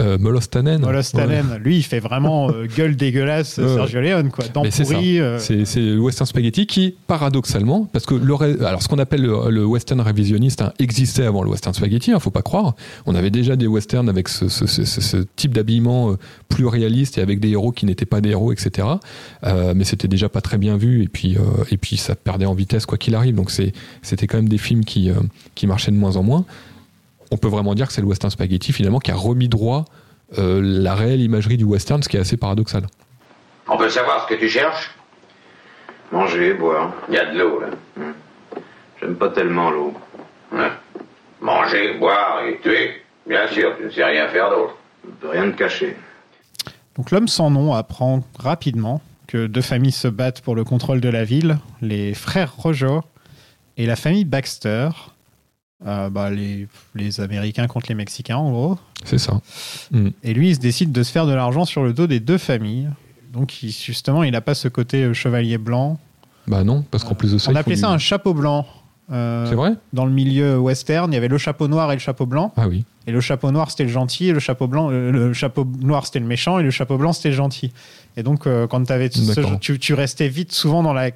[0.00, 0.80] euh, Molos Tannen.
[0.80, 1.20] Molos Ouais.
[1.20, 1.58] Tannen.
[1.62, 3.54] Lui, il fait vraiment gueule dégueulasse.
[3.54, 4.44] Sergio Leone, quoi.
[4.52, 5.20] Dents pourries.
[5.38, 9.64] C'est le western spaghetti qui, paradoxalement, parce que le, alors ce qu'on appelle le, le
[9.64, 12.74] western révisionniste hein, existait avant le western spaghetti, hein, faut pas croire.
[13.06, 16.16] On avait déjà des westerns avec ce, ce- ce- ce- ce type d'habillement
[16.48, 18.86] plus réaliste et avec des héros qui n'étaient pas des héros, etc.
[19.44, 22.44] Euh, mais c'était déjà pas très bien vu et puis euh, et puis ça perdait
[22.44, 23.34] en vitesse quoi qu'il arrive.
[23.34, 25.14] Donc c'était quand même des films qui euh,
[25.54, 26.44] qui marchaient de moins en moins.
[27.30, 29.86] On peut vraiment dire que c'est le western spaghetti finalement qui a remis droit
[30.38, 32.84] euh, la réelle imagerie du western, ce qui est assez paradoxal.
[33.68, 34.90] On peut savoir ce que tu cherches?
[36.12, 36.92] Manger, boire.
[37.08, 37.68] Il y a de l'eau, là.
[39.00, 39.94] J'aime pas tellement l'eau.
[40.52, 40.70] Ouais.
[41.40, 43.02] Manger, boire et tuer.
[43.26, 44.76] Bien sûr, tu ne sais rien faire d'autre.
[45.22, 45.96] Rien de caché.
[46.96, 51.08] Donc l'homme sans nom apprend rapidement que deux familles se battent pour le contrôle de
[51.08, 53.02] la ville, les frères Rojo
[53.76, 54.90] et la famille Baxter,
[55.86, 58.78] Euh, bah, les, les Américains contre les Mexicains en gros.
[59.04, 59.40] C'est ça.
[60.22, 62.38] Et lui, il se décide de se faire de l'argent sur le dos des deux
[62.38, 62.88] familles.
[63.32, 65.98] Donc il- justement, il n'a pas ce côté euh, chevalier blanc.
[66.46, 68.66] Bah non, parce qu'en plus de ça, On appelait ça un chapeau blanc.
[69.12, 72.00] Euh, C'est vrai Dans le milieu western, il y avait le chapeau noir et le
[72.00, 72.52] chapeau blanc.
[72.56, 72.84] Ah oui.
[73.06, 76.06] Et le chapeau noir, c'était le gentil, et le chapeau blanc, euh, le chapeau noir,
[76.06, 77.70] c'était le méchant, et le chapeau blanc, c'était le gentil.
[78.16, 81.10] Et donc, euh, quand avais ce- tu, tu restais vite souvent dans la,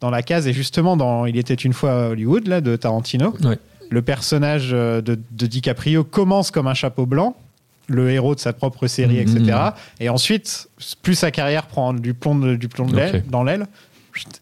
[0.00, 3.34] dans la case, et justement, dans Il était une fois à Hollywood, là, de Tarantino,
[3.44, 3.58] Ouais.
[3.90, 7.36] le personnage euh, de, de DiCaprio commence comme un chapeau blanc,
[7.88, 9.58] le héros de sa propre série, etc.
[10.00, 10.70] Et ensuite,
[11.02, 13.66] plus sa carrière prend du plomb, de- du plomb de dans l'aile,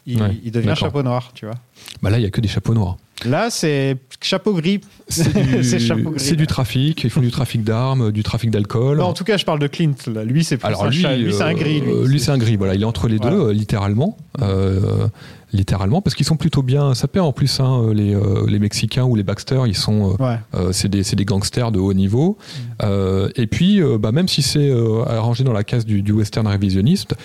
[0.05, 1.55] il, Ouais, il devient chapeau noir, tu vois.
[2.01, 2.97] Bah là, il y a que des chapeaux noirs.
[3.25, 4.81] Là, c'est chapeau gris.
[5.07, 5.31] C'est
[6.35, 7.03] du, trafic.
[7.03, 8.99] Ils font du trafic d'armes, du trafic d'alcool.
[9.01, 9.95] En tout cas, je parle de Clint.
[10.07, 10.23] Là.
[10.25, 11.15] Lui, c'est Alors un lui, chat.
[11.15, 11.79] Lui, c'est un euh, gris.
[11.81, 12.57] Lui, lui, c'est un gris.
[12.57, 13.35] Voilà, il est entre les Voilà.
[13.35, 14.17] deux, euh, littéralement.
[14.41, 15.07] Euh,
[15.53, 17.59] littéralement, parce qu'ils sont plutôt bien sapés en plus.
[17.59, 20.17] hein, les, euh, les Mexicains ou les Baxter, ils sont.
[20.19, 20.39] Ouais.
[20.71, 22.37] c'est des, des gangsters de haut niveau.
[22.81, 24.71] Euh, et puis, bah, même si c'est
[25.07, 27.15] arrangé dans la case du, du western révisionniste,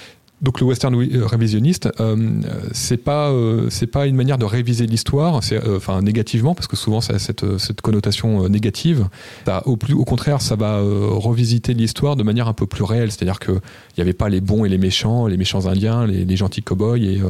[0.41, 2.41] donc le western euh, révisionniste, euh,
[2.73, 6.69] c'est pas euh, c'est pas une manière de réviser l'histoire, c'est euh, enfin négativement parce
[6.69, 9.09] que souvent ça a cette, euh, cette connotation euh, négative.
[9.47, 13.11] Ça, au plus au contraire, ça va revisiter l'histoire de manière un peu plus réelle,
[13.11, 16.25] c'est-à-dire que il y avait pas les bons et les méchants, les méchants indiens, les,
[16.25, 17.21] les gentils cow-boys et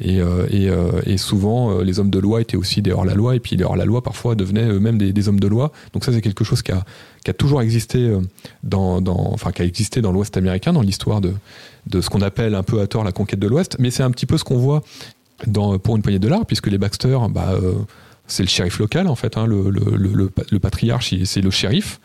[0.00, 0.70] et, et,
[1.06, 4.34] et souvent les hommes de loi étaient aussi des hors-la-loi et puis les hors-la-loi parfois
[4.34, 5.72] devenaient eux-mêmes des, des hommes de loi.
[5.92, 6.84] Donc ça c'est quelque chose qui a
[7.24, 8.12] qui a toujours existé
[8.62, 11.32] dans, dans enfin qui a existé dans l'Ouest américain dans l'histoire de
[11.86, 14.10] de ce qu'on appelle un peu à tort la conquête de l'Ouest, mais c'est un
[14.10, 14.82] petit peu ce qu'on voit
[15.82, 17.74] pour une poignée de dollars, puisque les Baxter, bah, euh,
[18.28, 21.98] c'est le shérif local en fait, hein, le, patriarche, c'est le shérif.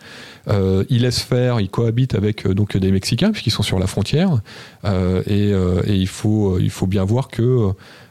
[0.48, 3.86] Euh, il laisse faire, il cohabite avec euh, donc des Mexicains puisqu'ils sont sur la
[3.86, 4.40] frontière,
[4.84, 7.70] Euh, et, il faut il faut bien voir que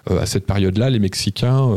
[0.09, 1.69] à cette période-là, les Mexicains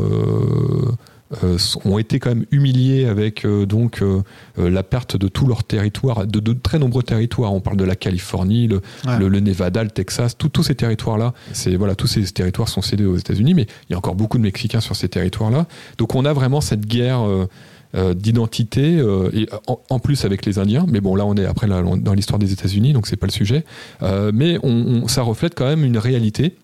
[1.84, 4.22] ont été quand même humiliés avec euh, donc euh,
[4.58, 7.52] euh, la perte de tout leur territoire, de, de très nombreux territoires.
[7.52, 9.18] On parle de la Californie, le, Ouais.
[9.18, 11.34] le, le Nevada, le Texas, tous ces territoires-là.
[11.52, 14.38] C'est voilà, tous ces territoires sont cédés aux États-Unis, mais il y a encore beaucoup
[14.38, 15.66] de Mexicains sur ces territoires-là.
[15.98, 17.20] Donc on a vraiment cette guerre.
[17.26, 17.46] euh,
[17.94, 21.46] euh, d'identité euh, et en, en plus avec les Indiens mais bon là on est
[21.46, 23.64] après là, dans l'histoire des États-Unis donc c'est pas le sujet
[24.02, 26.56] Euh, mais on, on- ça reflète quand même une réalité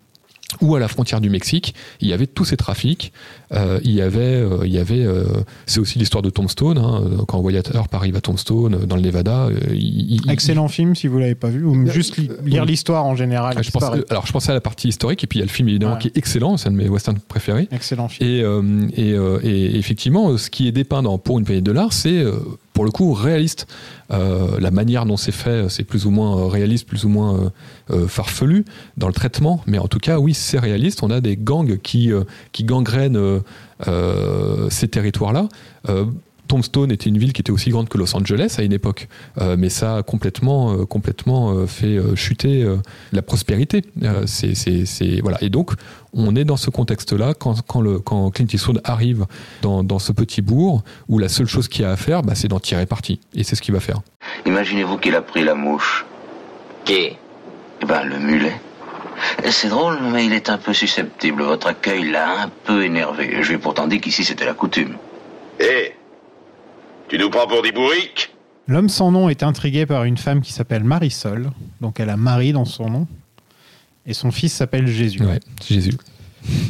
[0.61, 3.13] où à la frontière du Mexique, il y avait tous ces trafics.
[3.53, 5.05] Euh, il y avait, euh, il y avait.
[5.05, 5.25] euh,
[5.67, 6.79] c'est aussi l'histoire de Tombstone.
[6.79, 11.07] Hein, quand Wyatt Earp arrive à Tombstone, dans le Nevada, il, il- Excellent film si
[11.07, 13.55] vous l'avez pas vu, ou juste li- lire l'histoire en général.
[13.57, 15.47] Ah, je pense, alors je pensais à la partie historique et puis il y a
[15.47, 15.99] le film évidemment Ouais.
[15.99, 17.69] qui est excellent, c'est un de mes westerns préférés.
[17.71, 18.29] Excellent film.
[18.97, 19.11] Et, et,
[19.45, 22.25] et effectivement, ce qui est dépeint dans Pour une poignée de dollars, c'est
[22.73, 23.67] pour le coup réaliste.
[24.11, 27.35] Euh, la manière dont c'est fait, c'est plus ou moins euh, réaliste, plus ou moins
[27.35, 27.51] euh,
[27.91, 28.65] euh, farfelu
[28.97, 29.63] dans le traitement.
[29.67, 31.03] Mais en tout cas, oui, c'est réaliste.
[31.03, 32.11] On a des gangs qui,
[32.53, 33.41] qui gangrènent
[34.71, 35.49] ces territoires-là.
[36.53, 39.09] Tombstone était une ville qui était aussi grande que Los Angeles à une époque,
[39.41, 42.77] Euh, mais ça a complètement, euh, complètement euh, fait euh, chuter euh,
[43.13, 43.81] la prospérité.
[44.03, 45.39] Euh, c'est, c'est, c'est- voilà.
[45.43, 45.71] Et donc,
[46.13, 49.25] on est dans ce contexte-là quand, quand, le, quand Clint Eastwood arrive
[49.63, 52.35] dans, dans ce petit bourg où la seule chose qu'il y a à faire, bah,
[52.35, 53.19] c'est d'en tirer parti.
[53.35, 54.01] Et c'est ce qu'il va faire.
[54.45, 56.05] Imaginez-vous qu'il a pris la mouche.
[56.85, 57.17] Qui?
[57.81, 58.61] Eh ben, le mulet.
[59.43, 61.43] Et C'est drôle, mais il est un peu susceptible.
[61.45, 63.39] Votre accueil l'a un peu énervé.
[63.41, 64.97] Je lui ai pourtant dit qu'ici c'était la coutume.
[65.59, 65.95] Hé
[67.13, 68.35] Tu nous prends pour des bourriques?
[68.69, 71.51] L'homme sans nom est intrigué par une femme qui s'appelle Marisol,
[71.83, 73.07] donc elle a Marie dans son nom,
[74.07, 75.23] et son fils s'appelle Jésus.
[75.23, 75.93] Ouais, Jésus.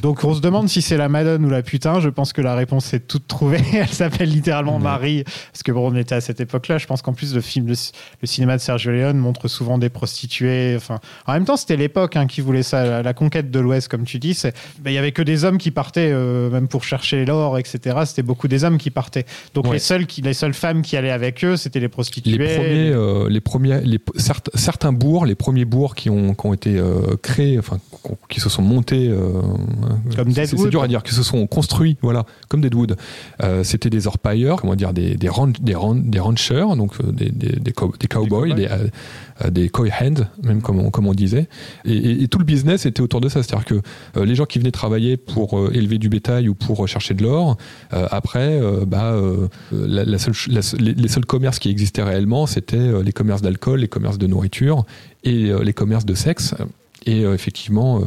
[0.02, 2.00] Donc on se demande si c'est la Madone ou la putain.
[2.00, 3.60] Je pense que la réponse est toute trouvée.
[3.72, 4.82] Elle s'appelle littéralement Ouais.
[4.82, 6.78] Marie, parce que bon, on était à cette époque-là.
[6.78, 7.74] Je pense qu'en plus le film, le,
[8.20, 10.74] le cinéma de Sergio Leone montre souvent des prostituées.
[10.76, 13.88] Enfin, en même temps, c'était l'époque hein, qui voulait ça, la, la conquête de l'Ouest,
[13.88, 14.38] comme tu dis.
[14.80, 17.96] ben, Il y avait que des hommes qui partaient, euh, même pour chercher l'or, etc.
[18.06, 19.24] C'était beaucoup des hommes qui partaient.
[19.54, 19.74] Donc Ouais.
[19.74, 22.36] les seules, qui, les seules femmes qui allaient avec eux, c'était les prostituées.
[22.38, 26.46] Les premiers, euh, les premiers, les, certes- certains bourgs, les premiers bourgs qui ont, qui
[26.46, 27.78] ont été euh, créés, enfin,
[28.28, 29.30] qui- se sont montés, euh,
[30.16, 30.70] Comme c'est- c'est Deadwood.
[30.70, 32.96] dur à dire, qui se sont construits, voilà, comme Deadwood.
[33.42, 37.12] Euh, C'était des orpailleurs, comment dire, des des, ran- des, ran- des ranchers, donc euh,
[37.12, 38.88] des, cow- cowboys, des, euh,
[39.44, 41.48] euh, des coy hands, même comme on, comme on disait.
[41.84, 43.80] Et, et- et tout le business était autour de ça, c'est-à-dire que
[44.16, 47.14] euh, les gens qui venaient travailler pour euh, élever du bétail ou pour euh, chercher
[47.14, 47.56] de l'or,
[47.92, 51.58] euh, après, euh, bah, euh, la, la seule ch- la se- les, les seuls commerces
[51.58, 54.84] qui existaient réellement, c'était euh, les commerces d'alcool, les commerces de nourriture
[55.24, 56.54] et euh, les commerces de sexe.
[57.04, 58.00] Et euh, effectivement,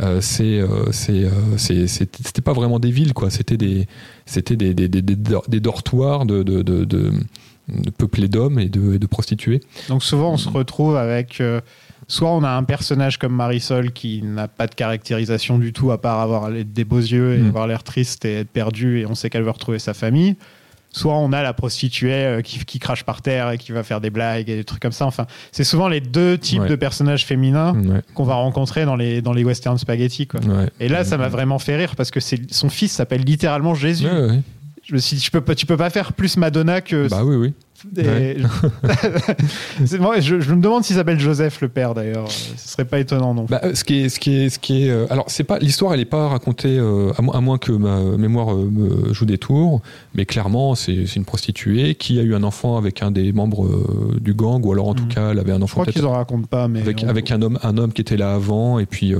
[0.00, 3.30] euh, euh, c'est, euh, c'était pas vraiment des villes, quoi.
[3.30, 3.86] C'était des,
[4.26, 7.12] c'était des, des, des, des dor- des dortoirs de, de, de, de-
[7.68, 9.60] de peuplés d'hommes et de, et de prostituées.
[9.88, 11.40] Donc souvent, on se retrouve avec.
[11.40, 11.60] euh,
[12.08, 15.98] soit on a un personnage comme Marisol qui n'a pas de caractérisation du tout, à
[15.98, 17.46] part avoir des beaux yeux et Mm.
[17.48, 20.36] avoir l'air triste et être perdu, et on sait qu'elle veut retrouver sa famille.
[20.96, 24.00] Soit on a la prostituée euh, qui, qui crache par terre et qui va faire
[24.00, 25.06] des blagues et des trucs comme ça.
[25.06, 26.68] Enfin, c'est souvent les deux types Ouais.
[26.68, 30.28] de personnages féminins Ouais, qu'on va rencontrer dans les, dans les western spaghetti.
[30.28, 30.38] Quoi.
[30.38, 30.70] ouais.
[30.78, 34.06] Et là, ça m'a vraiment fait rire parce que son fils s'appelle littéralement Jésus.
[34.84, 37.08] Je me suis dit, je peux pas, tu peux pas faire plus Madonna que.
[37.08, 37.54] Bah oui, oui.
[40.20, 42.30] Je, je me demande s'il s'appelle Joseph le père d'ailleurs.
[42.30, 43.46] Ce serait pas étonnant non.
[43.48, 44.90] Bah, euh, ce qui est, ce qui est, ce qui est.
[44.90, 47.72] euh, alors, c'est pas l'histoire, elle est pas racontée euh, à, mo- à moins que
[47.72, 49.82] ma mémoire euh, me joue des tours,
[50.14, 53.68] mais clairement, c'est une prostituée qui a eu un enfant avec un des membres
[54.20, 55.08] du gang, ou alors en tout Mhm.
[55.08, 57.08] cas, elle avait un je enfant crois peut-être qu'ils en racontent pas, mais avec, on-
[57.08, 59.14] avec un homme, un homme qui était là avant, et puis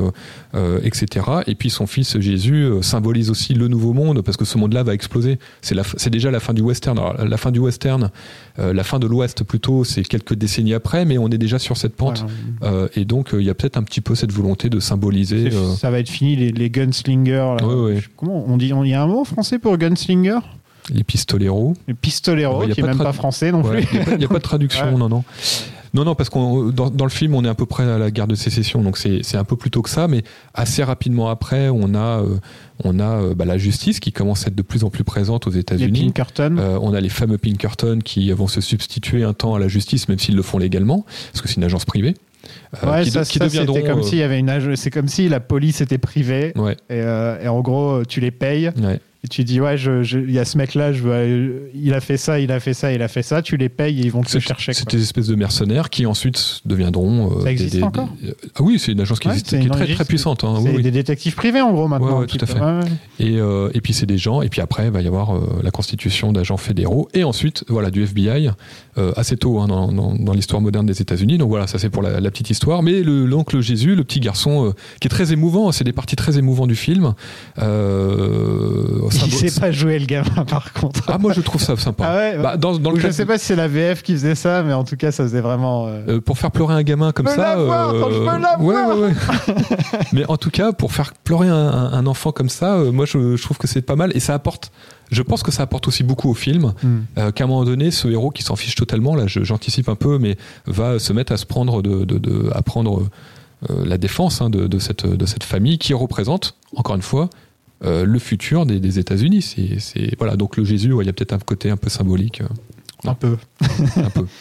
[0.82, 1.26] etc.
[1.46, 4.94] Et puis son fils Jésus symbolise aussi le nouveau monde parce que ce monde-là va
[4.94, 5.38] exploser.
[5.62, 6.98] C'est la, f- c'est déjà la fin du western.
[6.98, 8.10] Alors, la fin du western,
[8.59, 11.76] euh, la fin de l'Ouest plutôt, c'est quelques décennies après, mais on est déjà sur
[11.76, 12.24] cette pente.
[12.61, 12.76] Voilà.
[12.76, 15.50] Euh, et donc, euh, il y a peut-être un petit peu cette volonté de symboliser.
[15.76, 17.57] Ça va être fini les, les gunslingers.
[17.59, 17.66] là.
[17.66, 18.02] Ouais, ouais.
[18.16, 20.38] Comment on dit Il y a un mot en français pour gunslinger?
[20.90, 21.74] les pistoleros.
[21.88, 23.86] Les pistoleros, Ouais, qui est pas de même pas français non plus.
[24.12, 25.24] Il n'y a, pas de traduction, non, non.
[25.95, 28.11] Non, non, parce qu'on dans, dans le film, on est à peu près à la
[28.11, 30.22] guerre de sécession, donc c'est un peu plus tôt que ça, mais
[30.53, 32.36] assez rapidement après, on a, euh,
[32.82, 35.47] on a euh, bah, la justice qui commence à être de plus en plus présente
[35.47, 36.07] aux États-Unis.
[36.07, 36.57] Pinkerton.
[36.59, 40.09] Euh, on a les fameux Pinkerton qui vont se substituer un temps à la justice,
[40.09, 42.14] même s'ils le font légalement, parce que c'est une agence privée.
[42.82, 43.74] euh, ouais, qui, ça, de- qui ça, deviendront.
[43.76, 46.76] c'était comme s'il y avait une age- c'est comme si la police était privée Ouais,
[46.90, 46.99] et,
[47.45, 49.01] et en gros tu les payes ouais.
[49.25, 52.01] Et tu dis ouais il y a ce mec là je veux aller- il a
[52.01, 54.12] fait ça il a fait ça il a fait ça tu les payes et ils
[54.12, 57.39] vont te chercher c'est des espèces de mercenaires qui ensuite deviendront.
[57.39, 59.70] euh, Ça existe encore des- Ah oui, c'est une agence qui Ouais, existe, qui est
[59.70, 60.45] très, très puissante.
[60.45, 60.83] hein, c'est oui, oui.
[60.83, 62.59] des détectives privés en gros maintenant Ouais, tout à fait.
[63.18, 65.61] Et, euh, et puis c'est des gens, et puis après il va y avoir euh,
[65.62, 68.51] la constitution d'agents fédéraux, et ensuite voilà du FBI
[68.99, 71.39] euh, assez tôt hein, dans, dans- dans l'histoire moderne des États-Unis.
[71.39, 72.83] Donc voilà, ça c'est pour la, la petite histoire.
[72.83, 76.16] Mais le- l'oncle Jésus, le petit garçon, euh, qui est très émouvant, c'est des parties
[76.16, 77.14] très émouvantes du film.
[79.22, 82.04] Euh, il sait pas jouer le gamin par contre Ah moi je trouve ça sympa.
[82.06, 84.34] Ah ouais, Bah, dans, dans le je sais pas si c'est la VF qui faisait
[84.34, 87.12] ça mais en tout cas ça faisait vraiment euh, Euh, pour faire pleurer un gamin
[87.12, 87.56] comme ça.
[87.56, 89.12] voir, quand je la ouais, ouais, ouais.
[90.12, 93.42] Mais en tout cas, pour faire pleurer un, enfant comme ça, euh, moi je, je
[93.42, 94.70] trouve que c'est pas mal et ça apporte.
[95.10, 96.72] Je pense que ça apporte aussi beaucoup au film.
[96.82, 96.88] hmm.
[97.18, 100.18] euh, qu'à un moment donné, ce héros qui s'en fiche totalement, là j'anticipe un peu,
[100.18, 100.36] mais
[100.66, 103.02] va se mettre à se prendre de, de, de- à prendre
[103.70, 107.30] euh, la défense hein, de, de cette, de cette famille qui représente, encore une fois,
[107.83, 109.43] euh, le futur des, des États-Unis.
[109.43, 111.89] C'est, c'est- voilà, donc le Jésus, ouais, il y a peut-être un côté un peu
[111.89, 112.47] symbolique, euh,
[113.09, 113.37] un peu
[113.97, 114.27] un peu.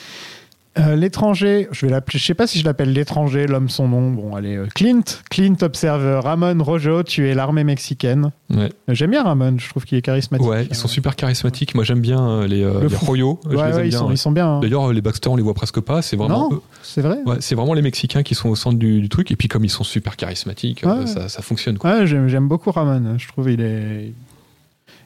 [0.79, 4.09] Euh, l'étranger, je vais l'appeler, je sais pas si je l'appelle l'étranger, l'homme son nom.
[4.09, 8.31] Bon, allez, euh, Clint, Clint observe Ramon Rojo tuer l'armée mexicaine.
[8.49, 8.71] Ouais.
[8.87, 10.47] J'aime bien Ramon, je trouve qu'il est charismatique.
[10.47, 11.75] Ouais, ils sont super charismatiques.
[11.75, 13.99] Moi, j'aime bien euh, les, euh, Le les Ouais, les ouais, ils, bien.
[13.99, 14.13] sont, ouais.
[14.15, 14.47] ils sont bien.
[14.47, 14.59] hein.
[14.61, 16.01] D'ailleurs, les Baxter, on les voit presque pas.
[16.01, 16.49] C'est vraiment,
[16.81, 17.19] c'est vrai.
[17.27, 19.29] Ouais, c'est vraiment les Mexicains qui sont au centre du, du truc.
[19.29, 21.77] Et puis, comme ils sont super charismatiques, ça, ça fonctionne.
[22.05, 23.19] J'aime j'aime beaucoup Ramon.
[23.19, 24.11] Je trouve il est.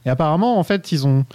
[0.05, 1.25] Et apparemment, en fait, ils ont.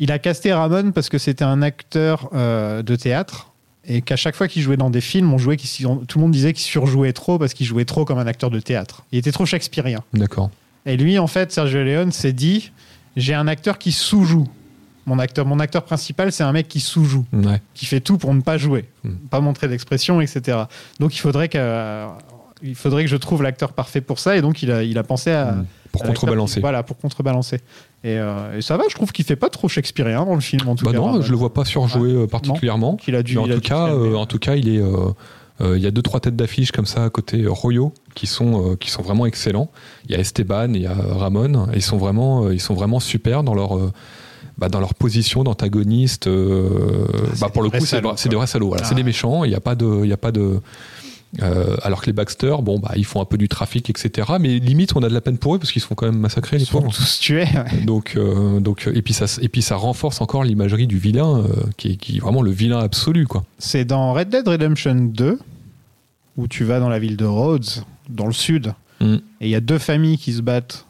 [0.00, 3.49] Il a casté Ramon parce que c'était un acteur de théâtre
[3.86, 6.32] et qu'à chaque fois qu'il jouait dans des films, on jouait qu'il- tout le monde
[6.32, 9.04] disait qu'il surjouait trop parce qu'il jouait trop comme un acteur de théâtre.
[9.12, 10.00] Il était trop shakespearien.
[10.12, 10.50] D'accord.
[10.86, 12.72] Et lui, en fait, Sergio Leone s'est dit
[13.16, 14.46] j'ai un acteur qui sous-joue.
[15.06, 17.60] Mon acteur, mon acteur principal, c'est un mec qui sous-joue, Ouais.
[17.74, 19.14] qui fait tout pour ne pas jouer, Hmm.
[19.30, 20.58] pas montrer d'expression, etc.
[21.00, 22.06] Donc il faudrait que,
[22.62, 24.36] il faudrait que je trouve l'acteur parfait pour ça.
[24.36, 25.52] Et donc il a, il a pensé à.
[25.52, 25.66] Mm.
[25.92, 26.60] Pour contrebalancer.
[26.60, 27.58] Voilà, pour contrebalancer.
[28.02, 30.66] Et, euh, et ça va, je trouve qu'il fait pas trop shakespearien dans le film,
[30.68, 30.98] en tout Bah cas.
[30.98, 32.96] non, je le vois pas surjouer euh, particulièrement.
[32.96, 34.68] Qu'il a dû, Mais en il a tout dû cas, euh, en tout cas, il
[34.74, 34.78] est.
[34.80, 35.10] euh,
[35.60, 38.26] euh, Il y a deux trois têtes d'affiche comme ça à côté euh, Royo qui
[38.26, 39.70] sont euh, qui sont vraiment excellents.
[40.08, 41.66] Il y a Esteban, il y a Ramon.
[41.74, 43.92] Et ils sont vraiment euh, ils sont vraiment super dans leur euh,
[44.56, 46.26] bah, dans leur position d'antagoniste.
[46.26, 46.68] euh,
[47.34, 48.68] c'est bah, pour le coup, c'est des vrais salauds.
[48.68, 48.88] Voilà, Ah.
[48.88, 49.44] c'est des méchants.
[49.44, 50.60] Il n'y a pas de il y a pas de
[51.42, 54.32] euh, alors que les Baxter, bon bah ils font un peu du trafic, etc.
[54.40, 56.18] Mais limite, on a de la peine pour eux parce qu'ils se font quand même
[56.18, 56.92] massacrer les Ils sont pauvres.
[56.94, 57.44] tous tués.
[57.44, 57.84] ouais.
[57.84, 61.46] Donc, euh, donc, et puis ça, et puis ça renforce encore l'imagerie du vilain, euh,
[61.76, 63.44] qui, est, qui est vraiment le vilain absolu, quoi.
[63.58, 65.38] C'est dans Red Dead Redemption 2,
[66.36, 67.66] où tu vas dans la ville de Rhodes,
[68.08, 68.72] dans le sud,
[69.02, 69.14] Mm.
[69.40, 70.84] et il y a deux familles qui se battent.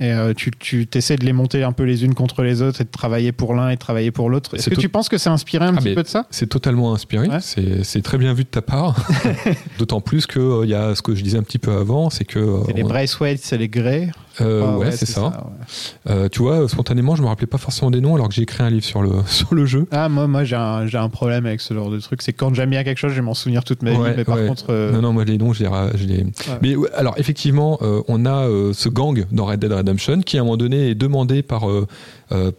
[0.00, 2.80] Et euh, tu, tu essaies de les monter un peu les unes contre les autres
[2.80, 4.56] et de travailler pour l'un et de travailler pour l'autre.
[4.56, 6.26] Est-ce que tu penses que c'est inspiré un Ah, petit peu de ça?
[6.30, 7.28] C'est totalement inspiré.
[7.28, 7.38] Ouais.
[7.40, 8.96] C'est, très bien vu de ta part.
[9.78, 12.24] D'autant plus que euh, y a ce que je disais un petit peu avant, c'est
[12.24, 14.10] que euh, C'est les Braithwaite, c'est les Grey.
[14.40, 15.22] Euh, Ah, ouais, c'est ça.
[15.26, 15.32] ouais.
[16.08, 18.62] Euh, tu vois, spontanément, je me rappelais pas forcément des noms alors que j'ai écrit
[18.62, 19.86] un livre sur le sur le jeu.
[19.90, 22.22] Ah, moi, moi j'ai un, un problème avec ce genre de truc.
[22.22, 23.96] C'est quand j'aime bien quelque chose, je vais m'en souvenir toute ma vie.
[23.96, 26.26] Ouais, Mais par contre, euh, Non, non, moi les noms, je les, ra- je les...
[26.62, 30.44] Mais alors effectivement, euh, on a ce gang dans Red Dead Redemption qui à un
[30.44, 31.64] moment donné est demandé par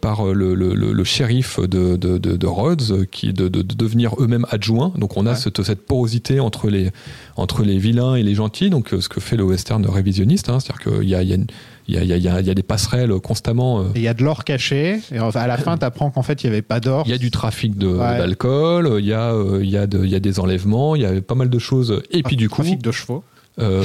[0.00, 4.14] par le, le, le- shérif de de, de, de Rhodes qui de, de, de devenir
[4.20, 4.92] eux-mêmes adjoints.
[4.96, 6.90] Donc on a cette, cette porosité entre les
[7.36, 8.70] entre les vilains et les gentils.
[8.70, 11.46] Donc ce que fait le western révisionniste, hein, c'est-à-dire qu'il y a y a, une-
[11.88, 13.80] il y, a, il y, a, il y a- il y a des passerelles constamment.
[13.80, 15.00] euh, il y a de l'or caché.
[15.12, 17.02] Et à la fin, tu apprends qu'en fait, il n'y avait pas d'or.
[17.06, 17.96] il y a du trafic Ouais.
[18.18, 21.02] d'alcool, il y a euh, il y a de- il y a des enlèvements, il
[21.02, 22.02] y a pas mal de choses.
[22.10, 23.24] Et puis du coup, Trafic de chevaux.
[23.58, 23.84] euh,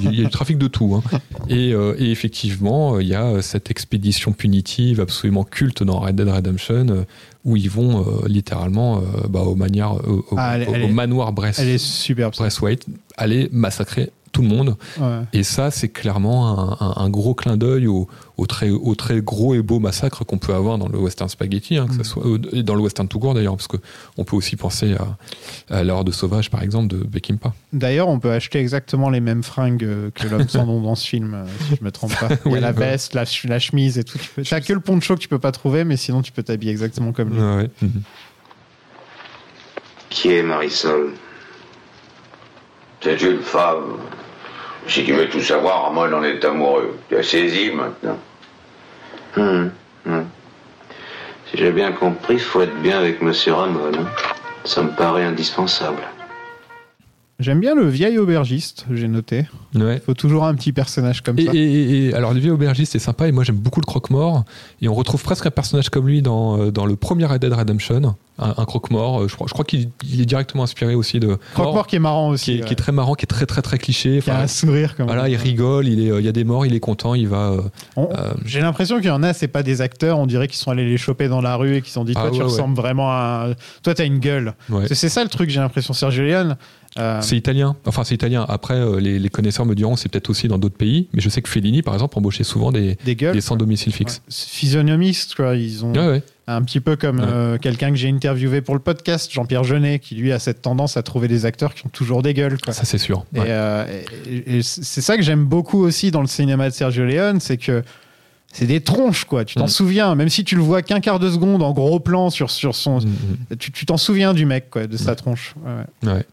[0.00, 0.94] il, y a, du trafic de tout.
[0.94, 1.18] hein.
[1.48, 6.28] Et, euh, et effectivement, il y a cette expédition punitive absolument culte dans Red Dead
[6.28, 7.04] Redemption
[7.44, 10.86] où ils vont euh, littéralement bah, au, manière, au, au- Ah, elle au- elle au
[10.88, 12.34] est- manoir Brest, Elle est superbe.
[12.34, 12.42] ça.
[12.44, 12.86] Brestwaite
[13.16, 14.76] aller massacrer tout le monde.
[15.00, 15.22] Ouais.
[15.32, 16.46] Et ça, c'est clairement
[16.80, 18.06] un, un- un gros clin d'œil au,
[18.36, 21.76] au très, au très gros et beau massacre qu'on peut avoir dans le western spaghetti,
[21.76, 22.04] hein, que ça Mm.
[22.04, 23.78] soit, euh, et dans le western tout court d'ailleurs, parce que
[24.16, 27.52] on peut aussi penser à, à l'heure de sauvage, par exemple, de Beckinpah.
[27.72, 31.06] D'ailleurs, on peut acheter exactement les mêmes fringues euh, que l'homme sans nom dans ce
[31.08, 32.28] film, euh, si je me trompe pas.
[32.46, 32.90] Il y a Oui, la ouais.
[32.90, 34.18] veste, la, ch- la chemise et tout.
[34.18, 34.42] Tu peux...
[34.42, 37.12] T'as que le poncho que tu peux pas trouver, mais sinon tu peux t'habiller exactement
[37.12, 37.40] comme lui.
[37.40, 37.70] Ouais.
[37.82, 38.02] Mhm.
[40.10, 41.10] Qui est Marisol?
[43.00, 43.98] C'est une femme.
[44.88, 46.98] Si tu veux tout savoir, Ramon en est amoureux.
[47.08, 48.18] Tu as saisi maintenant.
[49.36, 49.70] Hum,
[50.06, 50.26] hum.
[51.50, 53.92] Si j'ai bien compris, il faut être bien avec Monsieur Ramon.
[53.94, 54.06] hein.
[54.64, 56.02] Ça me paraît indispensable.
[57.40, 59.46] J'aime bien le vieil aubergiste, j'ai noté.
[59.76, 60.02] Ouais.
[60.04, 61.52] Faut toujours un petit personnage comme Et, ça.
[61.54, 64.44] et- et- et- alors le vieux aubergiste c'est sympa et moi j'aime beaucoup le croque-mort
[64.82, 67.52] et on retrouve presque un personnage comme lui dans, euh, dans le premier Red Dead
[67.52, 71.20] Redemption un, un croque-mort euh, je crois, je crois qu'il il est directement inspiré aussi
[71.20, 72.52] de Croque-mort qui est marrant qui aussi.
[72.54, 74.96] est, qui est très marrant qui est très très très cliché Qui a un sourire
[74.96, 77.14] comme voilà il rigole il, est, euh, il y a des morts il est content
[77.14, 77.54] il va
[77.98, 80.72] euh, J'ai l'impression qu'il y en a, c'est pas des acteurs, on dirait qu'ils sont
[80.72, 82.44] allés les choper dans la rue et qu'ils se sont dit Toi, Ah, tu ouais,
[82.44, 83.50] ressembles vraiment à.
[83.84, 84.54] Toi, t'as une gueule.
[84.92, 85.94] C'est ça le truc, j'ai l'impression.
[85.94, 86.56] Sergio Leone.
[86.98, 90.30] Euh, c'est italien enfin c'est italien après euh, les, les connaisseurs me diront c'est peut-être
[90.30, 93.14] aussi dans d'autres pays mais je sais que Fellini par exemple embauchait souvent des, des
[93.14, 93.34] gueules.
[93.34, 94.22] des sans domicile fixe Ouais.
[94.28, 95.54] C'est Physionomiste, quoi.
[95.54, 98.80] Ils ont ouais ouais un petit peu comme euh, quelqu'un que j'ai interviewé pour le
[98.80, 102.22] podcast, Jean-Pierre Jeunet, qui lui a cette tendance à trouver des acteurs qui ont toujours
[102.22, 102.58] des gueules.
[102.58, 102.72] Quoi.
[102.72, 103.46] ça c'est sûr Et, Ouais.
[103.50, 103.84] euh,
[104.26, 107.58] et- et c'est ça que j'aime beaucoup aussi dans le cinéma de Sergio Leone, c'est
[107.58, 107.82] que
[108.50, 109.44] c'est des tronches, quoi.
[109.44, 109.68] Tu t'en Mm.
[109.68, 112.74] souviens, même si tu le vois qu'un quart de seconde en gros plan sur, sur
[112.74, 113.00] son.
[113.00, 113.04] Mm,
[113.50, 113.56] mm.
[113.58, 115.54] Tu tu t'en souviens du mec, quoi, de sa tronche.
[116.02, 116.24] Ouais, ouais.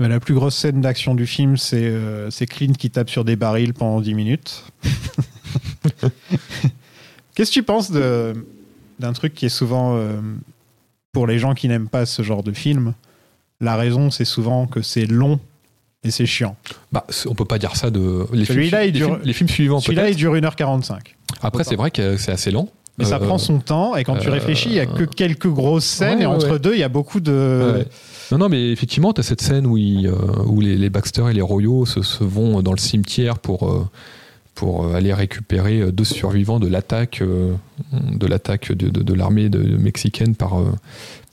[0.00, 3.34] La plus grosse scène d'action du film, c'est euh, c'est Clint qui tape sur des
[3.36, 4.64] barils pendant 10 minutes.
[7.34, 8.46] Qu'est-ce que tu penses de-
[8.98, 10.20] d'un truc qui est souvent, euh,
[11.12, 12.94] pour les gens qui n'aiment pas ce genre de film,
[13.60, 15.38] la raison, c'est souvent que c'est long
[16.04, 16.56] et c'est chiant.
[16.92, 19.32] Bah, on peut pas dire ça de les films, Celui-là, il les dure- films- les
[19.32, 20.98] films suivants Celui-là, il dure 1h45.
[21.42, 22.68] Après, c'est vrai que c'est assez lent.
[22.98, 25.04] Mais ça Euh, prend son temps, et quand tu euh, réfléchis, il y a que
[25.04, 26.58] quelques grosses scènes, Ouais, et entre ouais.
[26.58, 27.84] deux, il y a beaucoup de.
[28.32, 30.12] Non, non, mais effectivement, tu as cette scène où, il, euh,
[30.46, 33.88] où les, les Baxter et les Royaux se, se vont dans le cimetière pour,
[34.54, 37.22] pour aller récupérer deux survivants de l'attaque
[37.92, 40.60] de l'attaque de, de- de l'armée mexicaine par,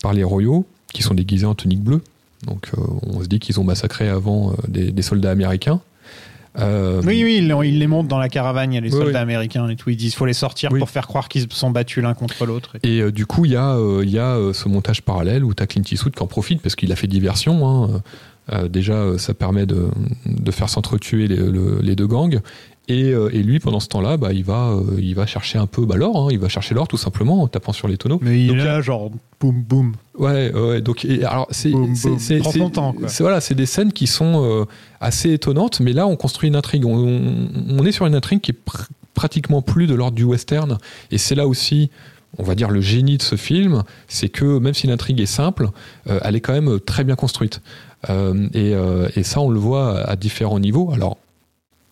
[0.04, 2.02] par les Royaux, qui sont déguisés en tunique bleue.
[2.46, 2.70] Donc,
[3.08, 5.82] on se dit qu'ils ont massacré avant des, des soldats américains.
[6.60, 9.24] Euh, Oui, oui, ils, les montent dans la caravane, il y a les soldats oui.
[9.24, 9.90] américains et tout.
[9.90, 10.80] Ils disent faut les sortir Oui.
[10.80, 12.78] pour faire croire qu'ils se sont battus l'un contre l'autre.
[12.84, 15.54] Et euh, du coup, il y a, euh, il y a ce montage parallèle où
[15.54, 17.68] tu as Clint Eastwood qui en profite parce qu'il a fait diversion.
[17.68, 18.02] hein.
[18.70, 19.88] Déjà, ça permet de,
[20.28, 22.42] de faire s'entretuer les, le- les deux gangs.
[22.88, 25.66] Et, euh, et lui, pendant ce temps-là, bah, il, va, euh, il va chercher un
[25.66, 26.16] peu bah, l'or.
[26.26, 26.28] hein.
[26.32, 28.20] Il va chercher l'or tout simplement en tapant sur les tonneaux.
[28.22, 29.10] Mais il Donc, est là, genre,
[29.40, 29.94] boum, boum.
[30.18, 30.82] Ouais, ouais.
[30.82, 31.72] Donc, et alors, c'est,
[32.20, 32.40] c'est,
[33.22, 34.66] voilà, c'est des scènes qui sont euh,
[35.02, 36.86] assez étonnantes, mais là, on construit une intrigue.
[36.86, 37.48] On, on-
[37.80, 40.78] on est sur une intrigue qui est pr- pratiquement plus de l'ordre du western,
[41.12, 41.90] et c'est là aussi.
[42.38, 45.70] On va dire le génie de ce film, c'est que même si l'intrigue est simple,
[46.10, 47.62] euh, elle est quand même très bien construite.
[48.10, 50.92] Euh, et, euh, et ça, on le voit à différents niveaux.
[50.94, 51.16] Alors,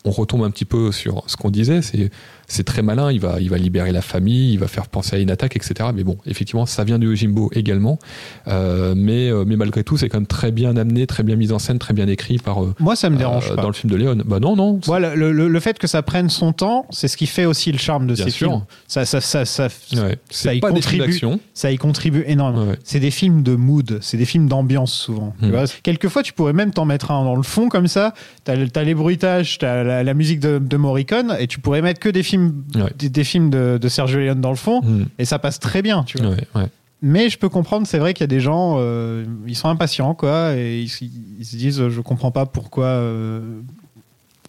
[0.04, 2.12] on retombe un petit peu sur ce qu'on disait, c'est
[2.54, 5.20] c'est très malin, il va, il va libérer la famille, il va faire penser à
[5.20, 5.90] une attaque, etc.
[5.94, 8.00] Mais bon, effectivement, ça vient de Yojimbo également.
[8.48, 11.52] Euh, mais, euh, mais malgré tout, c'est quand même très bien amené, très bien mis
[11.52, 13.62] en scène, très bien écrit par euh, Moi, ça me dérange euh, pas.
[13.62, 14.18] dans le film de Léon.
[14.26, 14.80] Bah non, non.
[14.86, 17.72] Voilà, le, le- le fait que ça prenne son temps, c'est ce qui fait aussi
[17.72, 18.50] le charme de Bien ces sûr.
[18.50, 18.62] films.
[18.88, 20.18] Ça, ça, ça, ça, Ouais.
[20.30, 21.20] ça y pas contribue.
[21.54, 22.68] ça y contribue énormément.
[22.72, 22.78] Ouais.
[22.84, 25.34] C'est des films de mood, c'est des films d'ambiance souvent.
[25.40, 25.52] tu Hmm.
[25.52, 25.64] vois.
[25.84, 28.14] Quelquefois, tu pourrais même t'en mettre un dans le fond comme ça.
[28.44, 32.00] T'as as les bruitages, t'as la, la musique de, de Morricone, et tu pourrais mettre
[32.00, 32.43] que des films,
[32.76, 32.92] Ouais.
[32.98, 35.06] des, des films de, de Sergio Leone dans le fond, Mm.
[35.20, 36.04] et ça passe très bien.
[36.04, 36.32] Tu vois.
[36.32, 36.68] Ouais, ouais.
[37.02, 40.14] Mais je peux comprendre, c'est vrai qu'il y a des gens, euh, ils sont impatients,
[40.16, 43.60] quoi, et ils, ils se disent, je comprends pas pourquoi, euh,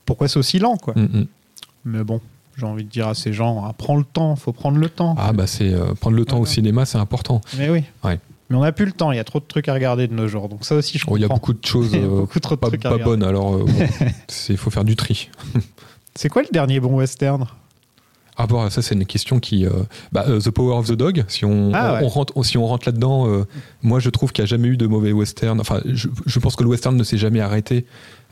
[0.04, 0.94] pourquoi c'est aussi lent, quoi.
[0.96, 1.26] Mm, mm.
[1.86, 2.20] Mais bon,
[2.56, 5.16] j'ai envie de dire à ces gens, ah, prends le temps, faut prendre le temps.
[5.18, 7.40] Ah bah c'est euh, prendre le temps au cinéma, c'est important.
[7.58, 7.82] Mais oui.
[8.04, 8.20] Ouais.
[8.50, 10.14] Mais on n'a plus le temps, il y a trop de trucs à regarder de
[10.14, 11.16] nos jours, donc ça aussi je Oh, comprends.
[11.16, 13.58] Il y a beaucoup de choses Il beaucoup trop de pas, trucs pas bonnes, alors
[13.58, 13.66] bon,
[14.28, 15.28] c'est faut faire du tri.
[16.14, 17.46] C'est quoi le dernier bon western?
[18.36, 19.70] Ah bon, ça c'est une question qui, euh,
[20.10, 21.24] bah, euh, The Power of the Dog.
[21.28, 22.00] Si on, Ah, on- ouais.
[22.04, 23.44] on rentre, si on rentre là-dedans, euh,
[23.82, 25.60] moi je trouve qu'il n'y a jamais eu de mauvais western.
[25.60, 27.84] Enfin, je, je pense que le western ne s'est jamais arrêté.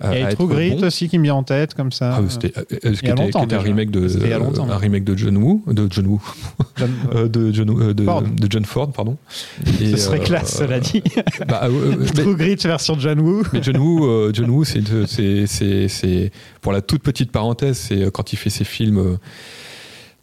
[0.03, 0.87] euh, Il y à True Grit bon.
[0.89, 2.17] aussi qui me vient en tête, comme ça.
[2.19, 4.01] Ah, c'était, euh, euh, un remake de,
[4.39, 4.69] longtemps.
[4.69, 6.21] un remake de John Woo, de John Woo,
[6.77, 8.23] John- euh, de John, euh, de, Ford.
[8.23, 9.17] de John Ford, pardon.
[9.65, 11.03] Ce Et, serait euh, classe, cela dit.
[11.47, 13.45] Bah, euh, euh, mais- True Grit version John Woo.
[13.53, 17.77] Mais John Woo, euh, John Woo, c'est, c'est, c'est, c'est- pour la toute petite parenthèse,
[17.79, 19.17] c'est euh, quand il fait ses films euh,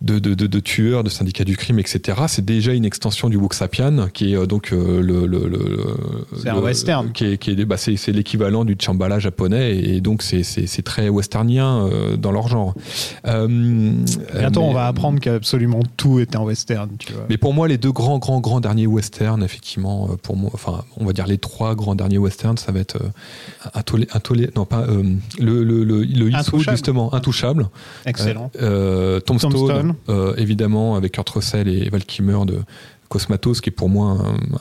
[0.01, 2.17] de, de, de, de tueurs, de syndicats du crime, etc.
[2.27, 5.95] C'est déjà une extension du Wuxapian, qui est euh, donc euh, le, le, le-
[6.41, 7.11] C'est un western.
[7.11, 10.67] qui est, qui est, bah, c'est, c'est l'équivalent du Chambala japonais, et donc c'est, c'est,
[10.67, 12.75] c'est très westernien euh, dans leur genre.
[13.27, 13.47] Euh,
[14.37, 17.25] Bientôt, mais- on va apprendre qu'absolument tout est un western, tu vois.
[17.29, 21.05] mais pour moi, les deux grands, grands, grands derniers westerns, effectivement, pour moi, enfin, on
[21.05, 22.97] va dire les trois grands derniers westerns, ça va être
[24.55, 25.03] non pas euh,
[25.39, 26.71] le le le, le Intouchable.
[26.77, 27.67] justement, intouchable.
[28.05, 28.51] Excellent.
[28.61, 29.88] Euh, Tombstone, Tombstone.
[30.09, 32.59] Euh, évidemment, avec Kurt Russell et Val Kilmer de
[33.09, 34.17] Cosmatos, qui est pour moi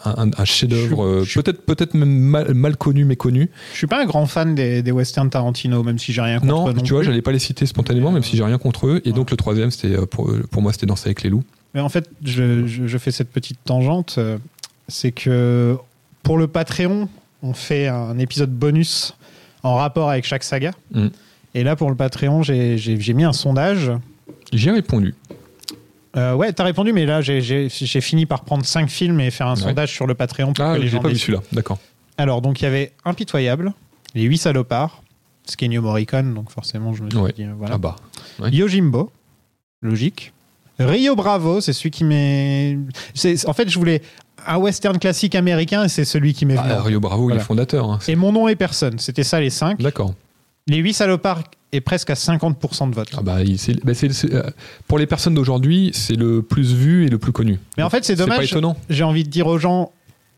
[0.07, 3.51] un, un- un chef-d'œuvre, euh, peut-être peut-être même mal, mal connu, méconnu.
[3.73, 6.53] Je suis pas un grand fan des, des westerns Tarantino, même si j'ai rien contre
[6.55, 9.03] Non, non tu vois, j'allais pas les citer spontanément, même si j'ai rien contre eux.
[9.05, 9.15] Et Ouais.
[9.15, 11.45] donc le troisième, c'était euh, pour, pour moi, c'était Danser avec les loups.
[11.75, 14.19] Mais en fait, je, je- je fais cette petite tangente.
[14.89, 15.77] C'est que
[16.23, 17.11] pour le Patreon,
[17.43, 19.15] on fait un épisode bonus
[19.63, 20.71] en rapport avec chaque saga.
[20.95, 21.09] Mm.
[21.55, 23.93] Et là, pour le Patreon, j'ai mis un sondage.
[24.53, 25.15] J'ai répondu.
[26.17, 29.55] Euh, ouais, t'as répondu, mais là, j'ai- fini par prendre cinq films et faire un
[29.55, 29.61] Ouais.
[29.63, 31.43] sondage sur le Patreon pour Ah, que les j'ai gens pas vu celui-là.
[31.53, 31.79] D'accord.
[32.17, 33.73] Alors, donc, il y avait Impitoyable,
[34.15, 35.03] Les Huit Salopards,
[35.45, 37.33] Skennio Morricone, donc forcément, je me suis Ouais.
[37.33, 37.75] dit, euh, voilà.
[37.75, 37.97] Ah bah.
[38.41, 38.51] ouais.
[38.51, 39.13] Yojimbo,
[39.83, 40.33] logique.
[40.79, 42.79] Rio Bravo, c'est celui qui m'est.
[43.47, 44.01] En fait, je voulais
[44.47, 46.69] un western classique américain et c'est celui qui m'est venu.
[46.71, 47.43] Ah, Rio Bravo, il Voilà.
[47.43, 47.91] est fondateur.
[47.91, 47.99] hein.
[48.09, 48.99] Et mon nom est personne.
[48.99, 49.81] C'était ça les cinq.
[49.81, 50.15] D'accord.
[50.69, 51.43] Les huit salopards
[51.73, 53.09] est presque à 50% de vote.
[53.17, 53.39] Ah bah,
[53.85, 54.43] bah, euh,
[54.87, 57.59] pour les personnes d'aujourd'hui, c'est le plus vu et le plus connu.
[57.77, 58.51] Mais en fait, c'est C'est pas dommage.
[58.51, 58.77] étonnant.
[58.89, 59.93] J'ai envie de dire aux gens,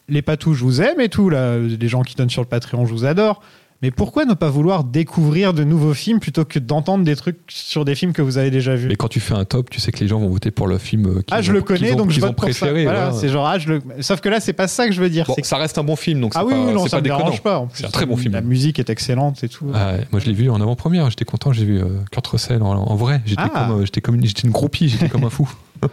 [0.09, 1.31] les patous, je vous aime et tout.
[1.31, 3.43] Là, les gens qui donnent sur le Patreon, je vous adore.
[3.83, 7.87] Mais pourquoi ne pas vouloir découvrir de nouveaux films plutôt que d'entendre des trucs sur
[7.87, 8.89] des films que vous avez déjà vus?
[8.89, 10.77] Mais quand tu fais un top, tu sais que les gens vont voter pour le
[10.77, 12.37] film euh, qu'ils Ah, je ont- le qu'ils connais, ont- donc je qu'ils ont vote
[12.37, 12.51] pour ça.
[12.51, 12.83] préféré.
[12.85, 13.19] Voilà, voilà.
[13.19, 13.83] c'est genre, ah, je le...
[14.01, 15.25] Sauf que là, c'est pas ça que je veux dire.
[15.27, 16.83] Bon, c'est que- ça reste un bon film, donc Ah c'est oui, pas, oui, non,
[16.83, 17.25] c'est ça pas me déconnant.
[17.25, 17.59] dérange pas.
[17.61, 18.35] En C'est plus, un très bon film.
[18.35, 19.67] La musique est excellente et tout.
[19.73, 22.63] Ah ouais, moi je l'ai vu en avant-première, j'étais content, j'ai vu euh, Kurt Russell
[22.63, 23.49] en, en vrai, j'étais Ah.
[23.49, 25.51] comme, euh, j'étais comme une, j'étais une groupie, j'étais comme un fou.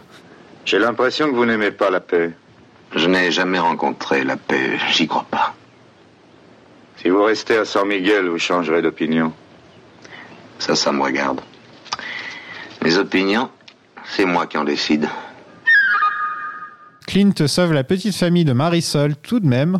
[0.66, 2.32] J'ai l'impression que vous n'aimez pas la paix.
[2.94, 5.54] Je n'ai jamais rencontré la paix, j'y crois pas.
[7.00, 9.32] Si vous restez à San Miguel, vous changerez d'opinion.
[10.58, 11.40] Ça, ça me regarde.
[12.82, 13.48] Les opinions,
[14.04, 15.08] c'est moi qui en décide.
[17.06, 19.78] Clint sauve la petite famille de Marisol tout de même.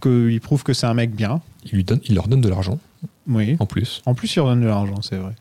[0.00, 1.40] Que, il prouve que c'est un mec bien.
[1.64, 2.78] Il, lui donne, il leur donne de l'argent,
[3.28, 3.56] Oui.
[3.60, 4.02] en plus.
[4.04, 5.32] En plus, il redonne de l'argent, c'est vrai.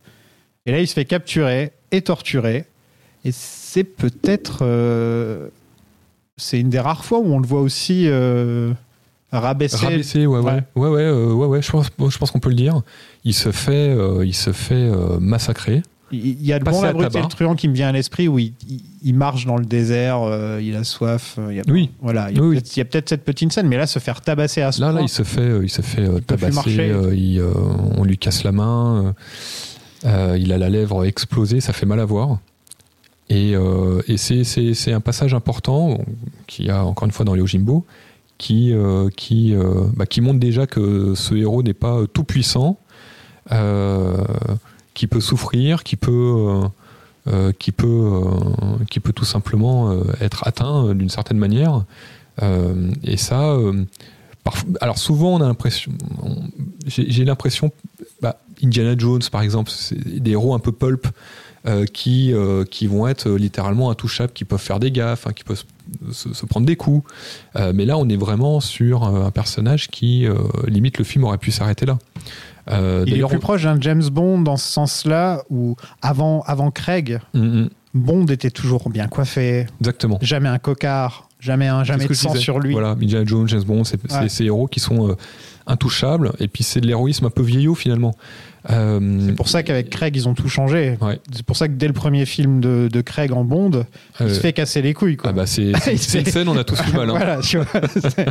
[0.67, 2.65] Et là, il se fait capturer et torturer.
[3.25, 4.59] Et c'est peut-être.
[4.61, 5.47] euh,
[6.37, 8.71] c'est une des rares fois où on le voit aussi euh,
[9.39, 9.85] rabaisser.
[9.85, 10.63] Rabaissé, ouais, ouais, Ouais.
[10.75, 12.81] ouais, ouais, euh, ouais, ouais, je pense, je pense qu'on peut le dire.
[13.23, 15.83] Il se fait, euh, il se fait euh, massacrer.
[16.13, 17.21] Il il y a le bon, la brute et tabac.
[17.21, 20.19] le truand qui me vient à l'esprit où il, il- il marche dans le désert,
[20.61, 21.39] il a soif.
[21.49, 21.89] il y a, Oui.
[22.01, 22.75] Voilà, il y a Oui, peut-être
[23.05, 25.23] il cette petite scène, mais là, se faire tabasser à ce Là, là, il se
[25.23, 27.41] fait, il se fait plus tabasser, il,
[27.97, 29.15] on lui casse la main,
[30.03, 32.39] il a la lèvre explosée, ça fait mal à voir.
[33.29, 33.53] Et,
[34.07, 35.97] et c'est, c'est, c'est un passage important
[36.47, 37.85] qu'il y a encore une fois dans les Ojimbo,
[38.41, 42.79] qui, euh, qui, euh, bah, qui montre déjà que ce héros n'est pas tout puissant,
[43.51, 44.17] euh,
[44.95, 46.67] qui peut souffrir, qui peut, euh,
[47.27, 51.85] euh, qui peut, euh, qui peut tout simplement euh, être atteint euh, d'une certaine manière.
[52.41, 53.85] Euh, et ça, euh,
[54.81, 55.91] alors souvent on a l'impression,
[56.23, 56.41] on-
[56.87, 57.71] j'ai j'ai l'impression,
[58.23, 61.07] bah, Indiana Jones par exemple, c'est des héros un peu pulp
[61.67, 65.43] euh, qui, euh, qui vont être littéralement intouchables, qui peuvent faire des gaffes, hein, qui
[65.43, 65.63] peuvent
[66.11, 67.07] se, prendre des coups.
[67.55, 70.27] Euh, mais là, on est vraiment sur un personnage qui,
[70.67, 71.97] limite, le film aurait pu s'arrêter là.
[72.69, 77.19] Il est plus on- proche d'un James Bond dans ce sens-là, où avant, avant Craig,
[77.33, 80.17] Mm, mm, Bond était toujours bien coiffé, exactement.
[80.21, 82.71] jamais un cocard, jamais un jamais de sang sur lui.
[82.71, 84.29] Voilà, Indiana Jones, James Bond, c'est Ouais.
[84.29, 85.15] ces héros qui sont
[85.67, 88.15] intouchables, et puis c'est de l'héroïsme un peu vieillot finalement.
[88.69, 90.97] Euh, C'est pour ça qu'avec Craig, ils ont tout changé.
[91.01, 91.19] Ouais.
[91.33, 93.85] C'est pour ça que dès le premier film de, de Craig en Bond,
[94.19, 95.17] il euh, se fait casser les couilles.
[95.17, 95.31] Quoi.
[95.31, 97.09] ah bah c'est une scène, on a tous eu mal.
[97.09, 97.13] hein.
[97.17, 97.65] voilà, tu vois.
[97.99, 98.27] c'est-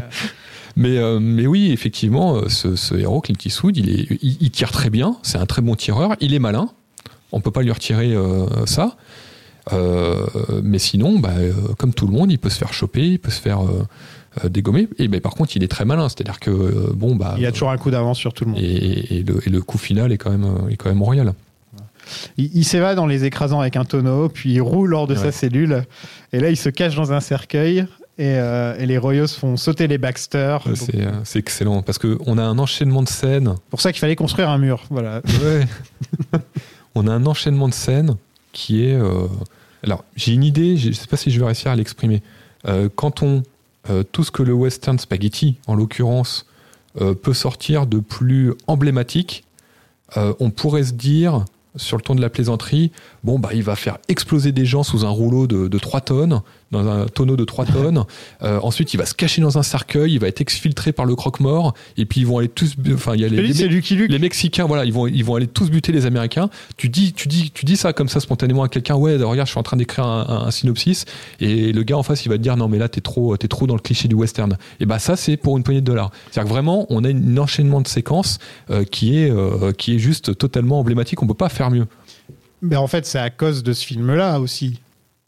[0.76, 4.70] Mais, euh, mais oui, effectivement, ce, ce héros, Clint Eastwood, il, est, il, il tire
[4.70, 6.68] très bien, c'est un très bon tireur, il est malin,
[7.32, 8.14] on peut pas lui retirer
[8.66, 8.96] ça.
[10.62, 11.34] Mais sinon, bah,
[11.78, 13.60] comme tout le monde, il peut se faire choper, il peut se faire
[14.44, 14.88] euh, dégommer.
[14.98, 17.52] Et ben, par contre, il est très malin, c'est-à-dire que euh, bon, bah, il a
[17.52, 18.60] toujours un coup d'avance sur tout le monde.
[18.60, 21.32] et, et le, et le coup final est quand même, euh, est quand même royal.
[22.38, 25.30] Il, il s'évade en les écrasant avec un tonneau, puis il roule hors de sa
[25.32, 25.84] cellule.
[26.32, 27.86] Et là, il se cache dans un cercueil.
[28.18, 30.58] Et, euh, et les Royos font sauter les Baxter.
[30.66, 33.54] Euh, C'est c'est excellent parce que on a un enchaînement de scènes.
[33.70, 34.82] Pour ça qu'il fallait construire un mur.
[34.90, 35.22] Voilà.
[35.42, 35.66] Ouais.
[36.94, 38.16] on a un enchaînement de scènes
[38.52, 38.94] qui est.
[38.94, 39.26] euh,
[39.82, 42.22] Alors, j'ai une idée, je ne sais pas si je vais réussir à l'exprimer.
[42.66, 43.42] Euh, quand on.
[43.90, 46.46] Euh, tout ce que le western spaghetti, en l'occurrence,
[47.00, 49.44] euh, peut sortir de plus emblématique,
[50.16, 51.44] euh, on pourrait se dire,
[51.76, 52.92] sur le ton de la plaisanterie,
[53.24, 56.40] bon, bah, il va faire exploser des gens sous un rouleau de, de 3 tonnes,
[56.70, 58.04] dans un tonneau de 3 tonnes.
[58.42, 61.14] Euh, ensuite, il va se cacher dans un cercueil, il va être exfiltré par le
[61.14, 62.74] croque-mort, et puis ils vont aller tous.
[62.94, 64.10] Enfin, il y a les, les c'est Lucky Luke.
[64.10, 66.48] les Mexicains, voilà, ils vont, ils vont aller tous buter les Américains.
[66.78, 68.94] Tu dis, tu dis, tu dis ça comme ça spontanément à quelqu'un.
[68.94, 71.04] Ouais, regarde, je suis en train d'écrire un, un- un synopsis,
[71.40, 73.48] et le gars en face, il va te dire non, mais là, t'es trop, t'es
[73.48, 74.56] trop dans le cliché du western.
[74.80, 76.10] Et bah ça, c'est pour une poignée de dollars.
[76.30, 78.38] C'est-à-dire que vraiment, on a un enchaînement de séquences
[78.70, 81.22] euh, qui est, euh, qui est juste totalement emblématique.
[81.22, 81.86] On peut pas faire mieux.
[82.62, 84.80] Mais en fait, c'est à cause de ce film-là aussi.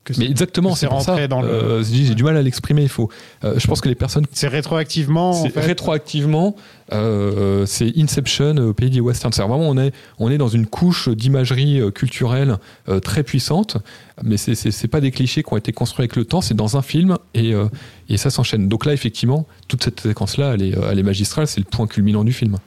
[0.04, 0.92] que Mais exactement, c'est ça.
[0.92, 1.48] rentré dans le.
[1.48, 2.82] Euh, j'ai j'ai du mal à l'exprimer.
[2.82, 3.08] Il faut.
[3.44, 5.30] euh, je pense que les personnes C'est rétroactivement.
[5.30, 5.60] en C'est fait.
[5.60, 6.56] rétroactivement,
[6.92, 9.32] euh, c'est Inception au pays des westerns.
[9.32, 13.78] C'est vraiment on est on est dans une couche d'imagerie euh, culturelle euh, très puissante,
[14.22, 16.40] mais c'est c'est c'est pas des clichés qui ont été construits avec le temps.
[16.42, 17.66] C'est dans un film et euh,
[18.08, 18.68] et ça s'enchaîne.
[18.68, 21.46] Donc là, effectivement, toute cette séquence là, elle est euh, elle est magistrale.
[21.46, 22.58] C'est le point culminant du film.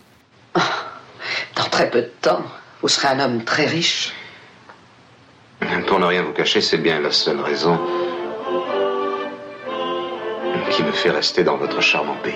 [1.56, 2.42] Dans très peu de temps,
[2.82, 4.14] vous serez un homme très riche.
[5.88, 7.78] Pour ne rien vous cacher, c'est bien la seule raison
[10.72, 12.34] qui me fait rester dans votre charmant pays.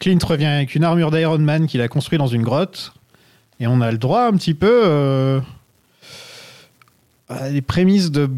[0.00, 2.92] Clint revient avec une armure d'Iron Man qu'il a construite dans une grotte.
[3.60, 5.40] Et on a le droit un petit peu euh,
[7.28, 8.28] à des prémices de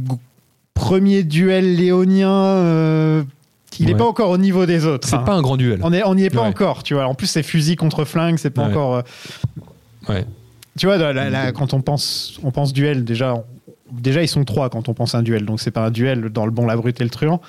[0.74, 2.30] premier duel léonien.
[2.30, 3.22] euh,
[3.80, 3.98] il n'est Ouais.
[3.98, 5.08] pas encore au niveau des autres.
[5.08, 5.20] C'est hein.
[5.24, 5.80] pas un grand duel.
[5.82, 6.46] On est- on n'y est pas Ouais.
[6.48, 7.06] encore, tu vois.
[7.06, 8.68] En plus, c'est fusil contre flingue, c'est pas Ouais.
[8.70, 8.94] encore.
[8.96, 9.02] euh,
[10.08, 10.26] Ouais.
[10.78, 10.98] Tu vois,
[11.52, 13.44] quand on pense, on pense duel, déjà, on-
[13.92, 16.44] déjà ils sont trois quand on pense un duel, donc c'est pas un duel dans
[16.46, 17.40] le bon, la brute et le truand.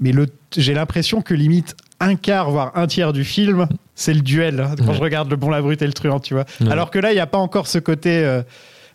[0.00, 0.12] Mais
[0.56, 4.60] j'ai l'impression que limite un quart, voire un tiers du film, c'est le duel.
[4.60, 4.94] hein, Quand Ouais.
[4.94, 6.44] je regarde le bon, la brute et le truand, tu vois.
[6.60, 6.70] Ouais.
[6.70, 8.24] Alors que là, il n'y a pas encore ce côté.
[8.24, 8.42] euh,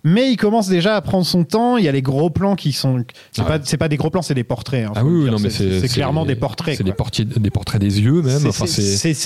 [0.03, 1.77] mais il commence déjà à prendre son temps.
[1.77, 3.03] Il y a les gros plans qui sont.
[3.31, 3.77] C'est Ah pas, ouais.
[3.77, 4.85] pas des gros plans, c'est des portraits.
[4.87, 6.77] hein, Ah oui, non, mais c'est clairement des portraits.
[6.77, 6.93] C'est des
[7.39, 8.39] des portraits des yeux même.
[8.39, 8.65] C'est- Enfin,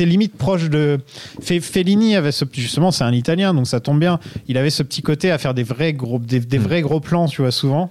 [0.06, 1.00] limite proche de.
[1.41, 4.20] Fe- Fellini avait ce justement, c'est un Italien, donc ça tombe bien.
[4.48, 6.64] Il avait ce petit côté à faire des vrais gros, des, des Mm.
[6.64, 7.90] vrais gros plans, tu vois, souvent.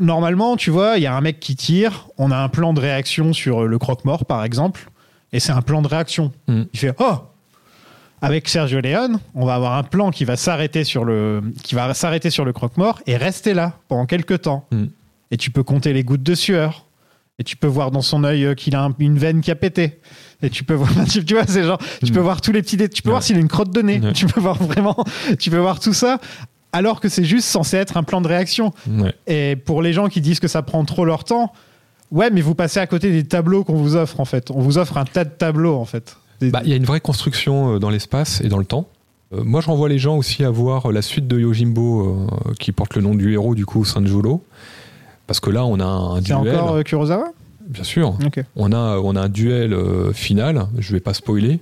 [0.00, 2.08] Normalement, tu vois, il y a un mec qui tire.
[2.18, 4.90] On a un plan de réaction sur le croque-mort, par exemple,
[5.32, 6.32] et c'est un plan de réaction.
[6.48, 6.62] Mm.
[6.72, 7.16] Il fait oh.
[8.20, 11.92] Avec Sergio Leone, on va avoir un plan qui va s'arrêter sur le, qui va
[11.94, 14.66] s'arrêter sur le croque-mort et rester là pendant quelques temps.
[14.72, 14.84] Mm.
[15.30, 16.84] Et tu peux compter les gouttes de sueur.
[17.40, 19.54] Et tu peux voir dans son œil euh, qu'il a un- une veine qui a
[19.54, 20.00] pété.
[20.42, 22.22] Et tu peux voir, tu, tu vois, c'est genre, tu peux Mm.
[22.24, 22.76] voir tous les petits.
[22.76, 23.12] Tu peux Ouais.
[23.12, 24.00] voir s'il a une crotte de nez.
[24.00, 24.12] Ouais.
[24.12, 24.96] Tu peux voir vraiment,
[25.38, 26.18] tu peux voir tout ça.
[26.72, 28.72] Alors que c'est juste censé être un plan de réaction.
[28.88, 29.14] ouais.
[29.28, 31.52] Et pour les gens qui disent que ça prend trop leur temps,
[32.10, 34.50] ouais, mais vous passez à côté des tableaux qu'on vous offre en fait.
[34.50, 36.16] On vous offre un tas de tableaux en fait.
[36.40, 38.88] Bah, il y a une vraie construction euh, dans l'espace et dans le temps.
[39.32, 42.72] Euh, moi, je renvoie les gens aussi à voir la suite de Yojimbo euh, qui
[42.72, 44.42] porte le nom du héros, du coup, Sanjolo.
[45.26, 46.56] Parce que là, on a un c'est duel.
[46.56, 47.32] encore euh, Kurosawa?
[47.66, 48.16] Bien sûr.
[48.56, 49.76] On a, on a un duel
[50.14, 51.60] final, je vais pas spoiler,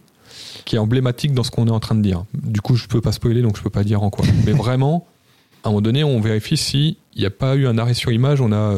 [0.65, 2.23] qui est emblématique dans ce qu'on est en train de dire.
[2.33, 4.25] Du coup, je peux pas spoiler, donc je peux pas dire en quoi.
[4.47, 5.05] Mais vraiment,
[5.65, 8.41] à un moment donné, on vérifie s'il n'y a pas eu un arrêt sur image,
[8.41, 8.77] on a,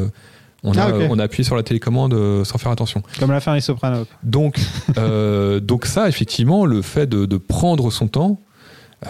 [0.64, 1.06] on a, Ah, ok.
[1.10, 3.02] on a appuyé sur la télécommande euh, sans faire attention.
[3.20, 4.06] Comme la fin des Sopranos.
[4.24, 4.59] Donc,
[4.98, 8.40] euh, donc ça, effectivement, le fait de, de prendre son temps,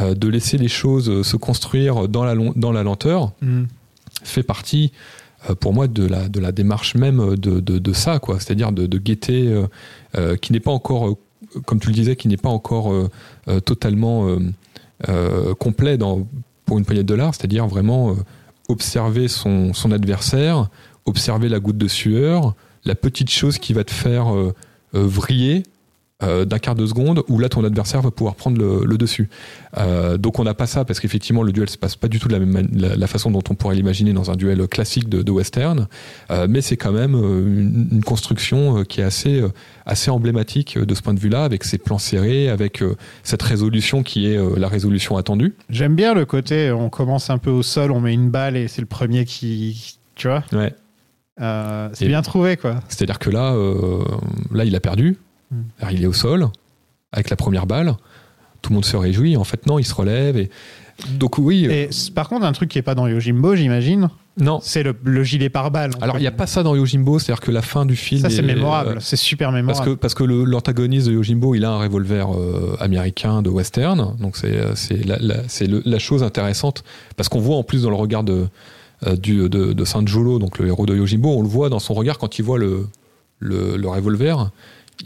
[0.01, 3.63] euh, de laisser les choses se construire dans la, dans la lenteur, Mm.
[4.25, 4.93] fait partie,
[5.61, 8.41] pour moi, de la, de la démarche même de, de, de ça, quoi.
[8.41, 9.63] C'est-à-dire de, guetter,
[10.43, 11.15] qui n'est pas encore,
[11.65, 12.93] comme tu le disais, qui n'est pas encore
[13.65, 14.27] totalement
[15.59, 16.27] complet dans,
[16.67, 18.17] pour une poignée de dollars, c'est-à-dire vraiment
[18.69, 20.69] observer son, son adversaire,
[21.09, 22.55] observer la goutte de sueur,
[22.85, 24.55] la petite chose qui va te faire euh,
[24.95, 25.65] euh, vriller
[26.25, 29.29] euh, d'un quart de seconde où là ton adversaire va pouvoir prendre le, le dessus.
[29.77, 32.27] Euh, donc on n'a pas ça parce qu'effectivement le duel se passe pas du tout
[32.27, 35.09] de la même man- la, la façon dont on pourrait l'imaginer dans un duel classique
[35.09, 35.87] de, de western,
[36.31, 39.45] Euh, mais c'est quand même une, une construction qui est assez
[39.87, 42.83] assez emblématique de ce point de vue-là, avec ses plans serrés, avec
[43.23, 45.55] cette résolution qui est la résolution attendue.
[45.71, 48.67] J'aime bien le côté, on commence un peu au sol, on met une balle et
[48.67, 49.99] c'est le premier qui.
[50.17, 50.43] Tu vois?
[50.53, 50.75] Ouais.
[51.41, 52.81] Euh, C'est bien trouvé, quoi.
[52.89, 54.03] C'est-à-dire que là, euh,
[54.53, 55.17] là, il a perdu.
[55.51, 55.57] Mm.
[55.81, 56.49] Alors, il est au sol
[57.13, 57.95] avec la première balle.
[58.63, 59.37] Tout le monde se réjouit.
[59.37, 60.37] En fait, non, il se relève.
[60.37, 60.51] Et...
[61.19, 61.67] Donc oui.
[61.69, 64.59] euh, Et par contre, un truc qui est pas dans Yojimbo, j'imagine, Non.
[64.61, 65.93] c'est le, le gilet pare-balles.
[65.97, 67.21] en Alors, il n'y a pas ça dans Yojimbo.
[67.21, 68.21] C'est-à-dire que la fin du film.
[68.21, 68.97] Ça, c'est est- mémorable.
[68.97, 69.91] euh, c'est super parce mémorable.
[69.91, 74.17] que, parce que l'antagoniste de Yojimbo, il a un revolver euh, américain de western.
[74.19, 76.83] Donc, c'est c'est la, chose intéressante.
[77.17, 78.49] Parce qu'on voit en plus dans le regard de,
[79.17, 82.39] du, de, de donc le héros de Yojimbo, on le voit dans son regard quand
[82.39, 82.87] il voit le,
[83.39, 84.51] le, revolver.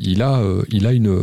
[0.01, 1.09] Il a, euh, il a une.
[1.09, 1.23] euh,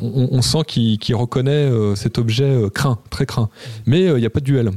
[0.00, 3.48] on, sent qu'il reconnaît euh, cet objet euh, craint, très craint.
[3.86, 4.70] Mais euh, il n'y a pas de duel.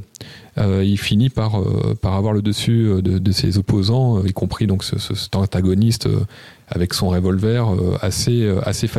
[0.57, 4.31] Euh, il finit par, euh, par avoir le dessus euh, de, ses opposants, euh, y
[4.31, 6.21] compris donc ce, ce- cet antagoniste euh,
[6.69, 8.89] avec son revolver euh, assez, euh, assez,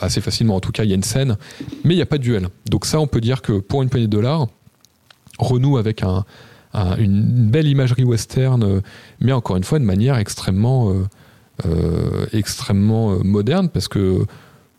[0.00, 0.54] assez facilement.
[0.54, 1.36] En tout cas, il y a une scène,
[1.84, 2.48] mais il n'y a pas de duel.
[2.70, 4.46] Donc ça, on peut dire que pour une poignée de dollars,
[5.40, 6.24] renoue avec un,
[6.74, 8.80] un- une belle imagerie western, euh,
[9.20, 11.04] mais encore une fois de manière extrêmement, euh,
[11.66, 14.24] euh, extrêmement moderne, parce que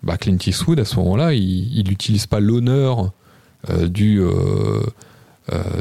[0.02, 3.11] bah, Clint Eastwood, à ce moment-là, il n'utilise pas l'honneur
[3.88, 4.20] du...
[4.22, 4.82] euh,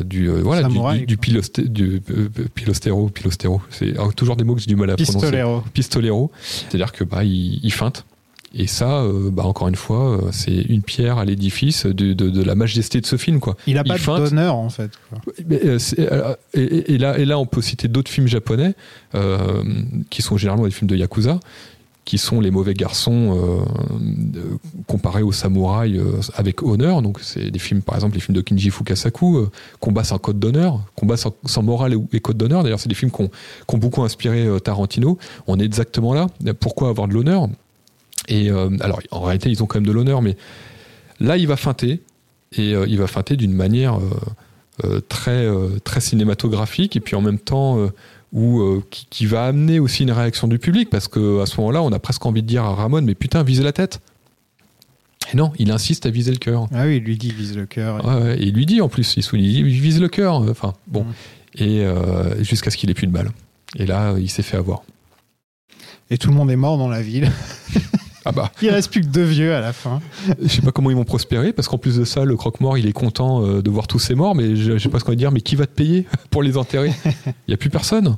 [0.04, 1.22] du euh, voilà du, Samouraï, du, du quoi.
[1.26, 4.96] pilosté- du, euh, pilostéro pilostéro c'est alors, toujours des mots que j'ai du mal à
[4.96, 5.62] prononcer Pistolero.
[5.72, 8.04] pistolero c'est à dire que bah il, il feinte
[8.54, 12.28] Et ça, euh, bah, encore une fois, euh, c'est une pierre à l'édifice de, de-
[12.30, 13.40] de la majesté de ce film.
[13.40, 13.56] Quoi.
[13.66, 14.20] Il a pas feinte.
[14.20, 14.90] de d'honneur en fait.
[15.08, 15.18] quoi.
[15.50, 15.78] Euh,
[16.54, 18.74] et, et- et là, et là, on peut citer d'autres films japonais
[19.14, 19.62] euh,
[20.10, 21.40] qui sont généralement des films de yakuza,
[22.04, 24.56] qui sont les mauvais garçons euh,
[24.86, 27.00] comparés aux samouraïs euh, avec honneur.
[27.00, 29.50] Donc, c'est des films, par exemple, les films de Kinji Fukasaku, euh,
[29.80, 32.64] Combat sans code d'honneur, Combat sans, sans morale et, code d'honneur.
[32.64, 35.16] D'ailleurs, c'est des films qui ont, beaucoup inspiré Tarantino.
[35.46, 36.26] On est exactement là.
[36.60, 37.48] Pourquoi avoir de l'honneur?
[38.28, 40.36] Et euh, alors, en réalité, ils ont quand même de l'honneur, mais
[41.20, 42.00] là, il va feinter.
[42.56, 43.98] Et euh, il va feinter d'une manière
[44.84, 45.46] euh, très,
[45.84, 47.78] très cinématographique et puis en même temps
[48.32, 51.82] où, qui, qui va amener aussi une réaction du public parce que à ce moment-là,
[51.82, 54.00] on a presque envie de dire à Ramon, mais putain, visez la tête.
[55.32, 56.68] Et non, il insiste à viser le cœur.
[56.74, 58.04] Ah oui, il lui dit vise le cœur.
[58.04, 60.36] Ouais, ouais, et il lui dit en plus, il souligne, il vise le cœur.
[60.50, 61.04] Enfin, bon.
[61.04, 61.12] Mm.
[61.62, 61.86] Et
[62.40, 63.30] jusqu'à ce qu'il ait plus de balles.
[63.76, 64.82] Et là, il s'est fait avoir.
[66.10, 67.30] Et tout le monde est mort dans la ville.
[68.24, 70.00] Ah bah, Il reste plus que deux vieux à la fin.
[70.40, 72.86] je sais pas comment ils vont prospérer, parce qu'en plus de ça, le croque-mort, il
[72.86, 75.12] est content euh, de voir tous ces morts, mais je, je sais pas ce qu'on
[75.12, 76.92] va dire, mais qui va te payer pour les enterrer?
[77.06, 78.16] Il y a plus personne.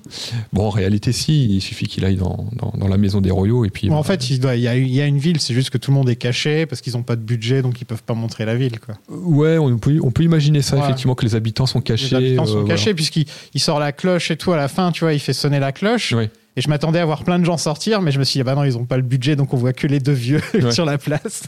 [0.53, 3.65] Bon, en réalité, si, il suffit qu'il aille dans, dans, dans la maison des royaux,
[3.65, 3.89] et puis...
[3.89, 5.71] Bon, en fait, il doit- il y, a, il y a une ville, c'est juste
[5.71, 8.03] que tout le monde est caché parce qu'ils n'ont pas de budget, donc ils peuvent
[8.03, 8.79] pas montrer la ville.
[8.81, 8.95] Quoi.
[9.09, 10.83] Ouais, on peut, on peut imaginer ça, Ouais.
[10.85, 12.19] effectivement, que les habitants sont cachés.
[12.21, 12.69] Les habitants euh, sont voilà.
[12.75, 15.33] cachés puisqu'il il sort la cloche et tout à la fin, tu vois, il fait
[15.33, 16.13] sonner la cloche.
[16.13, 16.31] Ouais.
[16.57, 18.45] Et je m'attendais à voir plein de gens sortir, mais je me suis dit, ah
[18.45, 20.71] bah non, ils ont pas le budget, donc on voit que les deux vieux Ouais.
[20.71, 21.45] sur la place.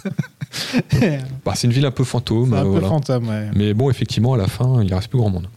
[0.91, 2.53] c'est Bah, c'est une ville un peu fantôme.
[2.55, 2.89] un euh, peu voilà.
[2.89, 3.51] fantôme, ouais.
[3.55, 5.49] Mais bon, effectivement, à la fin, il reste plus grand monde.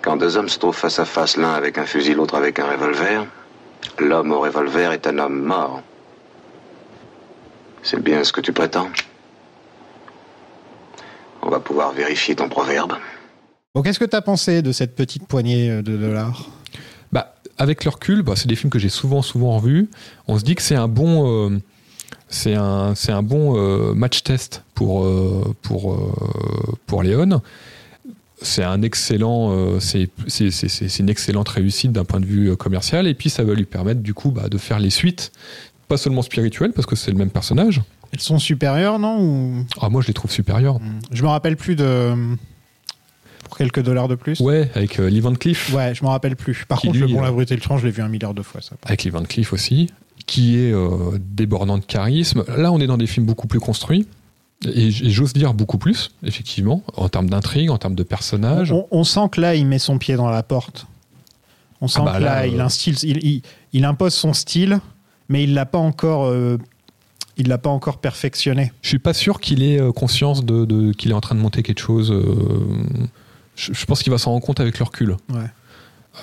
[0.00, 2.66] Quand deux hommes se trouvent face à face, l'un avec un fusil, l'autre avec un
[2.68, 3.24] revolver,
[4.00, 5.80] l'homme au revolver est un homme mort.
[7.84, 8.88] C'est bien ce que tu prétends
[11.42, 12.94] On va pouvoir vérifier ton proverbe.
[13.74, 16.46] Bon, qu'est-ce que t'as pensé de cette petite poignée euh, de dollars?
[17.62, 19.88] Avec le recul, bah, c'est des films que j'ai souvent, souvent revus.
[20.28, 21.58] On se dit que c'est un bon, euh,
[22.28, 25.98] c'est un, c'est un bon euh, match test pour euh, pour
[26.86, 27.40] pour Léon.
[28.44, 33.06] C'est un excellent, c'est c'est- une excellente réussite d'un point de vue commercial.
[33.06, 35.30] Et puis ça va lui permettre du coup bah, de faire les suites,
[35.86, 37.80] pas seulement spirituelles parce que c'est le même personnage.
[38.12, 39.64] Elles sont supérieures, non ou...
[39.80, 40.78] Ah, moi je les trouve supérieures.
[41.12, 42.14] Je me rappelle plus de.
[43.52, 45.74] Pour quelques dollars de plus Ouais, avec euh, Lee Van Cleef.
[45.74, 46.64] Ouais, je me rappelle plus.
[46.66, 48.00] Par Qui, contre, lui, le bon, euh, la brute et le tranche, je l'ai vu
[48.00, 48.76] un milliard de fois, ça.
[48.86, 49.90] avec Lee Van Cleef aussi,
[50.24, 52.44] qui est euh, débordant de charisme.
[52.56, 54.06] Là, on est dans des films beaucoup plus construits.
[54.64, 58.72] Et, j'ose dire beaucoup plus, effectivement, en termes d'intrigue, en termes de personnages.
[58.72, 60.86] On, on sent que là, il met son pied dans la porte.
[61.82, 63.42] On sent bah que là, là, il, euh, un style, il, il-
[63.74, 64.80] il impose son style,
[65.28, 66.56] mais il l'a pas encore, euh,
[67.36, 68.72] il l'a pas encore perfectionné.
[68.80, 71.40] Je suis pas sûr qu'il ait euh, conscience de, de- qu'il est en train de
[71.40, 72.10] monter quelque chose.
[72.12, 72.24] euh,
[73.62, 75.16] je, je pense qu'il va s'en rendre compte avec le recul.
[75.32, 75.40] Ouais.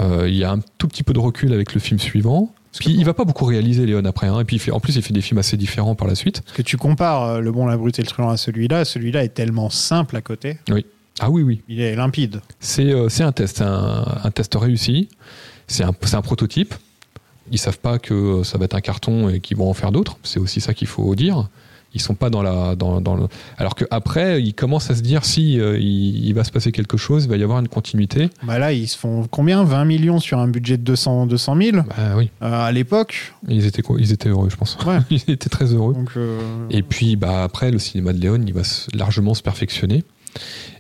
[0.02, 2.54] Euh, il y a un tout petit peu de recul avec le film suivant.
[2.80, 4.28] Puis il va pas beaucoup réaliser Léon après.
[4.28, 4.40] hein.
[4.40, 6.42] Et puis il fait- en plus, il fait des films assez différents par la suite.
[6.42, 9.24] Parce que tu compares euh, le bon, la brute et le truand à celui-là, celui-là
[9.24, 10.60] est tellement simple à côté.
[11.20, 11.62] Ah oui, oui.
[11.68, 12.42] Il est limpide.
[12.60, 15.10] C'est euh, un test, un, un test réussi.
[15.68, 15.92] C'est un,
[16.22, 16.74] prototype.
[17.52, 20.18] Ils savent pas que ça va être un carton et qu'ils vont en faire d'autres.
[20.24, 21.48] C'est aussi ça qu'il faut dire.
[21.94, 23.24] Ils sont pas dans la dans, dans le...
[23.58, 26.98] alors qu'après ils commencent à se dire si euh, il, il va se passer quelque
[26.98, 28.30] chose, il va y avoir une continuité.
[28.44, 29.64] Bah là, ils se font combien?
[29.64, 31.84] 20 millions sur un budget de 200, 200 000 Bah
[32.16, 33.34] oui, Euh, à l'époque?
[33.48, 33.96] ils étaient quoi?
[34.00, 34.78] Ils étaient heureux, je pense.
[34.86, 35.00] Ouais.
[35.10, 35.94] ils étaient très heureux.
[35.94, 36.40] Donc, euh,
[36.70, 38.62] Et puis bah après le cinéma de Léon, il va
[38.94, 40.04] largement se perfectionner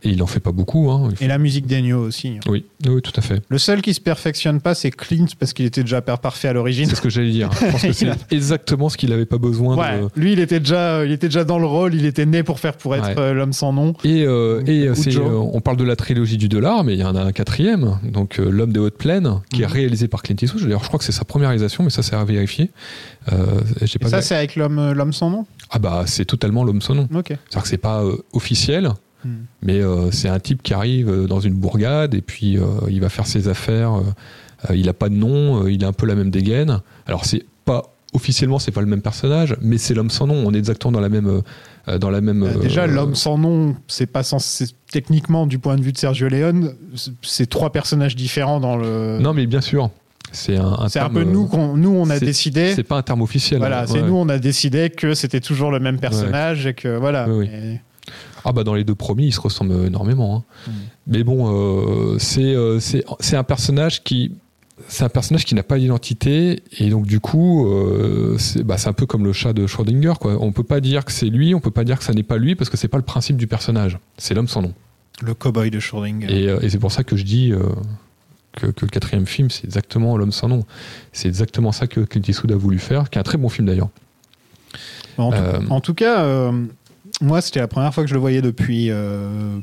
[0.04, 0.90] et il en fait pas beaucoup.
[0.92, 1.10] Hein.
[1.16, 2.30] Faut- et la musique d'Ennio aussi.
[2.30, 2.40] hein.
[2.50, 3.42] Oui, oui, tout à fait.
[3.50, 6.88] Le seul qui se perfectionne pas, c'est Clint parce qu'il était déjà parfait à l'origine.
[6.88, 7.50] C'est ce que j'allais dire.
[7.60, 10.08] Je pense que c'est a- exactement ce qu'il avait pas besoin Ouais, de.
[10.16, 12.78] lui il était déjà, il était déjà dans le rôle, il était né pour faire
[12.78, 13.16] pour être Ouais.
[13.20, 13.94] euh, l'homme sans nom.
[14.04, 17.04] Et, euh, et euh, euh, on parle de la trilogie du dollar, mais il y
[17.04, 19.72] en a un quatrième, donc euh, L'homme des hautes plaines, qui est Mhm.
[19.74, 20.64] réalisé par Clint Eastwood.
[20.64, 22.72] D'ailleurs, je crois que c'est sa première réalisation, mais ça c'est à vérifier.
[23.82, 25.46] J'ai Et pas ça c'est avec l'homme, l'homme sans nom?
[25.70, 27.08] Ah bah c'est totalement l'homme sans nom.
[27.14, 27.28] Ok.
[27.28, 28.04] C'est-à-dire que c'est pas
[28.34, 28.90] officiel,
[29.26, 29.30] Hmm.
[29.62, 33.02] mais euh, c'est un type qui arrive euh, dans une bourgade et puis euh, il
[33.02, 33.94] va faire ses affaires.
[33.96, 36.80] euh, il a pas de nom, il a un peu la même dégaine.
[37.06, 37.84] Alors c'est pas
[38.14, 40.36] officiellement c'est pas le même personnage, mais c'est l'homme sans nom.
[40.46, 41.42] On est exactement dans la même
[42.00, 42.48] dans la même.
[42.62, 46.74] Déjà l'homme sans nom, c'est pas censé techniquement du point de vue de Sergio Leone,
[47.22, 49.20] c'est- trois personnages différents dans le.
[49.20, 49.90] Non mais bien sûr,
[50.32, 50.66] c'est un.
[50.66, 52.74] un c'est un terme, peu nous qu'on, nous on a décidé.
[52.76, 53.60] C'est pas un terme officiel.
[53.60, 54.08] Voilà, hein, c'est ouais.
[54.08, 57.28] nous on a décidé que c'était toujours le même personnage et que voilà.
[57.30, 57.50] Oui, oui.
[57.54, 57.80] Et-
[58.46, 60.36] Ah bah dans les deux premiers, ils se ressemblent énormément.
[60.38, 60.44] hein.
[60.68, 60.72] Mm.
[61.08, 61.52] Mais bon,
[62.14, 64.32] euh, c'est euh, c'est un personnage qui
[64.88, 68.94] c'est un personnage qui n'a pas d'identité et donc du coup euh, c'est bah, un
[68.94, 70.38] peu comme le chat de Schrödinger quoi.
[70.40, 72.38] On peut pas dire que c'est lui, on peut pas dire que ça n'est pas
[72.38, 74.00] lui parce que c'est pas le principe du personnage.
[74.18, 74.74] C'est l'homme sans nom.
[75.22, 76.28] Le cowboy de Schrödinger.
[76.30, 77.60] Et, euh, et c'est pour ça que je dis euh,
[78.54, 80.64] que, que le quatrième film c'est exactement l'homme sans nom.
[81.12, 83.68] C'est exactement ça que Clint Eastwood a voulu faire, qui est un très bon film
[83.68, 83.90] d'ailleurs.
[85.18, 86.24] En, tout- en tout cas,
[87.22, 88.90] moi, c'était la première fois que je le voyais depuis.
[88.92, 89.60] euh,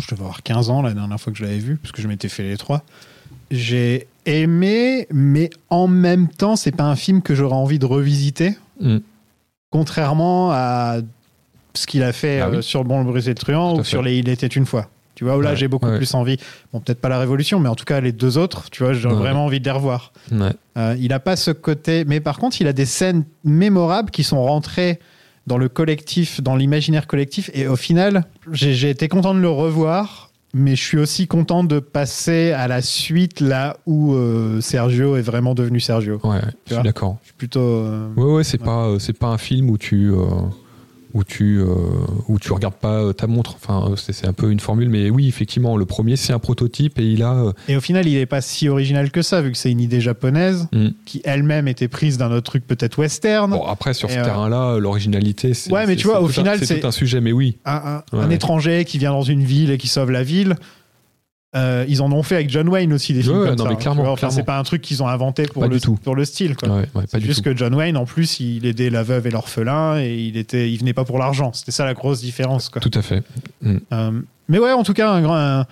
[0.00, 2.08] je devais avoir 15 ans la dernière fois que je l'avais vu, parce que je
[2.08, 2.82] m'étais fait les trois.
[3.50, 8.56] J'ai aimé, mais en même temps, c'est pas un film que j'aurais envie de revisiter.
[8.80, 8.98] Mm.
[9.70, 10.98] Contrairement à
[11.74, 12.56] ce qu'il a fait Ah oui.
[12.58, 14.88] euh, sur Bon, le Brisé le Truand Tout ou sur les Il était une fois.
[15.14, 15.96] Tu vois, où là, Ouais, j'ai beaucoup ouais.
[15.96, 16.36] plus envie.
[16.72, 19.08] Bon, peut-être pas la Révolution, mais en tout cas, les deux autres, tu vois, j'ai
[19.08, 19.14] Ouais.
[19.14, 20.12] vraiment envie de les revoir.
[20.32, 24.22] Euh, il n'a pas ce côté, mais par contre, il a des scènes mémorables qui
[24.22, 25.00] sont rentrées
[25.48, 27.50] dans le collectif, dans l'imaginaire collectif.
[27.54, 31.78] Et au final, j'ai été content de le revoir, mais je suis aussi content de
[31.80, 36.20] passer à la suite là où euh, Sergio est vraiment devenu Sergio.
[36.22, 37.16] Ouais, je suis d'accord.
[37.22, 37.60] Je suis plutôt.
[37.60, 38.64] euh, Ouais, ouais, c'est Ouais.
[38.66, 40.18] pas, euh, c'est pas un film où tu, euh,
[41.14, 41.66] où tu, euh,
[42.28, 43.54] où tu regardes pas euh, ta montre.
[43.56, 46.98] Enfin, euh, c'est un peu une formule, mais oui, effectivement, le premier c'est un prototype
[46.98, 47.34] et il a.
[47.34, 49.80] euh, Et au final, il n'est pas si original que ça, vu que c'est une
[49.80, 50.88] idée japonaise Mm.
[51.06, 53.50] qui elle-même était prise d'un autre truc peut-être western.
[53.50, 55.72] Bon, après sur Et, ce euh, terrain-là, l'originalité, c'est.
[55.72, 57.56] Ouais, mais tu vois, au final, c'est un sujet, mais oui.
[57.64, 58.34] un, un- Ouais, un ouais.
[58.34, 60.56] étranger qui vient dans une ville et qui sauve la ville.
[61.58, 63.70] Euh, ils en ont fait avec John Wayne aussi des films Ouais, comme non, ça.
[63.70, 64.12] mais tu clairement, vois.
[64.12, 64.36] Enfin, clairement.
[64.36, 65.94] c'est pas un truc qu'ils ont inventé pour, Pas le, du tout.
[66.02, 66.56] pour le style.
[66.56, 66.68] quoi.
[66.68, 67.50] Ouais, ouais, pas C'est du juste tout.
[67.50, 70.78] que John Wayne, en plus, il aidait la veuve et l'orphelin et il était, il
[70.78, 71.52] venait pas pour l'argent.
[71.52, 72.68] C'était ça la grosse différence.
[72.68, 72.80] Quoi.
[72.80, 73.22] Tout à fait.
[73.92, 74.10] Euh,
[74.48, 75.36] mais ouais, en tout cas, un grand.
[75.36, 75.66] un-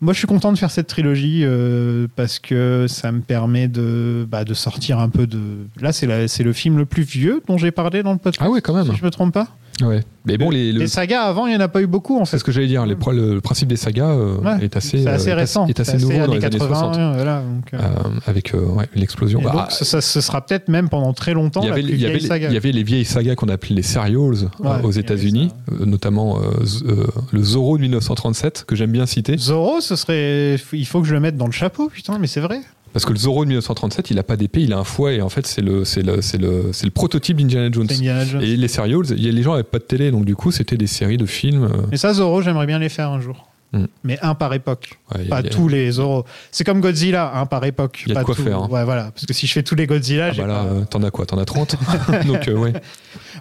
[0.00, 4.26] Moi, je suis content de faire cette trilogie euh, parce que ça me permet de,
[4.30, 5.40] bah, de sortir un peu de.
[5.80, 8.42] Là, c'est la- c'est le film le plus vieux dont j'ai parlé dans le podcast.
[8.44, 8.86] Ah ouais, quand même.
[8.90, 9.48] Si je me trompe pas.
[9.82, 10.02] Ouais.
[10.24, 12.24] Mais bon, les, le- Les sagas avant, il y en a pas eu beaucoup en
[12.24, 12.30] fait.
[12.32, 12.86] c'est ce que j'allais dire.
[12.86, 15.66] Les, le, principe des sagas euh, Ouais, est assez, c'est assez euh, est récent.
[15.66, 16.96] Est assez C'est nouveau dans années les années 80, 60.
[16.96, 19.42] ouais, voilà, donc, euh, Euh, avec euh, ouais, l'explosion.
[19.42, 21.92] Bah, donc, ça, ce sera peut-être même pendant très longtemps il y, la avait, plus
[21.92, 22.48] il, y avait, vieille saga.
[22.48, 25.84] il y avait les vieilles sagas qu'on appelait les serials euh, Ouais, aux États-Unis, euh,
[25.84, 30.56] notamment euh, euh, le Zorro de 1937 que j'aime bien citer Zorro, ce serait.
[30.72, 32.60] Il faut que je le mette dans le chapeau, putain, mais c'est vrai.
[32.94, 35.20] Parce que le Zorro de 1937 il a pas d'épée, il a un fouet et
[35.22, 37.86] en fait c'est le c'est le c'est le c'est le prototype d'Indiana Jones.
[37.90, 38.40] Indiana Jones.
[38.42, 41.18] Et les serials, les gens avaient pas de télé donc du coup c'était des séries
[41.18, 41.64] de films.
[41.64, 43.48] euh, Mais ça, Zorro, j'aimerais bien les faire un jour.
[43.72, 43.86] Hmm.
[44.04, 45.00] Mais un par époque.
[45.12, 46.24] ouais, a- Pas a- tous les Zorro.
[46.52, 48.04] C'est comme Godzilla, un par époque.
[48.06, 48.44] Il y a de pas quoi tout.
[48.44, 48.68] faire, hein.
[48.70, 49.10] Ouais, voilà.
[49.12, 51.02] Parce que si je fais tous les Godzilla, Ah j'ai bah là, pas- euh, t'en
[51.02, 51.26] as quoi?
[51.26, 51.74] T'en as 30
[52.28, 52.72] Donc euh, ouais.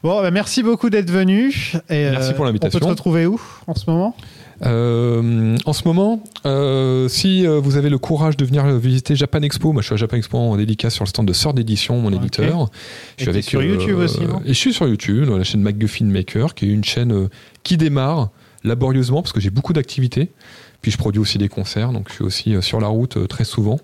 [0.02, 1.50] Bon, bah, merci beaucoup d'être venu.
[1.90, 2.78] Et, Merci euh, pour l'invitation.
[2.78, 4.16] On peut te retrouver où en ce moment?
[4.66, 9.42] Euh, en ce moment, euh, si euh, vous avez le courage de venir visiter Japan
[9.42, 11.98] Expo, moi je suis à Japan Expo en dédicace sur le stand de Sœur d'édition,
[12.00, 12.70] mon éditeur.
[13.20, 14.42] Et t'es sur YouTube aussi, non?
[14.46, 17.30] Et je suis sur YouTube, dans la chaîne McGuffin Maker, qui est une chaîne
[17.64, 18.30] qui démarre
[18.64, 20.32] laborieusement parce que j'ai beaucoup d'activités.
[20.82, 23.80] Puis je produis aussi des concerts, donc je suis aussi sur la route très souvent.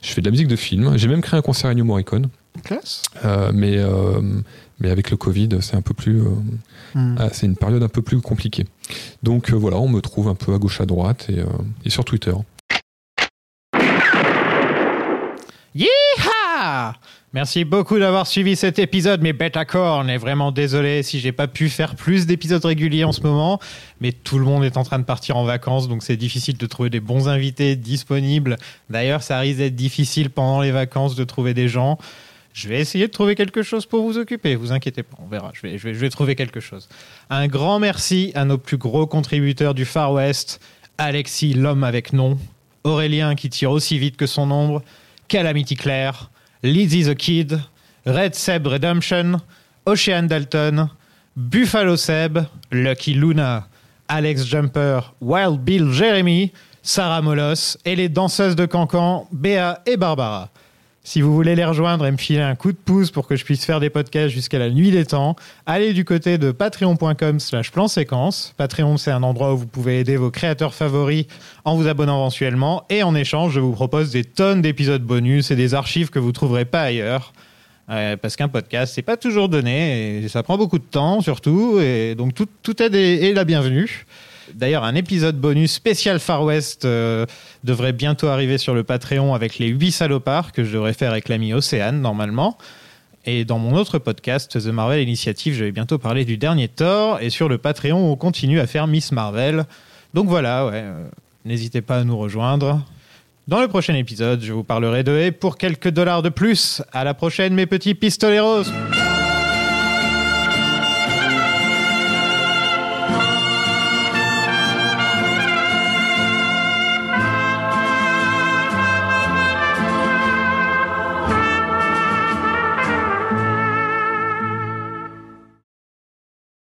[0.00, 0.96] Je fais de la musique de film.
[0.96, 2.28] J'ai même créé un concert à Ennio Morricone,
[2.62, 3.02] Classe.
[3.24, 3.76] Euh, mais
[4.78, 6.30] mais avec le Covid, c'est un peu plus euh,
[6.96, 7.16] Hmm.
[7.18, 8.64] ah, c'est une période un peu plus compliquée.
[9.22, 11.46] Donc euh, voilà, on me trouve un peu à gauche à droite et, euh,
[11.84, 12.32] et sur Twitter.
[15.74, 16.94] Yeeha
[17.34, 21.48] Merci beaucoup d'avoir suivi cet épisode, mais Betacor, on est vraiment désolé si j'ai pas
[21.48, 23.60] pu faire plus d'épisodes réguliers en ce moment,
[24.00, 26.64] mais tout le monde est en train de partir en vacances, donc c'est difficile de
[26.64, 28.56] trouver des bons invités disponibles.
[28.88, 31.98] D'ailleurs, ça risque d'être difficile pendant les vacances de trouver des gens.
[32.56, 35.52] Je vais essayer de trouver quelque chose pour vous occuper, vous inquiétez pas, on verra,
[35.52, 36.88] je vais, trouver quelque chose.
[37.28, 40.58] Un grand merci à nos plus gros contributeurs du Far West,
[40.96, 42.38] Alexis, l'homme avec nom,
[42.82, 44.82] Aurélien qui tire aussi vite que son ombre,
[45.28, 46.30] Calamity Claire,
[46.62, 47.60] Lizzie the Kid,
[48.06, 49.38] Red Seb Redemption,
[49.84, 50.88] Ocean Dalton,
[51.36, 52.38] Buffalo Seb,
[52.72, 53.68] Lucky Luna,
[54.08, 56.52] Alex Jumper, Wild Bill Jeremy,
[56.82, 60.48] Sarah Molos et les danseuses de Cancan, Béa et Barbara.
[61.06, 63.44] Si vous voulez les rejoindre et me filer un coup de pouce pour que je
[63.44, 67.70] puisse faire des podcasts jusqu'à la nuit des temps, allez du côté de patreon.com slash
[67.70, 68.54] plan séquence.
[68.56, 71.26] Patreon, c'est un endroit où vous pouvez aider vos créateurs favoris
[71.64, 72.82] en vous abonnant mensuellement.
[72.90, 76.32] Et en échange, je vous propose des tonnes d'épisodes bonus et des archives que vous
[76.32, 77.32] trouverez pas ailleurs.
[77.88, 81.78] Euh, parce qu'un podcast, c'est pas toujours donné et ça prend beaucoup de temps surtout.
[81.78, 84.06] Et donc tout, aide est la bienvenue.
[84.54, 87.26] D'ailleurs, un épisode bonus spécial Far West euh,
[87.64, 91.28] devrait bientôt arriver sur le Patreon avec les 8 salopards que je devrais faire avec
[91.28, 92.56] l'ami Océane normalement.
[93.24, 97.18] Et dans mon autre podcast, The Marvel Initiative, je vais bientôt parler du dernier Thor.
[97.20, 99.64] Et sur le Patreon, on continue à faire Miss Marvel.
[100.14, 101.04] Donc voilà, ouais, euh,
[101.44, 102.80] n'hésitez pas à nous rejoindre.
[103.48, 106.82] Dans le prochain épisode, je vous parlerai de et pour quelques dollars de plus.
[106.92, 108.64] À la prochaine, mes petits pistoleros!